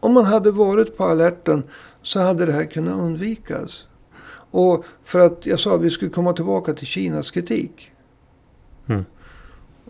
Om 0.00 0.12
man 0.12 0.24
hade 0.24 0.50
varit 0.50 0.96
på 0.96 1.04
alerten 1.04 1.62
så 2.02 2.20
hade 2.20 2.46
det 2.46 2.52
här 2.52 2.64
kunnat 2.64 2.98
undvikas. 2.98 3.86
Och 4.50 4.84
för 5.04 5.18
att 5.18 5.46
jag 5.46 5.60
sa 5.60 5.74
att 5.74 5.80
vi 5.80 5.90
skulle 5.90 6.10
komma 6.10 6.32
tillbaka 6.32 6.74
till 6.74 6.86
Kinas 6.86 7.30
kritik. 7.30 7.90
Mm. 8.86 9.04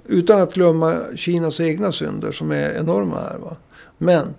Utan 0.07 0.41
att 0.41 0.55
glömma 0.55 1.01
Kinas 1.17 1.61
egna 1.61 1.93
synder 1.93 2.33
som 2.33 2.51
är 2.51 2.71
enorma 2.71 3.17
här. 3.17 3.39
Va? 3.39 3.57
Men 4.03 4.35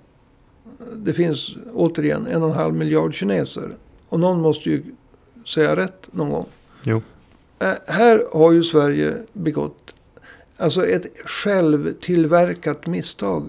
det 0.96 1.14
finns 1.14 1.56
återigen 1.74 2.28
en 2.28 2.44
och 2.44 2.50
en 2.50 2.56
halv 2.56 2.74
miljard 2.74 3.14
kineser. 3.14 3.70
Och 4.10 4.20
någon 4.20 4.42
måste 4.42 4.70
ju 4.70 4.84
säga 5.46 5.76
rätt 5.76 6.08
någon 6.12 6.30
gång. 6.30 6.46
Jo. 6.86 7.02
Här 7.88 8.24
har 8.32 8.52
ju 8.52 8.64
Sverige 8.64 9.18
begått 9.34 9.94
alltså 10.58 10.88
ett 10.88 11.06
självtillverkat 11.26 12.88
misstag. 12.88 13.44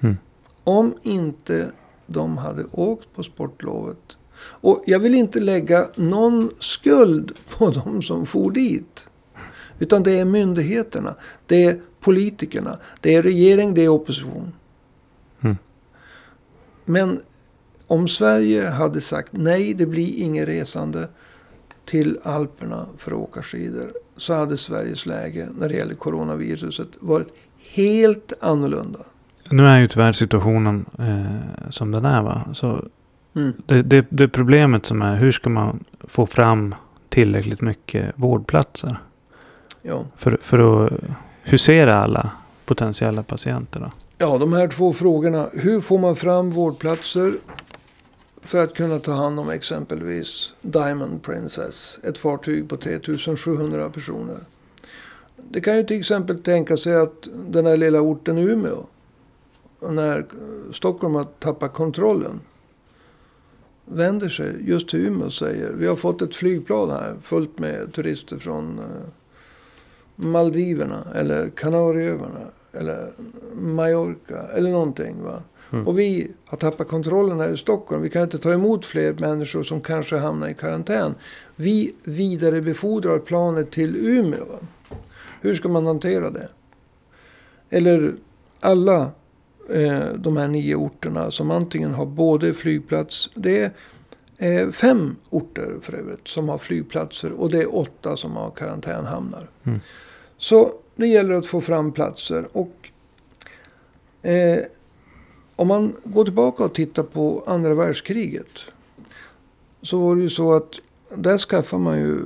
Mm. 0.00 0.16
Om 0.64 0.94
inte 1.02 1.72
de 2.06 2.38
hade 2.38 2.64
åkt 2.70 3.14
på 3.14 3.22
sportlovet. 3.22 4.16
Och 4.38 4.82
jag 4.86 4.98
vill 4.98 5.14
inte 5.14 5.40
lägga 5.40 5.88
någon 5.96 6.50
skuld 6.58 7.32
på 7.58 7.70
de 7.70 8.02
som 8.02 8.26
for 8.26 8.50
dit. 8.50 9.06
Utan 9.78 10.02
det 10.02 10.18
är 10.18 10.24
myndigheterna. 10.24 11.14
Det 11.46 11.64
är 11.64 11.80
politikerna. 12.00 12.78
Det 13.00 13.14
är 13.14 13.22
regering, 13.22 13.74
det 13.74 13.84
är 13.84 13.88
opposition. 13.88 14.52
Men 16.84 17.20
om 17.86 18.08
Sverige 18.08 18.68
hade 18.68 19.00
sagt 19.00 19.28
nej, 19.30 19.74
det 19.74 19.86
blir 19.86 20.18
inget 20.18 20.48
resande 20.48 21.08
till 21.84 22.18
Alperna 22.22 22.86
för 22.96 23.10
att 23.10 23.18
åka 23.18 23.42
skidor. 23.42 23.88
Så 24.16 24.34
hade 24.34 24.56
Sveriges 24.56 25.06
läge 25.06 25.48
när 25.58 25.68
det 25.68 25.74
gäller 25.74 25.94
coronaviruset 25.94 26.88
varit 27.00 27.28
helt 27.74 28.32
annorlunda. 28.40 28.98
Nu 29.50 29.66
är 29.66 29.78
ju 29.78 29.88
tyvärr 29.88 30.12
situationen 30.12 30.84
eh, 30.98 31.70
som 31.70 31.90
den 31.90 32.04
är 32.04 32.22
va. 32.22 32.44
Så 32.52 32.84
Mm. 33.34 33.52
det, 33.66 33.82
det, 33.82 34.06
det 34.10 34.28
problemet 34.28 34.86
som 34.86 35.02
är 35.02 35.16
hur 35.16 35.32
ska 35.32 35.50
man 35.50 35.84
få 36.00 36.26
fram 36.26 36.74
tillräckligt 37.08 37.60
mycket 37.60 38.12
vårdplatser. 38.16 38.96
Ja. 39.82 40.04
För, 40.16 40.38
för 40.42 40.86
att 40.86 40.92
husera 41.42 42.02
alla 42.02 42.30
potentiella 42.64 43.22
patienter 43.22 43.80
då 43.80 43.90
ja, 44.22 44.38
de 44.38 44.52
här 44.52 44.68
två 44.68 44.92
frågorna. 44.92 45.48
Hur 45.52 45.80
får 45.80 45.98
man 45.98 46.16
fram 46.16 46.50
vårdplatser 46.50 47.34
för 48.42 48.64
att 48.64 48.74
kunna 48.74 48.98
ta 48.98 49.12
hand 49.12 49.40
om 49.40 49.50
exempelvis 49.50 50.52
Diamond 50.60 51.22
Princess. 51.22 51.98
Ett 52.02 52.18
fartyg 52.18 52.68
på 52.68 52.76
3700 52.76 53.90
personer. 53.90 54.38
Det 55.36 55.60
kan 55.60 55.76
ju 55.76 55.84
till 55.84 55.98
exempel 55.98 56.42
tänka 56.42 56.76
sig 56.76 56.94
att 56.96 57.28
den 57.46 57.66
här 57.66 57.76
lilla 57.76 58.00
orten 58.00 58.38
Umeå. 58.38 58.84
När 59.80 60.26
Stockholm 60.72 61.14
har 61.14 61.24
tappat 61.24 61.72
kontrollen. 61.72 62.40
Vänder 63.84 64.28
sig 64.28 64.56
just 64.60 64.88
till 64.88 65.06
Umeå 65.06 65.26
och 65.26 65.32
säger. 65.32 65.70
Vi 65.70 65.86
har 65.86 65.96
fått 65.96 66.22
ett 66.22 66.36
flygplan 66.36 66.90
här 66.90 67.14
fullt 67.22 67.58
med 67.58 67.92
turister 67.92 68.36
från 68.36 68.78
eh, 68.78 68.84
Maldiverna. 70.16 71.06
Eller 71.14 71.50
Kanarieöarna. 71.50 72.46
Eller 72.72 73.12
Mallorca. 73.54 74.42
Eller 74.54 74.70
någonting 74.70 75.22
va. 75.22 75.42
Mm. 75.72 75.88
Och 75.88 75.98
vi 75.98 76.30
har 76.44 76.58
tappat 76.58 76.88
kontrollen 76.88 77.40
här 77.40 77.48
i 77.48 77.56
Stockholm. 77.56 78.02
Vi 78.02 78.10
kan 78.10 78.22
inte 78.22 78.38
ta 78.38 78.52
emot 78.52 78.86
fler 78.86 79.16
människor 79.18 79.62
som 79.62 79.80
kanske 79.80 80.16
hamnar 80.16 80.48
i 80.48 80.54
karantän. 80.54 81.14
Vi 81.56 81.94
vidarebefordrar 82.04 83.18
planet 83.18 83.70
till 83.70 83.96
Umeå. 83.96 84.44
Va? 84.44 84.58
Hur 85.40 85.54
ska 85.54 85.68
man 85.68 85.86
hantera 85.86 86.30
det? 86.30 86.48
Eller 87.70 88.14
alla 88.60 89.10
eh, 89.68 90.04
de 90.16 90.36
här 90.36 90.48
nio 90.48 90.74
orterna 90.74 91.30
som 91.30 91.50
antingen 91.50 91.94
har 91.94 92.06
både 92.06 92.54
flygplats. 92.54 93.30
Det 93.34 93.72
är 94.38 94.62
eh, 94.62 94.70
fem 94.70 95.16
orter 95.30 95.74
för 95.80 95.92
övrigt 95.92 96.28
som 96.28 96.48
har 96.48 96.58
flygplatser 96.58 97.32
och 97.32 97.50
det 97.50 97.58
är 97.58 97.76
åtta 97.76 98.16
som 98.16 98.36
har 98.36 98.50
karantänhamnar. 98.50 99.50
Mm. 99.64 99.80
Så 100.38 100.72
det 100.96 101.06
gäller 101.06 101.34
att 101.34 101.46
få 101.46 101.60
fram 101.60 101.92
platser. 101.92 102.48
Och 102.52 102.90
eh, 104.28 104.64
om 105.56 105.68
man 105.68 105.96
går 106.04 106.24
tillbaka 106.24 106.64
och 106.64 106.74
tittar 106.74 107.02
på 107.02 107.44
andra 107.46 107.74
världskriget. 107.74 108.58
Så 109.82 110.00
var 110.00 110.16
det 110.16 110.22
ju 110.22 110.30
så 110.30 110.54
att 110.54 110.80
där 111.16 111.38
skaffar 111.38 111.78
man 111.78 111.98
ju 111.98 112.24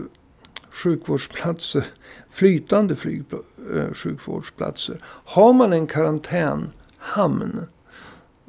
sjukvårdsplatser. 0.71 1.87
Flytande 2.31 2.97
flyg, 2.97 3.25
eh, 3.75 3.93
sjukvårdsplatser. 3.93 4.99
Har 5.05 5.53
man 5.53 5.73
en 5.73 5.87
karantänhamn. 5.87 7.67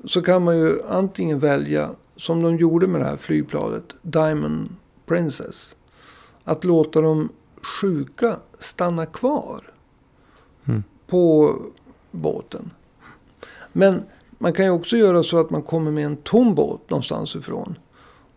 Så 0.06 0.22
kan 0.22 0.44
man 0.44 0.58
ju 0.58 0.82
antingen 0.90 1.40
välja, 1.40 1.90
som 2.16 2.42
de 2.44 2.58
gjorde 2.58 2.88
med 2.88 3.02
det 3.02 3.06
här 3.06 3.18
flygplanet, 3.18 3.94
Diamond 4.02 4.70
Princess. 5.06 5.76
Att 6.44 6.64
låta 6.64 7.02
de 7.02 7.30
sjuka 7.62 8.36
stanna 8.60 9.06
kvar 9.06 9.62
Mm. 10.68 10.84
på 11.08 11.56
båten. 12.12 12.72
Men 13.74 14.04
man 14.38 14.54
kan 14.54 14.66
ju 14.66 14.72
också 14.72 14.98
göra 14.98 15.24
så 15.24 15.40
att 15.40 15.50
man 15.50 15.62
kommer 15.62 15.92
med 15.92 16.06
en 16.06 16.18
tom 16.18 16.56
båt 16.56 16.90
någonstans 16.90 17.36
ifrån. 17.36 17.78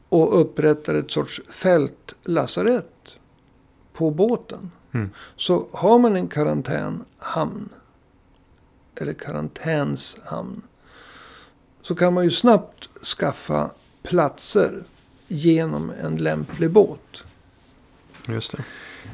Och 0.08 0.40
upprättar 0.40 0.94
ett 0.94 1.10
sorts 1.10 1.40
fältlasarett 1.48 3.14
på 3.92 4.10
båten. 4.10 4.70
Mm. 4.92 5.10
Så 5.36 5.66
har 5.72 5.98
man 5.98 6.16
en 6.16 6.28
karantänhamn. 6.28 7.68
Eller 8.94 9.12
karantänshamn. 9.12 10.62
Så 11.82 11.94
kan 11.94 12.14
man 12.14 12.24
ju 12.24 12.30
snabbt 12.30 12.88
skaffa 13.18 13.70
platser 14.02 14.82
genom 15.28 15.92
en 16.02 16.16
lämplig 16.16 16.70
båt. 16.70 17.22
Just 18.28 18.54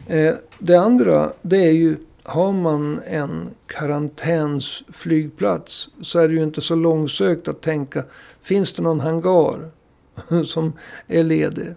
det. 0.07 0.19
Eh, 0.19 0.35
det 0.59 0.77
andra 0.77 1.33
det 1.43 1.67
är 1.67 1.73
ju 1.73 1.97
har 2.29 2.53
man 2.53 3.01
en 3.07 3.49
karantänsflygplats 3.67 5.89
så 6.03 6.19
är 6.19 6.29
det 6.29 6.35
ju 6.35 6.43
inte 6.43 6.61
så 6.61 6.75
långsökt 6.75 7.49
att 7.49 7.61
tänka 7.61 8.05
finns 8.43 8.73
det 8.73 8.83
någon 8.83 9.01
hangar 9.01 9.71
som 10.45 10.73
är 11.07 11.25
ledig. 11.25 11.75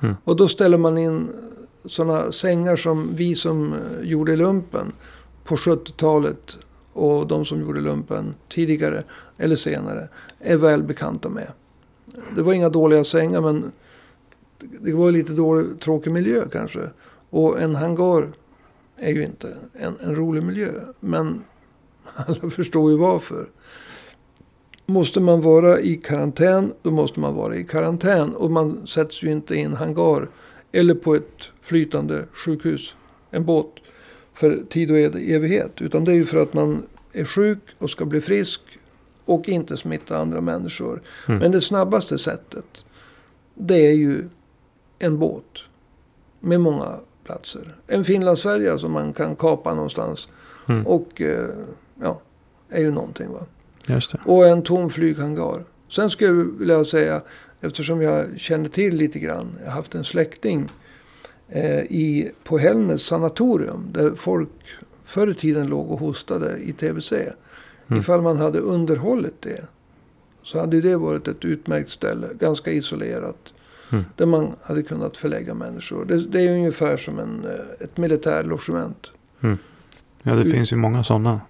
Mm. 0.00 0.16
Och 0.24 0.36
då 0.36 0.48
ställer 0.48 0.78
man 0.78 0.98
in 0.98 1.28
sådana 1.84 2.32
sängar 2.32 2.76
som 2.76 3.10
vi 3.14 3.34
som 3.34 3.72
eh, 3.72 3.78
gjorde 4.02 4.36
lumpen 4.36 4.92
på 5.44 5.56
70-talet 5.56 6.58
och 6.92 7.26
de 7.26 7.44
som 7.44 7.60
gjorde 7.60 7.80
lumpen 7.80 8.34
tidigare 8.48 9.02
eller 9.38 9.56
senare 9.56 10.08
är 10.38 10.56
väl 10.56 10.82
bekanta 10.82 11.28
med. 11.28 11.52
Det 12.34 12.42
var 12.42 12.52
inga 12.52 12.68
dåliga 12.68 13.04
sängar 13.04 13.40
men 13.40 13.72
det 14.80 14.92
var 14.92 15.12
lite 15.12 15.32
dålig, 15.32 15.80
tråkig 15.80 16.12
miljö 16.12 16.44
kanske. 16.52 16.80
Och 17.30 17.60
en 17.60 17.74
hangar 17.74 18.28
är 18.98 19.10
ju 19.10 19.24
inte 19.24 19.56
en, 19.72 19.96
en 20.00 20.14
rolig 20.14 20.42
miljö. 20.42 20.72
Men 21.00 21.44
alla 22.14 22.50
förstår 22.50 22.90
ju 22.90 22.96
varför. 22.96 23.48
Måste 24.86 25.20
man 25.20 25.40
vara 25.40 25.80
i 25.80 25.96
karantän, 25.96 26.72
då 26.82 26.90
måste 26.90 27.20
man 27.20 27.34
vara 27.34 27.56
i 27.56 27.64
karantän. 27.64 28.34
Och 28.34 28.50
man 28.50 28.86
sätts 28.86 29.22
ju 29.22 29.30
inte 29.30 29.54
i 29.54 29.62
en 29.62 29.74
hangar 29.74 30.28
eller 30.72 30.94
på 30.94 31.14
ett 31.14 31.50
flytande 31.60 32.24
sjukhus, 32.32 32.94
en 33.30 33.44
båt, 33.44 33.74
för 34.32 34.64
tid 34.70 34.90
och 34.90 34.98
evighet. 34.98 35.72
Utan 35.80 36.04
det 36.04 36.12
är 36.12 36.16
ju 36.16 36.24
för 36.24 36.42
att 36.42 36.54
man 36.54 36.82
är 37.12 37.24
sjuk 37.24 37.58
och 37.78 37.90
ska 37.90 38.04
bli 38.04 38.20
frisk 38.20 38.60
och 39.24 39.48
inte 39.48 39.76
smitta 39.76 40.18
andra 40.18 40.40
människor. 40.40 41.02
Mm. 41.28 41.40
Men 41.40 41.52
det 41.52 41.60
snabbaste 41.60 42.18
sättet, 42.18 42.84
det 43.54 43.86
är 43.86 43.92
ju 43.92 44.28
en 44.98 45.18
båt 45.18 45.62
med 46.40 46.60
många 46.60 46.98
platser. 47.28 47.74
En 47.86 48.04
Finlandsfärja 48.04 48.78
som 48.78 48.92
man 48.92 49.12
kan 49.12 49.36
kapa 49.36 49.74
någonstans. 49.74 50.28
Mm. 50.68 50.86
Och 50.86 51.20
eh, 51.20 51.48
ja, 52.02 52.20
är 52.68 52.80
ju 52.80 52.90
någonting 52.90 53.28
va. 53.32 53.46
Och 54.24 54.46
en 54.46 54.62
tom 54.62 54.90
flyghangar. 54.90 55.64
Sen 55.88 56.10
skulle 56.10 56.30
jag 56.30 56.58
vilja 56.58 56.84
säga, 56.84 57.20
eftersom 57.60 58.02
jag 58.02 58.40
känner 58.40 58.68
till 58.68 58.96
lite 58.96 59.18
grann. 59.18 59.46
Jag 59.60 59.70
har 59.70 59.76
haft 59.76 59.94
en 59.94 60.04
släkting 60.04 60.68
eh, 61.48 61.78
i, 61.78 62.30
på 62.44 62.58
Hällnäs 62.58 63.02
sanatorium. 63.02 63.88
Där 63.92 64.14
folk 64.16 64.48
förr 65.04 65.30
i 65.30 65.34
tiden 65.34 65.66
låg 65.66 65.90
och 65.90 66.00
hostade 66.00 66.56
i 66.56 66.72
tbc. 66.72 67.12
Mm. 67.12 68.00
Ifall 68.00 68.22
man 68.22 68.36
hade 68.36 68.58
underhållit 68.58 69.42
det. 69.42 69.64
Så 70.42 70.58
hade 70.58 70.80
det 70.80 70.96
varit 70.96 71.28
ett 71.28 71.44
utmärkt 71.44 71.90
ställe. 71.90 72.28
Ganska 72.38 72.70
isolerat. 72.70 73.52
Mm. 73.92 74.04
Där 74.16 74.26
man 74.26 74.56
hade 74.62 74.82
kunnat 74.82 75.16
förlägga 75.16 75.54
människor. 75.54 76.04
Det, 76.04 76.26
det 76.26 76.48
är 76.48 76.52
ungefär 76.52 76.96
som 76.96 77.18
en, 77.18 77.44
eh, 77.44 77.84
ett 77.84 77.98
militärlogement. 77.98 79.10
Ja, 80.22 80.34
det 80.34 80.42
Ut- 80.42 80.52
finns 80.52 80.72
ju 80.72 80.76
många 80.76 81.04
sådana 81.04 81.40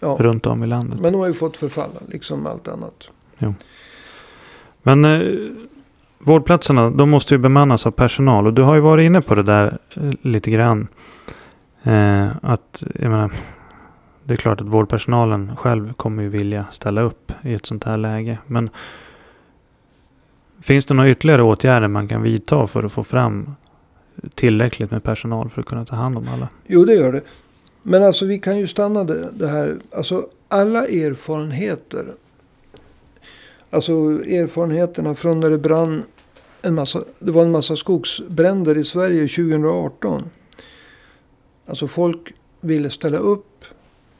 Ja. 0.00 0.16
runt 0.20 0.46
om 0.46 0.64
i 0.64 0.66
landet. 0.66 1.00
Men 1.00 1.12
de 1.12 1.18
har 1.18 1.26
ju 1.26 1.32
fått 1.32 1.56
förfalla, 1.56 2.00
liksom 2.08 2.46
allt 2.46 2.68
annat. 2.68 3.08
Men 4.82 5.04
eh, 5.04 5.50
vårdplatserna, 6.18 6.90
de 6.90 7.10
måste 7.10 7.34
ju 7.34 7.38
bemannas 7.38 7.86
av 7.86 7.90
personal. 7.90 8.46
Och 8.46 8.54
du 8.54 8.62
har 8.62 8.74
ju 8.74 8.80
varit 8.80 9.06
inne 9.06 9.20
på 9.20 9.34
det 9.34 9.42
där 9.42 9.78
eh, 9.94 10.10
lite 10.22 10.50
grann. 10.50 10.88
Eh, 11.82 12.28
att, 12.42 12.84
jag 12.94 13.10
menar, 13.10 13.32
det 14.24 14.34
är 14.34 14.36
klart 14.36 14.60
att 14.60 14.66
vårdpersonalen 14.66 15.56
själv 15.56 15.92
kommer 15.92 16.22
ju 16.22 16.28
vilja 16.28 16.66
ställa 16.70 17.00
upp 17.00 17.32
i 17.42 17.54
ett 17.54 17.66
sånt 17.66 17.84
här 17.84 17.96
läge. 17.96 18.38
Men 18.46 18.70
finns 20.60 20.86
det 20.86 20.94
några 20.94 21.10
ytterligare 21.10 21.42
åtgärder 21.42 21.88
man 21.88 22.08
kan 22.08 22.22
vidta 22.22 22.66
för 22.66 22.84
att 22.84 22.92
få 22.92 23.04
fram 23.04 23.54
tillräckligt 24.34 24.90
med 24.90 25.02
personal 25.02 25.50
för 25.50 25.60
att 25.60 25.66
kunna 25.66 25.84
ta 25.84 25.96
hand 25.96 26.16
om 26.16 26.28
alla? 26.28 26.48
Jo, 26.66 26.84
det 26.84 26.94
gör 26.94 27.12
det. 27.12 27.22
Men 27.82 28.02
alltså 28.02 28.26
vi 28.26 28.38
kan 28.38 28.58
ju 28.58 28.66
stanna 28.66 29.04
det, 29.04 29.48
här. 29.48 29.76
Alltså 29.90 30.28
alla 30.48 30.86
erfarenheter. 30.86 32.06
Alltså 33.70 33.92
erfarenheterna 34.22 35.14
från 35.14 35.40
när 35.40 35.50
det 35.50 35.58
brann 35.58 36.02
en 36.62 36.74
massa. 36.74 37.04
Det 37.18 37.30
var 37.30 37.42
en 37.42 37.50
massa 37.50 37.76
skogsbränder 37.76 38.78
i 38.78 38.84
Sverige 38.84 39.28
2018. 39.28 40.30
Alltså 41.66 41.86
folk 41.86 42.32
ville 42.60 42.90
ställa 42.90 43.18
upp. 43.18 43.64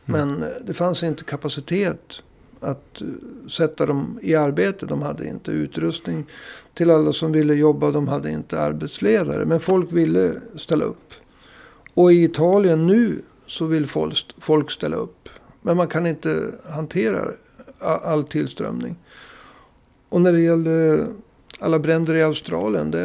Mm. 0.07 0.29
Men 0.29 0.51
det 0.67 0.73
fanns 0.73 1.03
inte 1.03 1.25
kapacitet 1.25 2.23
att 2.61 3.03
sätta 3.51 3.87
dem 3.87 4.19
i 4.23 4.35
arbete. 4.35 4.87
De 4.87 5.03
hade 5.03 5.29
inte 5.29 5.51
utrustning 5.51 6.27
till 6.75 6.91
alla 6.91 7.13
som 7.13 7.33
ville 7.33 7.55
jobba. 7.55 7.91
De 7.91 8.09
hade 8.09 8.31
inte 8.31 8.61
arbetsledare. 8.61 9.45
Men 9.45 9.61
folk 9.61 9.93
ville 9.93 10.35
ställa 10.57 10.85
upp. 10.85 11.13
Och 11.95 12.13
i 12.13 12.25
Italien 12.25 12.87
nu 12.87 13.23
så 13.47 13.65
vill 13.65 13.87
folk, 14.41 14.71
ställa 14.71 14.97
upp. 14.97 15.29
Men 15.63 15.77
man 15.77 15.89
kan 15.89 16.07
inte 16.07 16.53
hantera 16.71 17.29
all 17.79 18.25
tillströmning. 18.25 18.97
Och 20.09 20.21
när 20.21 20.33
det 20.33 20.41
gäller 20.41 21.07
alla 21.59 21.79
bränder 21.79 22.15
i 22.15 22.23
Australien 22.23 22.91
det, 22.91 22.99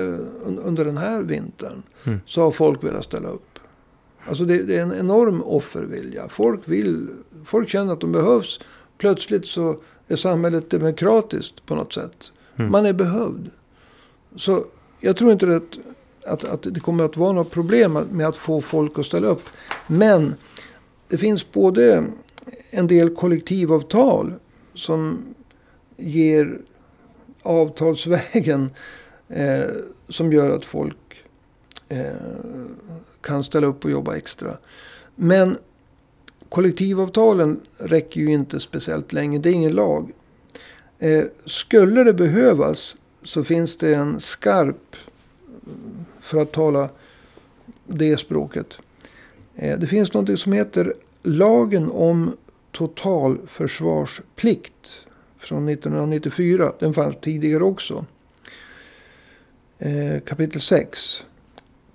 un- 0.46 0.62
under 0.64 0.86
den 0.86 0.98
här 0.98 1.22
vintern. 1.22 1.84
Mm. 2.04 2.20
Så 2.26 2.42
har 2.42 2.52
folk 2.52 2.84
velat 2.84 3.04
ställa 3.04 3.30
upp. 3.30 3.60
Alltså 4.26 4.46
det, 4.46 4.64
det 4.64 4.76
är 4.78 4.82
en 4.82 4.94
enorm 4.94 5.44
offervilja. 5.44 6.28
Folk 6.30 6.60
vill, 6.66 7.08
folk 7.44 7.70
känner 7.70 7.94
att 7.94 8.02
de 8.02 8.12
behövs. 8.12 8.60
Plötsligt 9.02 9.48
så 9.48 9.78
är 10.08 10.16
samhället 10.16 10.70
demokratiskt 10.70 11.66
på 11.66 11.76
något 11.76 11.94
sätt. 11.94 12.32
Mm. 12.56 12.72
Man 12.72 12.86
är 12.86 12.94
behövd. 12.94 13.50
Så 14.36 14.66
jag 15.00 15.18
tror 15.18 15.32
inte 15.32 15.56
att, 15.56 15.64
att, 16.26 16.44
att 16.44 16.74
det 16.74 16.80
kommer 16.80 17.04
att 17.04 17.18
vara 17.18 17.32
något 17.32 17.52
problem 17.52 17.94
med 18.12 18.28
att 18.28 18.38
få 18.38 18.62
folk 18.62 19.00
att 19.00 19.06
ställa 19.06 19.28
upp. 19.28 19.44
Men 19.88 20.36
det 21.08 21.18
finns 21.18 21.52
både 21.52 22.06
en 22.70 22.88
del 22.88 23.16
kollektivavtal 23.16 24.34
som 24.74 25.20
ger 25.98 26.60
avtalsvägen 27.42 28.70
eh, 29.28 29.70
som 30.10 30.34
gör 30.34 30.50
att 30.50 30.66
folk 30.66 31.24
eh, 31.90 32.06
kan 33.22 33.44
ställa 33.44 33.68
upp 33.68 33.86
och 33.86 33.92
jobba 33.92 34.16
extra. 34.16 34.58
Men 35.16 35.58
kollektivavtalen 36.52 37.60
räcker 37.78 38.22
ju 38.22 38.28
inte 38.28 38.60
speciellt 38.60 39.14
länge. 39.14 39.40
Det 39.40 39.50
är 39.50 39.54
ingen 39.54 39.76
lag. 39.76 40.12
Eh, 41.00 41.24
skulle 41.46 42.04
det 42.04 42.14
behövas 42.14 42.96
så 43.24 43.44
finns 43.44 43.78
det 43.78 43.94
en 43.94 44.20
skarp, 44.20 44.96
eh, 44.96 45.00
för 46.20 46.42
att 46.42 46.52
tala 46.52 46.90
det 47.88 48.18
språket. 48.18 48.68
Eh, 49.56 49.80
det 49.80 49.88
finns 49.88 50.14
något 50.14 50.40
som 50.40 50.54
heter 50.54 50.94
lagen 51.24 51.92
om 51.92 52.38
totalförsvarsplikt 52.72 55.02
från 55.38 55.70
1994. 55.70 56.74
Den 56.80 56.94
fanns 56.94 57.16
tidigare 57.22 57.64
också. 57.64 58.06
Eh, 59.80 60.20
kapitel 60.26 60.62
6 60.62 61.24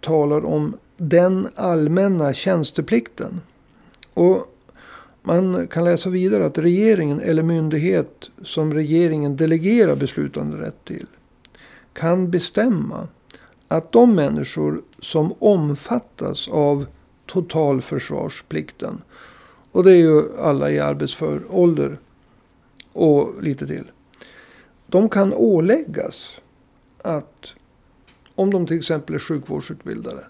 talar 0.01 0.45
om 0.45 0.77
den 0.97 1.49
allmänna 1.55 2.35
tjänsteplikten. 2.35 3.41
Och 4.17 4.57
Man 5.27 5.69
kan 5.69 5.85
läsa 5.85 6.11
vidare 6.11 6.47
att 6.47 6.59
regeringen 6.59 7.21
eller 7.21 7.43
myndighet 7.43 8.31
som 8.43 8.75
regeringen 8.75 9.37
delegerar 9.37 9.97
beslutanderätt 9.97 10.85
till 10.85 11.07
kan 11.93 12.31
bestämma 12.31 13.09
att 13.69 13.93
de 13.93 14.14
människor 14.14 14.83
som 14.99 15.35
omfattas 15.39 16.49
av 16.49 16.87
totalförsvarsplikten. 17.27 19.03
Och 19.73 19.85
det 19.85 19.93
är 19.93 19.97
ju 19.97 20.39
alla 20.39 20.71
i 20.71 20.81
arbetsför 20.81 21.43
ålder 21.51 21.97
och 22.93 23.43
lite 23.43 23.67
till. 23.67 23.91
De 24.87 25.09
kan 25.09 25.35
åläggas 25.35 26.41
att, 27.03 27.53
om 28.35 28.53
de 28.53 28.67
till 28.67 28.79
exempel 28.79 29.14
är 29.14 29.19
sjukvårdsutbildade, 29.19 30.25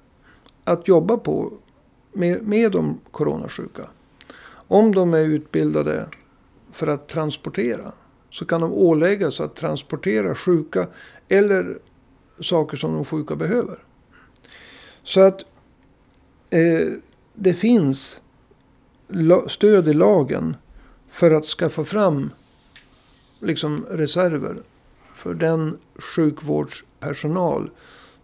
att 0.65 0.89
jobba 0.89 1.17
på 1.17 1.53
med, 2.17 2.43
med 2.43 2.73
de 2.73 3.01
coronasjuka. 3.11 3.89
Om 4.69 4.95
de 4.95 5.15
är 5.15 5.21
utbildade 5.21 6.07
för 6.73 6.87
att 6.87 7.09
transportera 7.09 7.93
så 8.31 8.45
kan 8.45 8.61
de 8.61 8.73
åläggas 8.73 9.41
att 9.41 9.57
transportera 9.57 10.35
sjuka 10.35 10.87
eller 11.29 11.79
saker 12.41 12.77
som 12.77 12.95
de 12.95 13.05
sjuka 13.05 13.37
behöver. 13.37 13.79
Så 15.03 15.21
att 15.21 15.41
eh, 16.51 16.93
det 17.35 17.55
finns 17.55 18.21
stöd 19.47 19.89
i 19.89 19.95
lagen 19.95 20.57
för 21.09 21.31
att 21.31 21.47
skaffa 21.47 21.85
fram 21.85 22.31
liksom 23.41 23.87
reserver 23.91 24.57
för 25.15 25.35
den 25.35 25.79
sjukvårdspersonal 25.95 27.71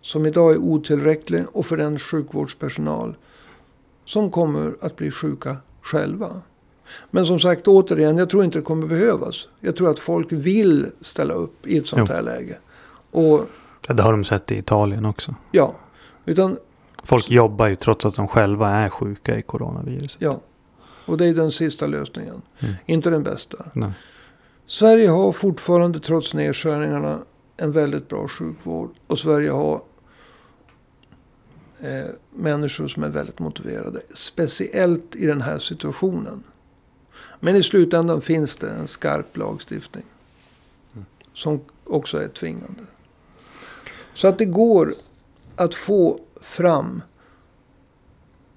som 0.01 0.27
idag 0.27 0.53
är 0.53 0.59
otillräcklig 0.59 1.45
och 1.53 1.67
för 1.67 1.77
den 1.77 1.99
sjukvårdspersonal 1.99 3.17
som 4.05 4.31
kommer 4.31 4.77
att 4.81 4.97
bli 4.97 5.11
sjuka 5.11 5.57
själva. 5.83 6.31
Men 7.11 7.27
som 7.27 7.41
sagt 7.41 7.69
återigen, 7.69 8.19
jag 8.19 8.31
tror 8.31 8.45
inte 8.45 8.59
det 8.59 8.63
kommer 8.63 8.87
behövas. 8.87 9.49
Jag 9.61 9.77
tror 9.77 9.91
att 9.91 9.99
folk 9.99 10.33
vill 10.33 10.87
ställa 11.01 11.35
upp 11.35 11.67
i 11.67 11.77
ett 11.77 11.87
sånt 11.87 12.09
jo. 12.09 12.15
här 12.15 12.23
läge. 12.23 12.57
Och, 13.11 13.45
ja, 13.87 13.95
det 13.95 14.03
har 14.03 14.13
de 14.13 14.25
sett 14.25 14.53
i 14.53 14.59
Italien 14.59 15.05
också. 15.05 15.35
Ja. 15.51 15.75
Utan, 16.25 16.57
folk 17.03 17.31
jobbar 17.31 17.67
ju 17.67 17.77
trots 17.77 18.07
att 18.07 18.15
de 18.15 18.29
själva 18.29 18.71
är 18.71 18.89
sjuka 18.89 19.39
i 19.39 19.43
coronaviruset. 19.43 20.21
Ja. 20.21 20.41
Och 21.07 21.17
det 21.17 21.27
är 21.27 21.35
den 21.35 21.53
sista 21.53 21.87
lösningen. 21.87 22.43
Mm. 22.59 22.75
Inte 22.87 23.11
den 23.11 23.23
bästa. 23.23 23.65
Nej. 23.73 23.93
Sverige 24.67 25.09
har 25.09 25.33
fortfarande 25.33 26.01
trots 26.01 26.35
nedskärningarna 26.35 27.19
en 27.57 27.73
väldigt 27.73 28.09
bra 28.09 28.29
sjukvård. 28.29 28.91
Och 29.07 29.19
Sverige 29.19 29.51
har 29.51 29.81
eh, 31.83 32.07
människor 32.31 32.89
som 32.89 33.03
är 33.03 33.09
väldigt 33.09 33.39
motiverade. 33.39 34.03
Speciellt 34.15 35.17
i 35.17 35.27
den 35.27 35.43
här 35.43 35.59
situationen. 35.59 36.43
Men 37.41 37.57
i 37.57 37.63
slutändan 37.63 38.21
finns 38.21 38.57
det 38.57 38.71
en 38.71 38.89
skarp 38.89 39.37
lagstiftning. 39.37 40.05
Som 41.35 41.61
också 41.85 42.19
är 42.19 42.29
tvingande. 42.29 42.83
Så 44.15 44.29
att 44.29 44.39
det 44.39 44.45
går 44.45 44.95
att 45.57 45.75
få 45.75 46.19
fram 46.41 47.03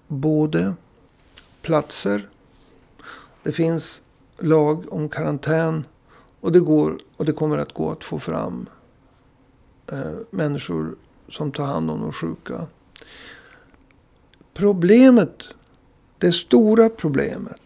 både 0.07 0.73
platser. 1.61 2.23
Det 3.43 3.51
finns 3.51 4.01
lag 4.37 4.93
om 4.93 5.09
karantän. 5.09 5.85
Och 6.41 6.51
det, 6.51 6.59
går, 6.59 6.97
och 7.17 7.25
det 7.25 7.33
kommer 7.33 7.57
att 7.57 7.73
gå 7.73 7.91
att 7.91 8.03
få 8.03 8.19
fram 8.19 8.69
eh, 9.87 10.13
människor 10.29 10.95
som 11.29 11.51
tar 11.51 11.65
hand 11.65 11.91
om 11.91 12.01
de 12.01 12.11
sjuka. 12.11 12.67
Problemet, 14.53 15.47
det 16.17 16.31
stora 16.31 16.89
problemet, 16.89 17.61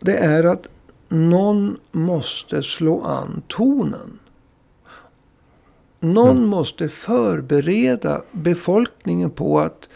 det 0.00 0.16
är 0.16 0.44
att 0.44 0.66
någon 1.08 1.78
måste 1.92 2.62
slå 2.62 3.00
an 3.00 3.42
tonen. 3.48 4.18
Någon 6.00 6.36
mm. 6.36 6.48
måste 6.48 6.88
förbereda 6.88 8.22
befolkningen 8.32 9.30
på 9.30 9.60
att 9.60 9.88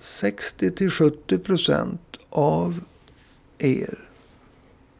60 0.00 0.70
till 0.70 0.90
70 0.90 1.38
procent 1.38 2.16
av 2.30 2.80
er, 3.58 3.98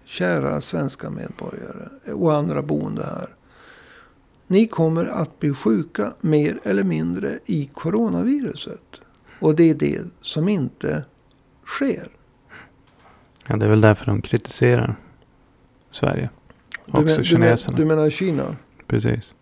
kära 0.05 0.61
svenska 0.61 1.11
medborgare 1.11 2.13
och 2.13 2.35
andra 2.35 2.63
boende 2.63 3.05
här. 3.05 3.35
Ni 4.51 4.67
kommer 4.67 5.05
att 5.05 5.41
bli 5.41 5.55
sjuka 5.55 6.13
mer 6.21 6.61
eller 6.65 6.83
mindre 6.83 7.39
i 7.47 7.67
coronaviruset. 7.67 9.01
Och 9.39 9.55
det 9.55 9.71
är 9.71 9.75
det 9.75 10.01
som 10.21 10.49
inte 10.49 11.05
sker. 11.67 12.09
Ja, 13.47 13.57
det 13.57 13.67
är 13.67 13.71
väl 13.71 13.81
därför 13.81 14.07
de 14.07 14.23
kritiserar 14.23 14.97
Sverige. 15.91 16.31
Också 16.87 17.03
du 17.03 17.15
men, 17.15 17.25
kineserna. 17.25 17.77
Du, 17.77 17.85
men, 17.85 17.89
du 17.89 17.97
menar 17.97 18.11
Kina? 18.11 18.57
Precis. 18.87 19.35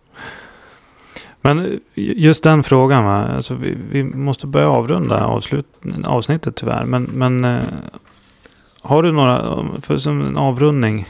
Men 1.41 1.81
just 1.95 2.45
den 2.45 2.63
frågan 2.63 3.05
va. 3.05 3.27
Alltså 3.27 3.55
vi, 3.55 3.79
vi 3.91 4.05
måste 4.05 4.47
börja 4.47 4.69
avrunda 4.69 5.25
avslut, 5.25 5.67
avsnittet 6.05 6.57
tyvärr. 6.57 6.85
Men, 6.85 7.03
men 7.03 7.45
eh, 7.45 7.65
har 8.83 9.03
du 9.03 9.13
några, 9.13 9.65
för 9.83 9.97
som 9.97 10.27
en 10.27 10.37
avrundning. 10.37 11.09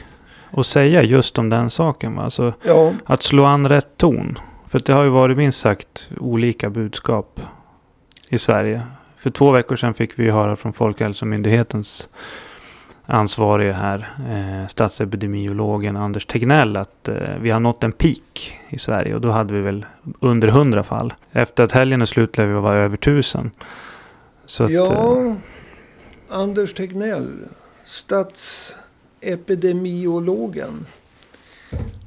Att 0.51 0.65
säga 0.65 1.03
just 1.03 1.37
om 1.37 1.49
den 1.49 1.69
saken 1.69 2.15
va. 2.15 2.23
Alltså, 2.23 2.53
ja. 2.63 2.93
Att 3.05 3.23
slå 3.23 3.45
an 3.45 3.69
rätt 3.69 3.97
ton. 3.97 4.39
För 4.67 4.79
det 4.79 4.93
har 4.93 5.03
ju 5.03 5.09
varit 5.09 5.37
minst 5.37 5.59
sagt 5.59 6.09
olika 6.19 6.69
budskap 6.69 7.41
i 8.29 8.37
Sverige. 8.37 8.81
För 9.17 9.29
två 9.29 9.51
veckor 9.51 9.75
sedan 9.75 9.93
fick 9.93 10.19
vi 10.19 10.29
höra 10.29 10.55
från 10.55 10.73
Folkhälsomyndighetens 10.73 12.09
ansvarige 13.05 13.73
här, 13.73 14.13
eh, 14.29 14.67
statsepidemiologen 14.67 15.97
Anders 15.97 16.25
Tegnell, 16.25 16.77
att 16.77 17.07
eh, 17.07 17.15
vi 17.41 17.49
har 17.49 17.59
nått 17.59 17.83
en 17.83 17.91
peak 17.91 18.59
i 18.69 18.79
Sverige 18.79 19.15
och 19.15 19.21
då 19.21 19.31
hade 19.31 19.53
vi 19.53 19.61
väl 19.61 19.85
under 20.19 20.47
hundra 20.47 20.83
fall. 20.83 21.13
Efter 21.31 21.63
att 21.63 21.71
helgen 21.71 22.01
är 22.01 22.05
slut 22.05 22.37
lär 22.37 22.45
vi 22.45 22.53
vara 22.53 22.77
över 22.77 22.97
tusen. 22.97 23.51
Så 24.45 24.63
att, 24.63 24.71
ja, 24.71 25.17
eh, 25.17 25.33
Anders 26.29 26.73
Tegnell, 26.73 27.27
statsepidemiologen. 29.19 30.85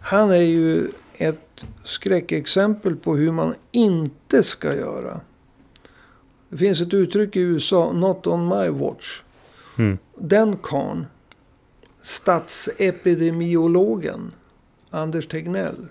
Han 0.01 0.31
är 0.31 0.37
ju 0.37 0.91
ett 1.15 1.65
skräckexempel 1.85 2.97
på 2.97 3.17
hur 3.17 3.33
man 3.33 3.55
inte 3.71 4.43
ska 4.43 4.77
göra. 4.77 5.21
Det 6.49 6.57
finns 6.57 6.81
ett 6.81 6.95
uttryck 6.95 7.37
i 7.37 7.41
USA, 7.41 7.93
not 7.93 8.27
on 8.27 8.49
my 8.49 8.69
watch. 8.69 9.23
Mm. 9.79 9.99
Den 10.17 10.57
karn, 10.63 11.07
statsepidemiologen 12.03 14.33
Anders 14.91 15.29
Tegnell, 15.29 15.87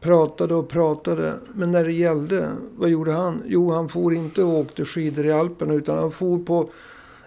pratade 0.00 0.54
och 0.54 0.68
pratade. 0.68 1.34
Men 1.54 1.72
när 1.72 1.84
det 1.84 1.92
gällde, 1.92 2.50
vad 2.76 2.90
gjorde 2.90 3.12
han? 3.12 3.42
Jo, 3.46 3.72
han 3.72 3.88
for 3.88 4.14
inte 4.14 4.42
och 4.42 4.58
åkte 4.58 4.84
skidor 4.84 5.26
i 5.26 5.32
Alperna. 5.32 5.74
Utan 5.74 5.98
han 5.98 6.10
for 6.10 6.38
på 6.38 6.70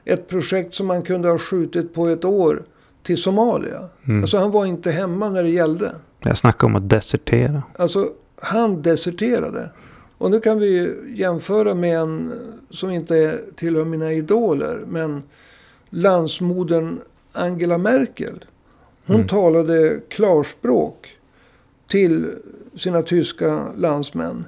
ett 0.05 0.27
projekt 0.27 0.75
som 0.75 0.87
man 0.87 1.01
kunde 1.01 1.29
ha 1.29 1.37
skjutit 1.37 1.93
på 1.93 2.07
ett 2.07 2.25
år 2.25 2.63
till 3.03 3.17
Somalia. 3.17 3.89
Mm. 4.07 4.21
Alltså 4.21 4.37
han 4.37 4.51
var 4.51 4.65
inte 4.65 4.91
hemma 4.91 5.29
när 5.29 5.43
det 5.43 5.49
gällde. 5.49 5.91
Jag 6.19 6.37
snackar 6.37 6.67
om 6.67 6.75
att 6.75 6.89
desertera. 6.89 7.63
Alltså 7.77 8.09
han 8.41 8.81
deserterade. 8.81 9.69
Och 10.17 10.31
nu 10.31 10.39
kan 10.39 10.59
vi 10.59 10.95
jämföra 11.15 11.75
med 11.75 11.99
en 11.99 12.33
som 12.69 12.91
inte 12.91 13.39
tillhör 13.55 13.85
mina 13.85 14.13
idoler. 14.13 14.83
Men 14.87 15.23
landsmodern 15.89 16.99
Angela 17.31 17.77
Merkel. 17.77 18.45
Hon 19.05 19.15
mm. 19.15 19.27
talade 19.27 19.99
klarspråk 20.09 21.17
till 21.87 22.29
sina 22.75 23.01
tyska 23.01 23.65
landsmän. 23.77 24.45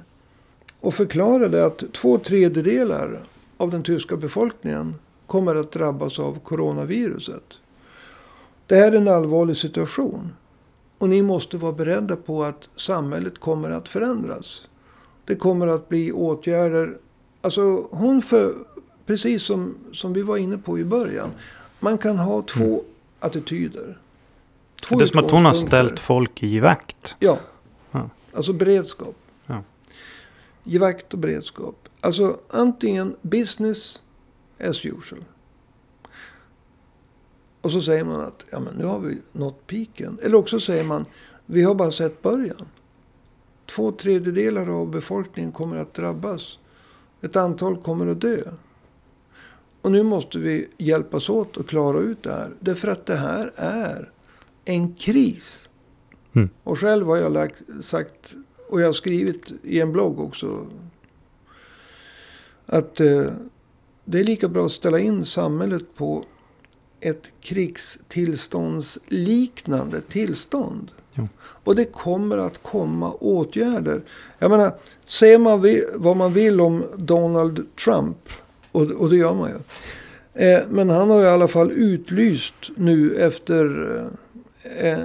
Och 0.80 0.94
förklarade 0.94 1.66
att 1.66 1.92
två 1.92 2.18
tredjedelar 2.18 3.20
av 3.56 3.70
den 3.70 3.82
tyska 3.82 4.16
befolkningen 4.16 4.94
kommer 5.26 5.54
att 5.54 5.72
drabbas 5.72 6.18
av 6.18 6.38
coronaviruset. 6.38 7.44
Det 8.66 8.76
här 8.76 8.92
är 8.92 8.96
en 8.96 9.08
allvarlig 9.08 9.56
situation. 9.56 10.32
Och 10.98 11.08
ni 11.08 11.22
måste 11.22 11.56
vara 11.56 11.72
beredda 11.72 12.16
på 12.16 12.44
att 12.44 12.68
samhället 12.76 13.38
kommer 13.38 13.70
att 13.70 13.88
förändras. 13.88 14.68
Det 15.24 15.36
kommer 15.36 15.66
att 15.66 15.88
bli 15.88 16.12
åtgärder. 16.12 16.98
Alltså 17.40 17.88
hon 17.90 18.22
för, 18.22 18.54
precis 19.06 19.42
som, 19.42 19.74
som 19.92 20.12
vi 20.12 20.22
var 20.22 20.36
inne 20.36 20.58
på 20.58 20.78
i 20.78 20.84
början. 20.84 21.30
Man 21.80 21.98
kan 21.98 22.18
ha 22.18 22.42
två 22.42 22.64
mm. 22.64 22.80
attityder. 23.20 23.98
Två 24.82 24.96
det 24.96 25.04
är 25.04 25.06
som 25.06 25.24
att 25.24 25.30
hon 25.30 25.44
har 25.44 25.52
ställt 25.52 25.98
folk 25.98 26.42
i 26.42 26.60
vakt. 26.60 27.16
Ja. 27.18 27.38
ja. 27.90 28.10
Alltså 28.32 28.52
beredskap. 28.52 29.16
Ja. 29.46 29.62
I 30.64 30.78
vakt 30.78 31.12
och 31.12 31.18
beredskap. 31.18 31.88
Alltså 32.00 32.38
antingen 32.48 33.16
business 33.22 34.00
as 34.64 34.86
usual. 34.86 35.24
Och 37.60 37.70
så 37.70 37.80
säger 37.80 38.04
man 38.04 38.20
att 38.20 38.44
ja, 38.50 38.60
men 38.60 38.74
nu 38.74 38.84
har 38.84 39.00
vi 39.00 39.18
nått 39.32 39.66
piken. 39.66 40.18
Eller 40.22 40.38
också 40.38 40.60
säger 40.60 40.84
man 40.84 41.04
vi 41.46 41.62
har 41.62 41.74
bara 41.74 41.90
sett 41.90 42.22
början. 42.22 42.66
Två 43.66 43.92
tredjedelar 43.92 44.80
av 44.80 44.90
befolkningen 44.90 45.52
kommer 45.52 45.76
att 45.76 45.94
drabbas. 45.94 46.58
Ett 47.20 47.36
antal 47.36 47.76
kommer 47.76 48.06
att 48.06 48.20
dö. 48.20 48.40
Och 49.82 49.92
nu 49.92 50.02
måste 50.02 50.38
vi 50.38 50.68
hjälpas 50.78 51.28
åt 51.28 51.58
att 51.58 51.66
klara 51.66 51.98
ut 51.98 52.22
det 52.22 52.32
här. 52.32 52.54
Därför 52.60 52.88
att 52.88 53.06
det 53.06 53.16
här 53.16 53.52
är 53.56 54.10
en 54.64 54.94
kris. 54.94 55.68
Mm. 56.32 56.48
Och 56.64 56.78
själv 56.78 57.06
har 57.06 57.16
jag 57.16 57.32
lagt, 57.32 57.62
sagt, 57.80 58.34
och 58.68 58.80
jag 58.80 58.86
har 58.86 58.92
skrivit 58.92 59.52
i 59.62 59.80
en 59.80 59.92
blogg 59.92 60.20
också. 60.20 60.66
Att 62.66 63.00
eh, 63.00 63.26
det 64.04 64.20
är 64.20 64.24
lika 64.24 64.48
bra 64.48 64.66
att 64.66 64.72
ställa 64.72 64.98
in 64.98 65.24
samhället 65.24 65.82
på 65.96 66.22
ett 67.00 67.22
krigstillståndsliknande 67.40 70.00
tillstånd. 70.00 70.90
Jo. 71.14 71.28
Och 71.38 71.76
det 71.76 71.84
kommer 71.84 72.38
att 72.38 72.62
komma 72.62 73.12
åtgärder. 73.12 74.02
Jag 74.38 74.50
menar, 74.50 74.72
säger 75.04 75.38
man 75.38 75.66
vad 75.94 76.16
man 76.16 76.32
vill 76.32 76.60
om 76.60 76.84
Donald 76.96 77.66
Trump, 77.84 78.16
och, 78.72 78.82
och 78.82 79.10
det 79.10 79.16
gör 79.16 79.34
man 79.34 79.50
ju. 79.50 79.56
Eh, 80.46 80.62
men 80.70 80.90
han 80.90 81.10
har 81.10 81.22
i 81.22 81.26
alla 81.26 81.48
fall 81.48 81.72
utlyst 81.72 82.54
nu 82.76 83.16
efter 83.16 83.96
eh, 84.78 84.98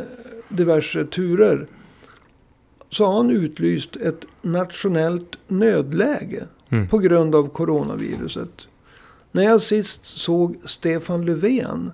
diverse 0.50 1.06
turer. 1.06 1.68
Så 2.90 3.06
har 3.06 3.14
han 3.14 3.30
utlyst 3.30 3.96
ett 3.96 4.26
nationellt 4.42 5.38
nödläge 5.48 6.44
Mm. 6.72 6.88
på 6.88 6.98
grund 6.98 7.36
av 7.36 7.50
coronaviruset. 7.50 8.50
När 9.32 9.44
jag 9.44 9.62
sist 9.62 10.06
såg 10.06 10.58
Stefan 10.66 11.26
Löfven 11.26 11.92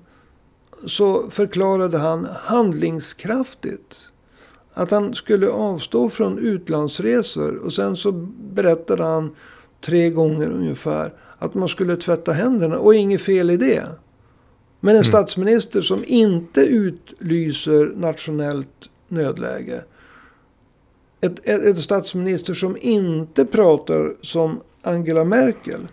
så 0.85 1.29
förklarade 1.29 1.97
han 1.97 2.27
handlingskraftigt 2.43 4.09
att 4.73 4.91
han 4.91 5.13
skulle 5.13 5.49
avstå 5.49 6.09
från 6.09 6.39
utlandsresor. 6.39 7.55
Och 7.57 7.73
sen 7.73 7.95
så 7.95 8.11
berättade 8.53 9.03
han 9.03 9.35
tre 9.81 10.09
gånger 10.09 10.49
ungefär 10.49 11.13
att 11.37 11.53
man 11.53 11.69
skulle 11.69 11.95
tvätta 11.95 12.33
händerna. 12.33 12.77
Och 12.77 12.95
inget 12.95 13.21
fel 13.21 13.49
i 13.49 13.57
det. 13.57 13.85
Men 14.79 14.95
en 14.95 15.01
Mm. 15.01 15.03
statsminister 15.03 15.81
som 15.81 16.03
inte 16.07 16.61
utlyser 16.61 17.93
nationellt 17.95 18.89
nödläge. 19.07 19.83
Ett, 21.21 21.39
ett, 21.49 21.61
ett 21.63 21.77
statsminister 21.83 22.53
som 22.53 22.77
inte 22.81 23.45
pratar 23.45 24.15
som 24.21 24.59
Angela 24.81 25.23
Merkel. 25.23 25.87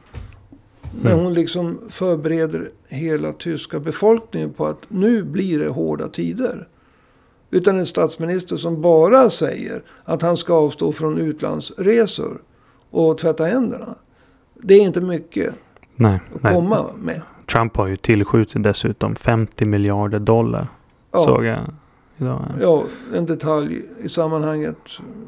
När 1.02 1.12
Mm. 1.12 1.24
hon 1.24 1.34
liksom 1.34 1.80
förbereder 1.88 2.70
hela 2.88 3.32
tyska 3.32 3.80
befolkningen 3.80 4.52
på 4.52 4.66
att 4.66 4.78
nu 4.88 5.22
blir 5.22 5.58
det 5.58 5.68
hårda 5.68 6.08
tider. 6.08 6.68
Utan 7.50 7.78
en 7.78 7.86
statsminister 7.86 8.56
som 8.56 8.82
bara 8.82 9.30
säger 9.30 9.82
att 10.04 10.22
han 10.22 10.36
ska 10.36 10.54
avstå 10.54 10.92
från 10.92 11.18
utlandsresor 11.18 12.40
och 12.90 13.18
tvätta 13.18 13.44
händerna. 13.44 13.94
Det 14.62 14.74
är 14.74 14.80
inte 14.80 15.00
mycket 15.00 15.54
Nej, 15.96 16.20
att 16.34 16.42
nej. 16.42 16.54
komma 16.54 16.84
med. 16.98 17.22
Trump 17.52 17.76
har 17.76 17.86
ju 17.86 17.96
tillskjutit 17.96 18.62
dessutom 18.62 19.16
50 19.16 19.64
miljarder 19.64 20.18
dollar. 20.18 20.68
Ja. 21.12 21.18
Såg 21.18 21.44
jag 21.44 21.58
idag. 22.18 22.44
Ja, 22.60 22.84
en 23.14 23.26
detalj 23.26 23.82
i 24.02 24.08
sammanhanget 24.08 24.76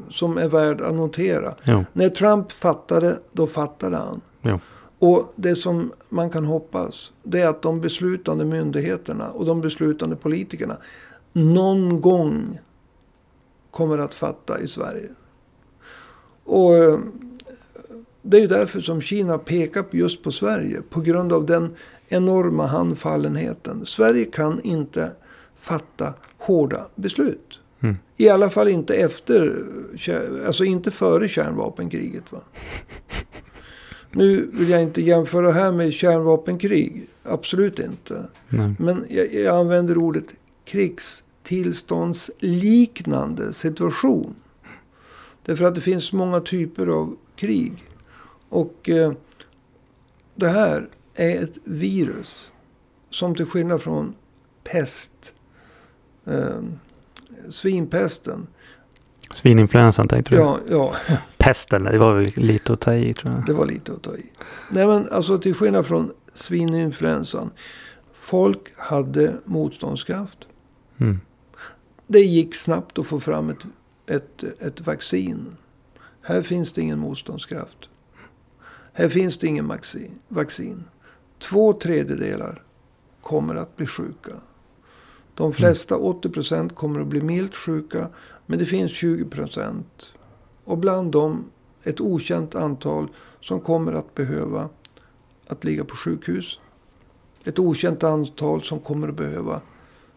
som 0.09 0.37
är 0.37 0.47
värd 0.47 0.81
att 0.81 0.93
notera. 0.95 1.53
Jo, 1.63 1.85
När 1.93 2.09
Trump 2.09 2.51
fattade, 2.51 3.19
då 3.31 3.47
fattade 3.47 3.97
han. 3.97 4.21
Jo. 4.41 4.59
Och 5.05 5.33
det 5.35 5.55
som 5.55 5.91
man 6.09 6.29
kan 6.29 6.45
hoppas, 6.45 7.13
det 7.23 7.41
är 7.41 7.47
att 7.47 7.61
de 7.61 7.81
beslutande 7.81 8.45
myndigheterna 8.45 9.31
och 9.31 9.45
de 9.45 9.61
beslutande 9.61 10.15
politikerna 10.15 10.77
någon 11.33 12.01
gång 12.01 12.59
kommer 13.71 13.97
att 13.97 14.13
fatta 14.13 14.59
i 14.59 14.67
Sverige. 14.67 15.09
Och 16.43 16.75
eh, 16.75 16.99
det 18.21 18.37
är 18.37 18.41
ju 18.41 18.47
därför 18.47 18.81
som 18.81 19.01
Kina 19.01 19.37
pekar 19.37 19.85
just 19.91 20.23
på 20.23 20.31
Sverige. 20.31 20.81
På 20.89 21.01
grund 21.01 21.33
av 21.33 21.45
den 21.45 21.75
enorma 22.07 22.65
handfallenheten. 22.65 23.85
Sverige 23.85 24.25
kan 24.25 24.61
inte 24.61 25.11
fatta 25.55 26.13
hårda 26.37 26.87
beslut. 26.95 27.59
Mm. 27.79 27.95
I 28.17 28.29
alla 28.29 28.49
fall 28.49 28.67
inte 28.67 28.95
efter, 28.95 29.65
alltså 30.45 30.65
inte 30.65 30.91
före 30.91 31.27
kärnvapenkriget. 31.27 32.31
Va? 32.31 32.41
Nu 34.15 34.49
vill 34.53 34.69
jag 34.69 34.83
inte 34.83 35.01
jämföra 35.01 35.51
här 35.51 35.71
med 35.71 35.93
kärnvapenkrig. 35.93 37.07
Absolut 37.23 37.79
inte. 37.79 38.25
nej. 38.49 38.75
Men 38.79 39.05
jag, 39.09 39.33
jag 39.33 39.55
använder 39.55 39.97
ordet 39.97 40.33
krigstillståndsliknande 40.65 43.53
situation. 43.53 44.35
Därför 45.45 45.65
att 45.65 45.75
det 45.75 45.81
finns 45.81 46.13
många 46.13 46.39
typer 46.39 46.87
av 46.87 47.15
krig. 47.35 47.83
Och 48.49 48.89
eh, 48.89 49.11
det 50.35 50.49
här 50.49 50.89
är 51.15 51.43
ett 51.43 51.57
virus 51.63 52.49
som 53.09 53.35
till 53.35 53.45
skillnad 53.45 53.81
från 53.81 54.15
pest, 54.63 55.33
eh, 56.25 56.61
svinpesten. 57.49 58.47
Svininfluensan 59.31 60.07
tänkte 60.07 60.35
du? 60.35 60.41
Ja, 60.41 60.59
ja, 60.69 60.93
Pesten, 61.37 61.83
det 61.83 61.97
var 61.97 62.13
väl 62.13 62.31
lite 62.35 62.73
att 62.73 62.81
ta 62.81 62.93
i 62.93 63.13
tror 63.13 63.33
jag. 63.33 63.45
det 63.45 63.53
var 63.53 63.65
lite 63.65 63.91
att 63.91 64.01
ta 64.03 64.15
i. 64.15 64.25
Nej 64.69 64.87
men 64.87 65.09
alltså 65.09 65.39
till 65.39 65.55
skillnad 65.55 65.85
från 65.85 66.11
svininfluensan. 66.33 67.51
Folk 68.13 68.73
hade 68.77 69.33
motståndskraft. 69.45 70.37
Mm. 70.97 71.19
Det 72.07 72.19
gick 72.19 72.55
snabbt 72.55 72.99
att 72.99 73.07
få 73.07 73.19
fram 73.19 73.49
ett, 73.49 73.65
ett, 74.07 74.43
ett 74.59 74.81
vaccin. 74.81 75.57
Här 76.21 76.41
finns 76.41 76.73
det 76.73 76.81
ingen 76.81 76.99
motståndskraft. 76.99 77.89
Här 78.93 79.09
finns 79.09 79.37
det 79.37 79.47
ingen 79.47 79.67
vaccin. 80.27 80.83
Två 81.39 81.73
tredjedelar 81.73 82.61
kommer 83.21 83.55
att 83.55 83.77
bli 83.77 83.87
sjuka. 83.87 84.31
De 85.35 85.53
flesta, 85.53 85.97
80 85.97 86.29
procent, 86.29 86.75
kommer 86.75 86.99
att 86.99 87.07
bli 87.07 87.21
milt 87.21 87.55
sjuka. 87.55 88.09
Men 88.45 88.59
det 88.59 88.65
finns 88.65 88.91
20 88.91 89.25
procent. 89.25 90.11
Och 90.63 90.77
bland 90.77 91.11
dem 91.11 91.43
ett 91.83 92.01
okänt 92.01 92.55
antal 92.55 93.07
som 93.41 93.59
kommer 93.59 93.93
att 93.93 94.15
behöva 94.15 94.69
att 95.47 95.63
ligga 95.63 95.83
på 95.83 95.95
sjukhus. 95.95 96.59
Ett 97.43 97.59
okänt 97.59 98.03
antal 98.03 98.63
som 98.63 98.79
kommer 98.79 99.09
att 99.09 99.15
behöva 99.15 99.61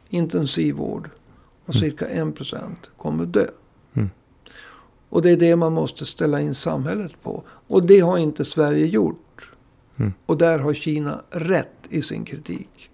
intensivvård. 0.09 1.11
Och 1.65 1.75
Mm. 1.75 1.91
cirka 1.91 2.07
1 2.07 2.35
procent 2.37 2.91
kommer 2.97 3.23
att 3.23 3.33
dö. 3.33 3.47
Mm. 3.95 4.11
Och 5.09 5.23
det 5.23 5.31
är 5.31 5.37
det 5.37 5.57
man 5.57 5.73
måste 5.73 6.07
ställa 6.07 6.41
in 6.41 6.55
samhället 6.55 7.13
på. 7.23 7.43
Och 7.49 7.87
det 7.87 8.01
har 8.01 8.19
inte 8.19 8.45
Sverige 8.45 8.87
gjort. 8.87 9.51
Mm. 9.97 10.13
Och 10.27 10.39
där 10.39 10.59
har 10.59 10.75
Kina 10.75 11.23
rätt 11.31 11.77
i 11.89 12.03
sin 12.03 12.25
kritik. 12.25 12.88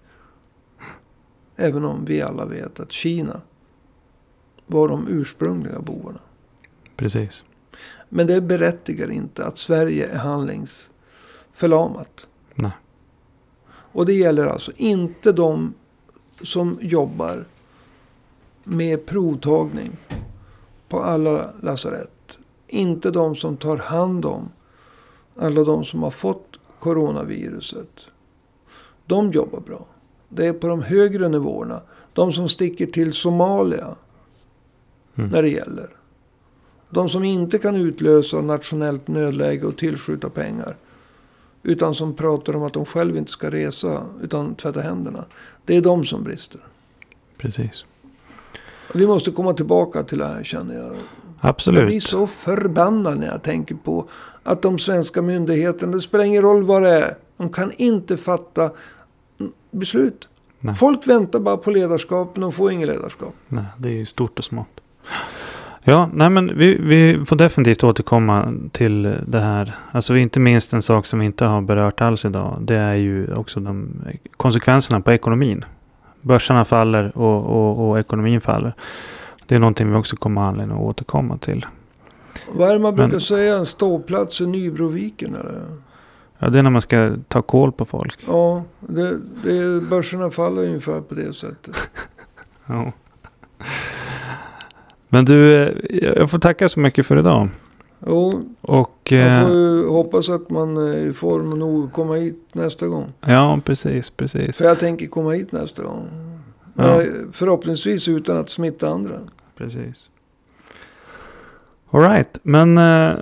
Även 1.56 1.84
om 1.84 2.04
vi 2.04 2.22
alla 2.22 2.46
vet 2.46 2.80
att 2.80 2.92
Kina 2.92 3.40
var 4.66 4.88
de 4.88 5.08
ursprungliga 5.08 5.80
bovarna. 5.80 6.20
Precis. 6.96 7.44
Men 8.08 8.26
det 8.26 8.40
berättigar 8.40 9.10
inte 9.10 9.44
att 9.44 9.58
Sverige 9.58 10.06
är 10.06 10.18
handlingsförlamat. 10.18 12.26
Nej. 12.54 12.70
Och 13.66 14.06
det 14.06 14.14
gäller 14.14 14.46
alltså 14.46 14.72
inte 14.76 15.32
de 15.32 15.74
som 16.42 16.78
jobbar 16.82 17.44
med 18.64 19.06
provtagning 19.06 19.96
på 20.88 21.02
alla 21.02 21.50
lasarett. 21.62 22.38
Inte 22.66 23.10
de 23.10 23.36
som 23.36 23.56
tar 23.56 23.76
hand 23.76 24.24
om 24.24 24.48
alla 25.36 25.64
de 25.64 25.84
som 25.84 26.02
har 26.02 26.10
fått 26.10 26.56
coronaviruset. 26.78 28.06
De 29.06 29.32
jobbar 29.32 29.60
bra. 29.60 29.86
Det 30.28 30.46
är 30.46 30.52
på 30.52 30.66
de 30.66 30.82
högre 30.82 31.28
nivåerna. 31.28 31.80
De 32.12 32.32
som 32.32 32.48
sticker 32.48 32.86
till 32.86 33.12
Somalia 33.12 33.94
Mm. 35.18 35.30
när 35.30 35.42
det 35.42 35.48
gäller. 35.48 35.88
De 36.90 37.08
som 37.08 37.24
inte 37.24 37.58
kan 37.58 37.76
utlösa 37.76 38.40
nationellt 38.40 39.08
nödläge 39.08 39.66
och 39.66 39.76
tillskjuta 39.76 40.28
pengar. 40.30 40.76
Utan 41.62 41.94
som 41.94 42.14
pratar 42.14 42.56
om 42.56 42.62
att 42.62 42.72
de 42.72 42.84
själva 42.84 43.18
inte 43.18 43.30
ska 43.32 43.50
resa 43.50 44.06
utan 44.22 44.54
tvätta 44.54 44.80
händerna. 44.80 45.24
Det 45.64 45.76
är 45.76 45.80
de 45.80 46.04
som 46.04 46.22
brister. 46.24 46.60
Precis. 47.38 47.84
Vi 48.94 49.06
måste 49.06 49.30
komma 49.30 49.52
tillbaka 49.54 50.02
till 50.02 50.18
det 50.18 50.26
här 50.26 50.44
känner 50.44 50.74
jag. 50.74 50.84
Jag 50.84 50.90
blir 50.92 51.00
Absolut. 51.40 52.02
så 52.02 52.26
förbannad 52.26 53.18
när 53.18 53.26
jag 53.26 53.42
tänker 53.42 53.74
på 53.74 54.08
att 54.42 54.62
de 54.62 54.78
svenska 54.78 55.22
myndigheterna, 55.22 55.92
det 55.92 56.02
spelar 56.02 56.24
ingen 56.24 56.42
roll 56.42 56.62
vad 56.62 56.82
det 56.82 56.90
är. 56.90 57.16
De 57.36 57.48
kan 57.52 57.72
inte 57.76 58.16
fatta 58.16 58.70
beslut. 59.74 60.28
Nej. 60.60 60.74
Folk 60.74 61.06
väntar 61.08 61.40
bara 61.40 61.56
på 61.56 61.70
ledarskap, 61.70 62.30
men 62.34 62.40
de 62.40 62.52
får 62.52 62.72
inget 62.72 62.88
ledarskap. 62.88 63.34
Nej, 63.48 63.64
det 63.78 63.88
är 63.88 63.92
ju 63.92 64.04
stort 64.04 64.38
och 64.38 64.44
smått. 64.44 64.80
Ja, 65.86 66.10
nej 66.14 66.30
men 66.30 66.58
vi, 66.58 66.78
vi 66.80 67.24
får 67.26 67.36
definitivt 67.36 67.84
återkomma 67.84 68.54
till 68.72 69.02
det 69.26 69.40
här. 69.40 69.74
Alltså 69.92 70.16
inte 70.16 70.40
minst 70.40 70.72
en 70.72 70.82
sak 70.82 71.06
som 71.06 71.18
vi 71.18 71.26
inte 71.26 71.44
har 71.44 71.60
berört 71.60 72.00
alls 72.00 72.24
idag. 72.24 72.58
Det 72.60 72.74
är 72.76 72.94
ju 72.94 73.34
också 73.34 73.60
de 73.60 73.88
konsekvenserna 74.36 75.00
på 75.00 75.12
ekonomin. 75.12 75.64
Börserna 76.20 76.64
faller 76.64 77.18
och, 77.18 77.44
och, 77.44 77.88
och 77.90 77.98
ekonomin 77.98 78.40
faller. 78.40 78.74
Det 79.46 79.54
är 79.54 79.58
någonting 79.58 79.90
vi 79.90 79.96
också 79.96 80.16
kommer 80.16 80.40
anledning 80.40 80.76
att 80.76 80.82
återkomma 80.84 81.38
till. 81.38 81.66
Vad 82.52 82.68
är 82.68 82.72
det 82.72 82.78
man 82.80 82.94
Men- 82.94 83.08
brukar 83.08 83.20
säga? 83.20 83.56
En 83.56 83.66
ståplats 83.66 84.40
i 84.40 84.46
Nybroviken 84.46 85.34
eller? 85.34 85.62
Ja, 86.38 86.48
det 86.48 86.58
är 86.58 86.62
när 86.62 86.70
man 86.70 86.82
ska 86.82 87.16
ta 87.28 87.42
koll 87.42 87.72
på 87.72 87.84
folk. 87.84 88.18
Ja, 88.26 88.64
det, 88.80 89.18
det, 89.42 89.80
börserna 89.80 90.30
faller 90.30 90.62
ungefär 90.62 91.00
på 91.00 91.14
det 91.14 91.34
sättet. 91.34 91.76
Ja. 92.66 92.92
Men 95.08 95.24
du, 95.24 95.62
eh, 95.62 95.72
jag 96.16 96.30
får 96.30 96.38
tacka 96.38 96.68
så 96.68 96.80
mycket 96.80 97.06
för 97.06 97.18
idag. 97.18 97.48
Jo, 98.06 98.32
Och... 98.60 99.08
man 99.10 99.20
eh, 99.20 99.42
får 99.46 99.56
ju 99.56 99.88
hoppas 99.88 100.28
att 100.28 100.50
man 100.50 100.76
är 100.76 100.96
i 100.96 101.12
form 101.12 101.50
nog 101.50 101.84
att 101.84 101.92
komma 101.92 102.14
hit 102.14 102.48
nästa 102.52 102.86
gång. 102.86 103.12
Ja, 103.20 103.60
precis, 103.64 104.10
precis. 104.10 104.56
För 104.56 104.64
jag 104.64 104.78
tänker 104.78 105.06
komma 105.06 105.30
hit 105.30 105.52
nästa 105.52 105.82
gång. 105.82 106.08
Ja. 106.74 107.02
Förhoppningsvis 107.32 108.08
utan 108.08 108.36
att 108.36 108.50
smitta 108.50 108.88
andra. 108.88 109.18
Precis. 109.56 110.10
Alright, 111.90 112.38
men 112.42 112.78
eh, 112.78 113.16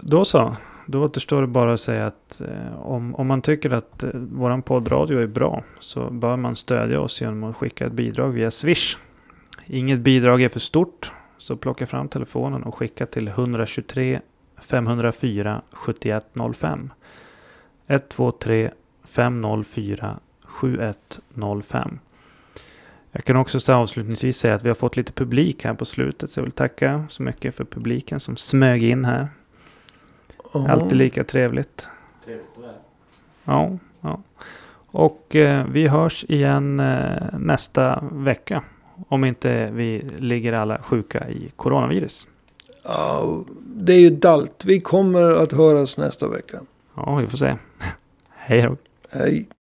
då 0.00 0.24
så. 0.24 0.56
Då 0.86 1.04
återstår 1.04 1.40
det 1.40 1.46
bara 1.46 1.72
att 1.72 1.80
säga 1.80 2.06
att 2.06 2.40
eh, 2.40 2.82
om, 2.82 3.14
om 3.14 3.26
man 3.26 3.42
tycker 3.42 3.70
att 3.70 4.02
eh, 4.02 4.10
våran 4.14 4.62
poddradio 4.62 5.22
är 5.22 5.26
bra 5.26 5.62
så 5.78 6.10
bör 6.10 6.36
man 6.36 6.56
stödja 6.56 7.00
oss 7.00 7.20
genom 7.20 7.44
att 7.44 7.56
skicka 7.56 7.86
ett 7.86 7.92
bidrag 7.92 8.28
via 8.28 8.50
Swish. 8.50 8.96
Inget 9.66 10.00
bidrag 10.00 10.42
är 10.42 10.48
för 10.48 10.60
stort, 10.60 11.12
så 11.38 11.56
plocka 11.56 11.86
fram 11.86 12.08
telefonen 12.08 12.62
och 12.62 12.74
skicka 12.74 13.06
till 13.06 13.28
123 13.28 14.20
504 14.60 15.62
7105. 15.72 16.90
123 17.86 18.70
504 19.04 20.18
7105. 20.44 21.98
Jag 23.12 23.24
kan 23.24 23.36
också 23.36 23.72
avslutningsvis 23.72 24.38
säga 24.38 24.54
att 24.54 24.62
vi 24.62 24.68
har 24.68 24.74
fått 24.74 24.96
lite 24.96 25.12
publik 25.12 25.64
här 25.64 25.74
på 25.74 25.84
slutet. 25.84 26.30
Så 26.30 26.40
jag 26.40 26.44
vill 26.44 26.52
tacka 26.52 27.04
så 27.08 27.22
mycket 27.22 27.54
för 27.54 27.64
publiken 27.64 28.20
som 28.20 28.36
smög 28.36 28.82
in 28.82 29.04
här. 29.04 29.28
Ja. 30.54 30.68
Alltid 30.68 30.96
lika 30.96 31.24
trevligt. 31.24 31.88
Trevligt 32.24 32.50
att 32.56 32.62
vara 32.62 32.72
Ja, 33.44 33.78
ja. 34.00 34.20
Och 34.86 35.36
eh, 35.36 35.66
vi 35.66 35.88
hörs 35.88 36.24
igen 36.28 36.80
eh, 36.80 37.38
nästa 37.38 38.04
vecka. 38.12 38.62
Om 39.08 39.24
inte 39.24 39.70
vi 39.70 40.10
ligger 40.18 40.52
alla 40.52 40.78
sjuka 40.78 41.28
i 41.28 41.50
coronavirus. 41.56 42.28
Ja, 42.82 43.44
det 43.66 43.92
är 43.92 44.00
ju 44.00 44.10
dalt. 44.10 44.64
Vi 44.64 44.80
kommer 44.80 45.30
att 45.30 45.52
höras 45.52 45.98
nästa 45.98 46.28
vecka. 46.28 46.60
Ja, 46.96 47.16
vi 47.16 47.26
får 47.26 47.38
se. 47.38 47.56
Hej 48.28 48.62
då. 48.62 48.76
Hej. 49.10 49.46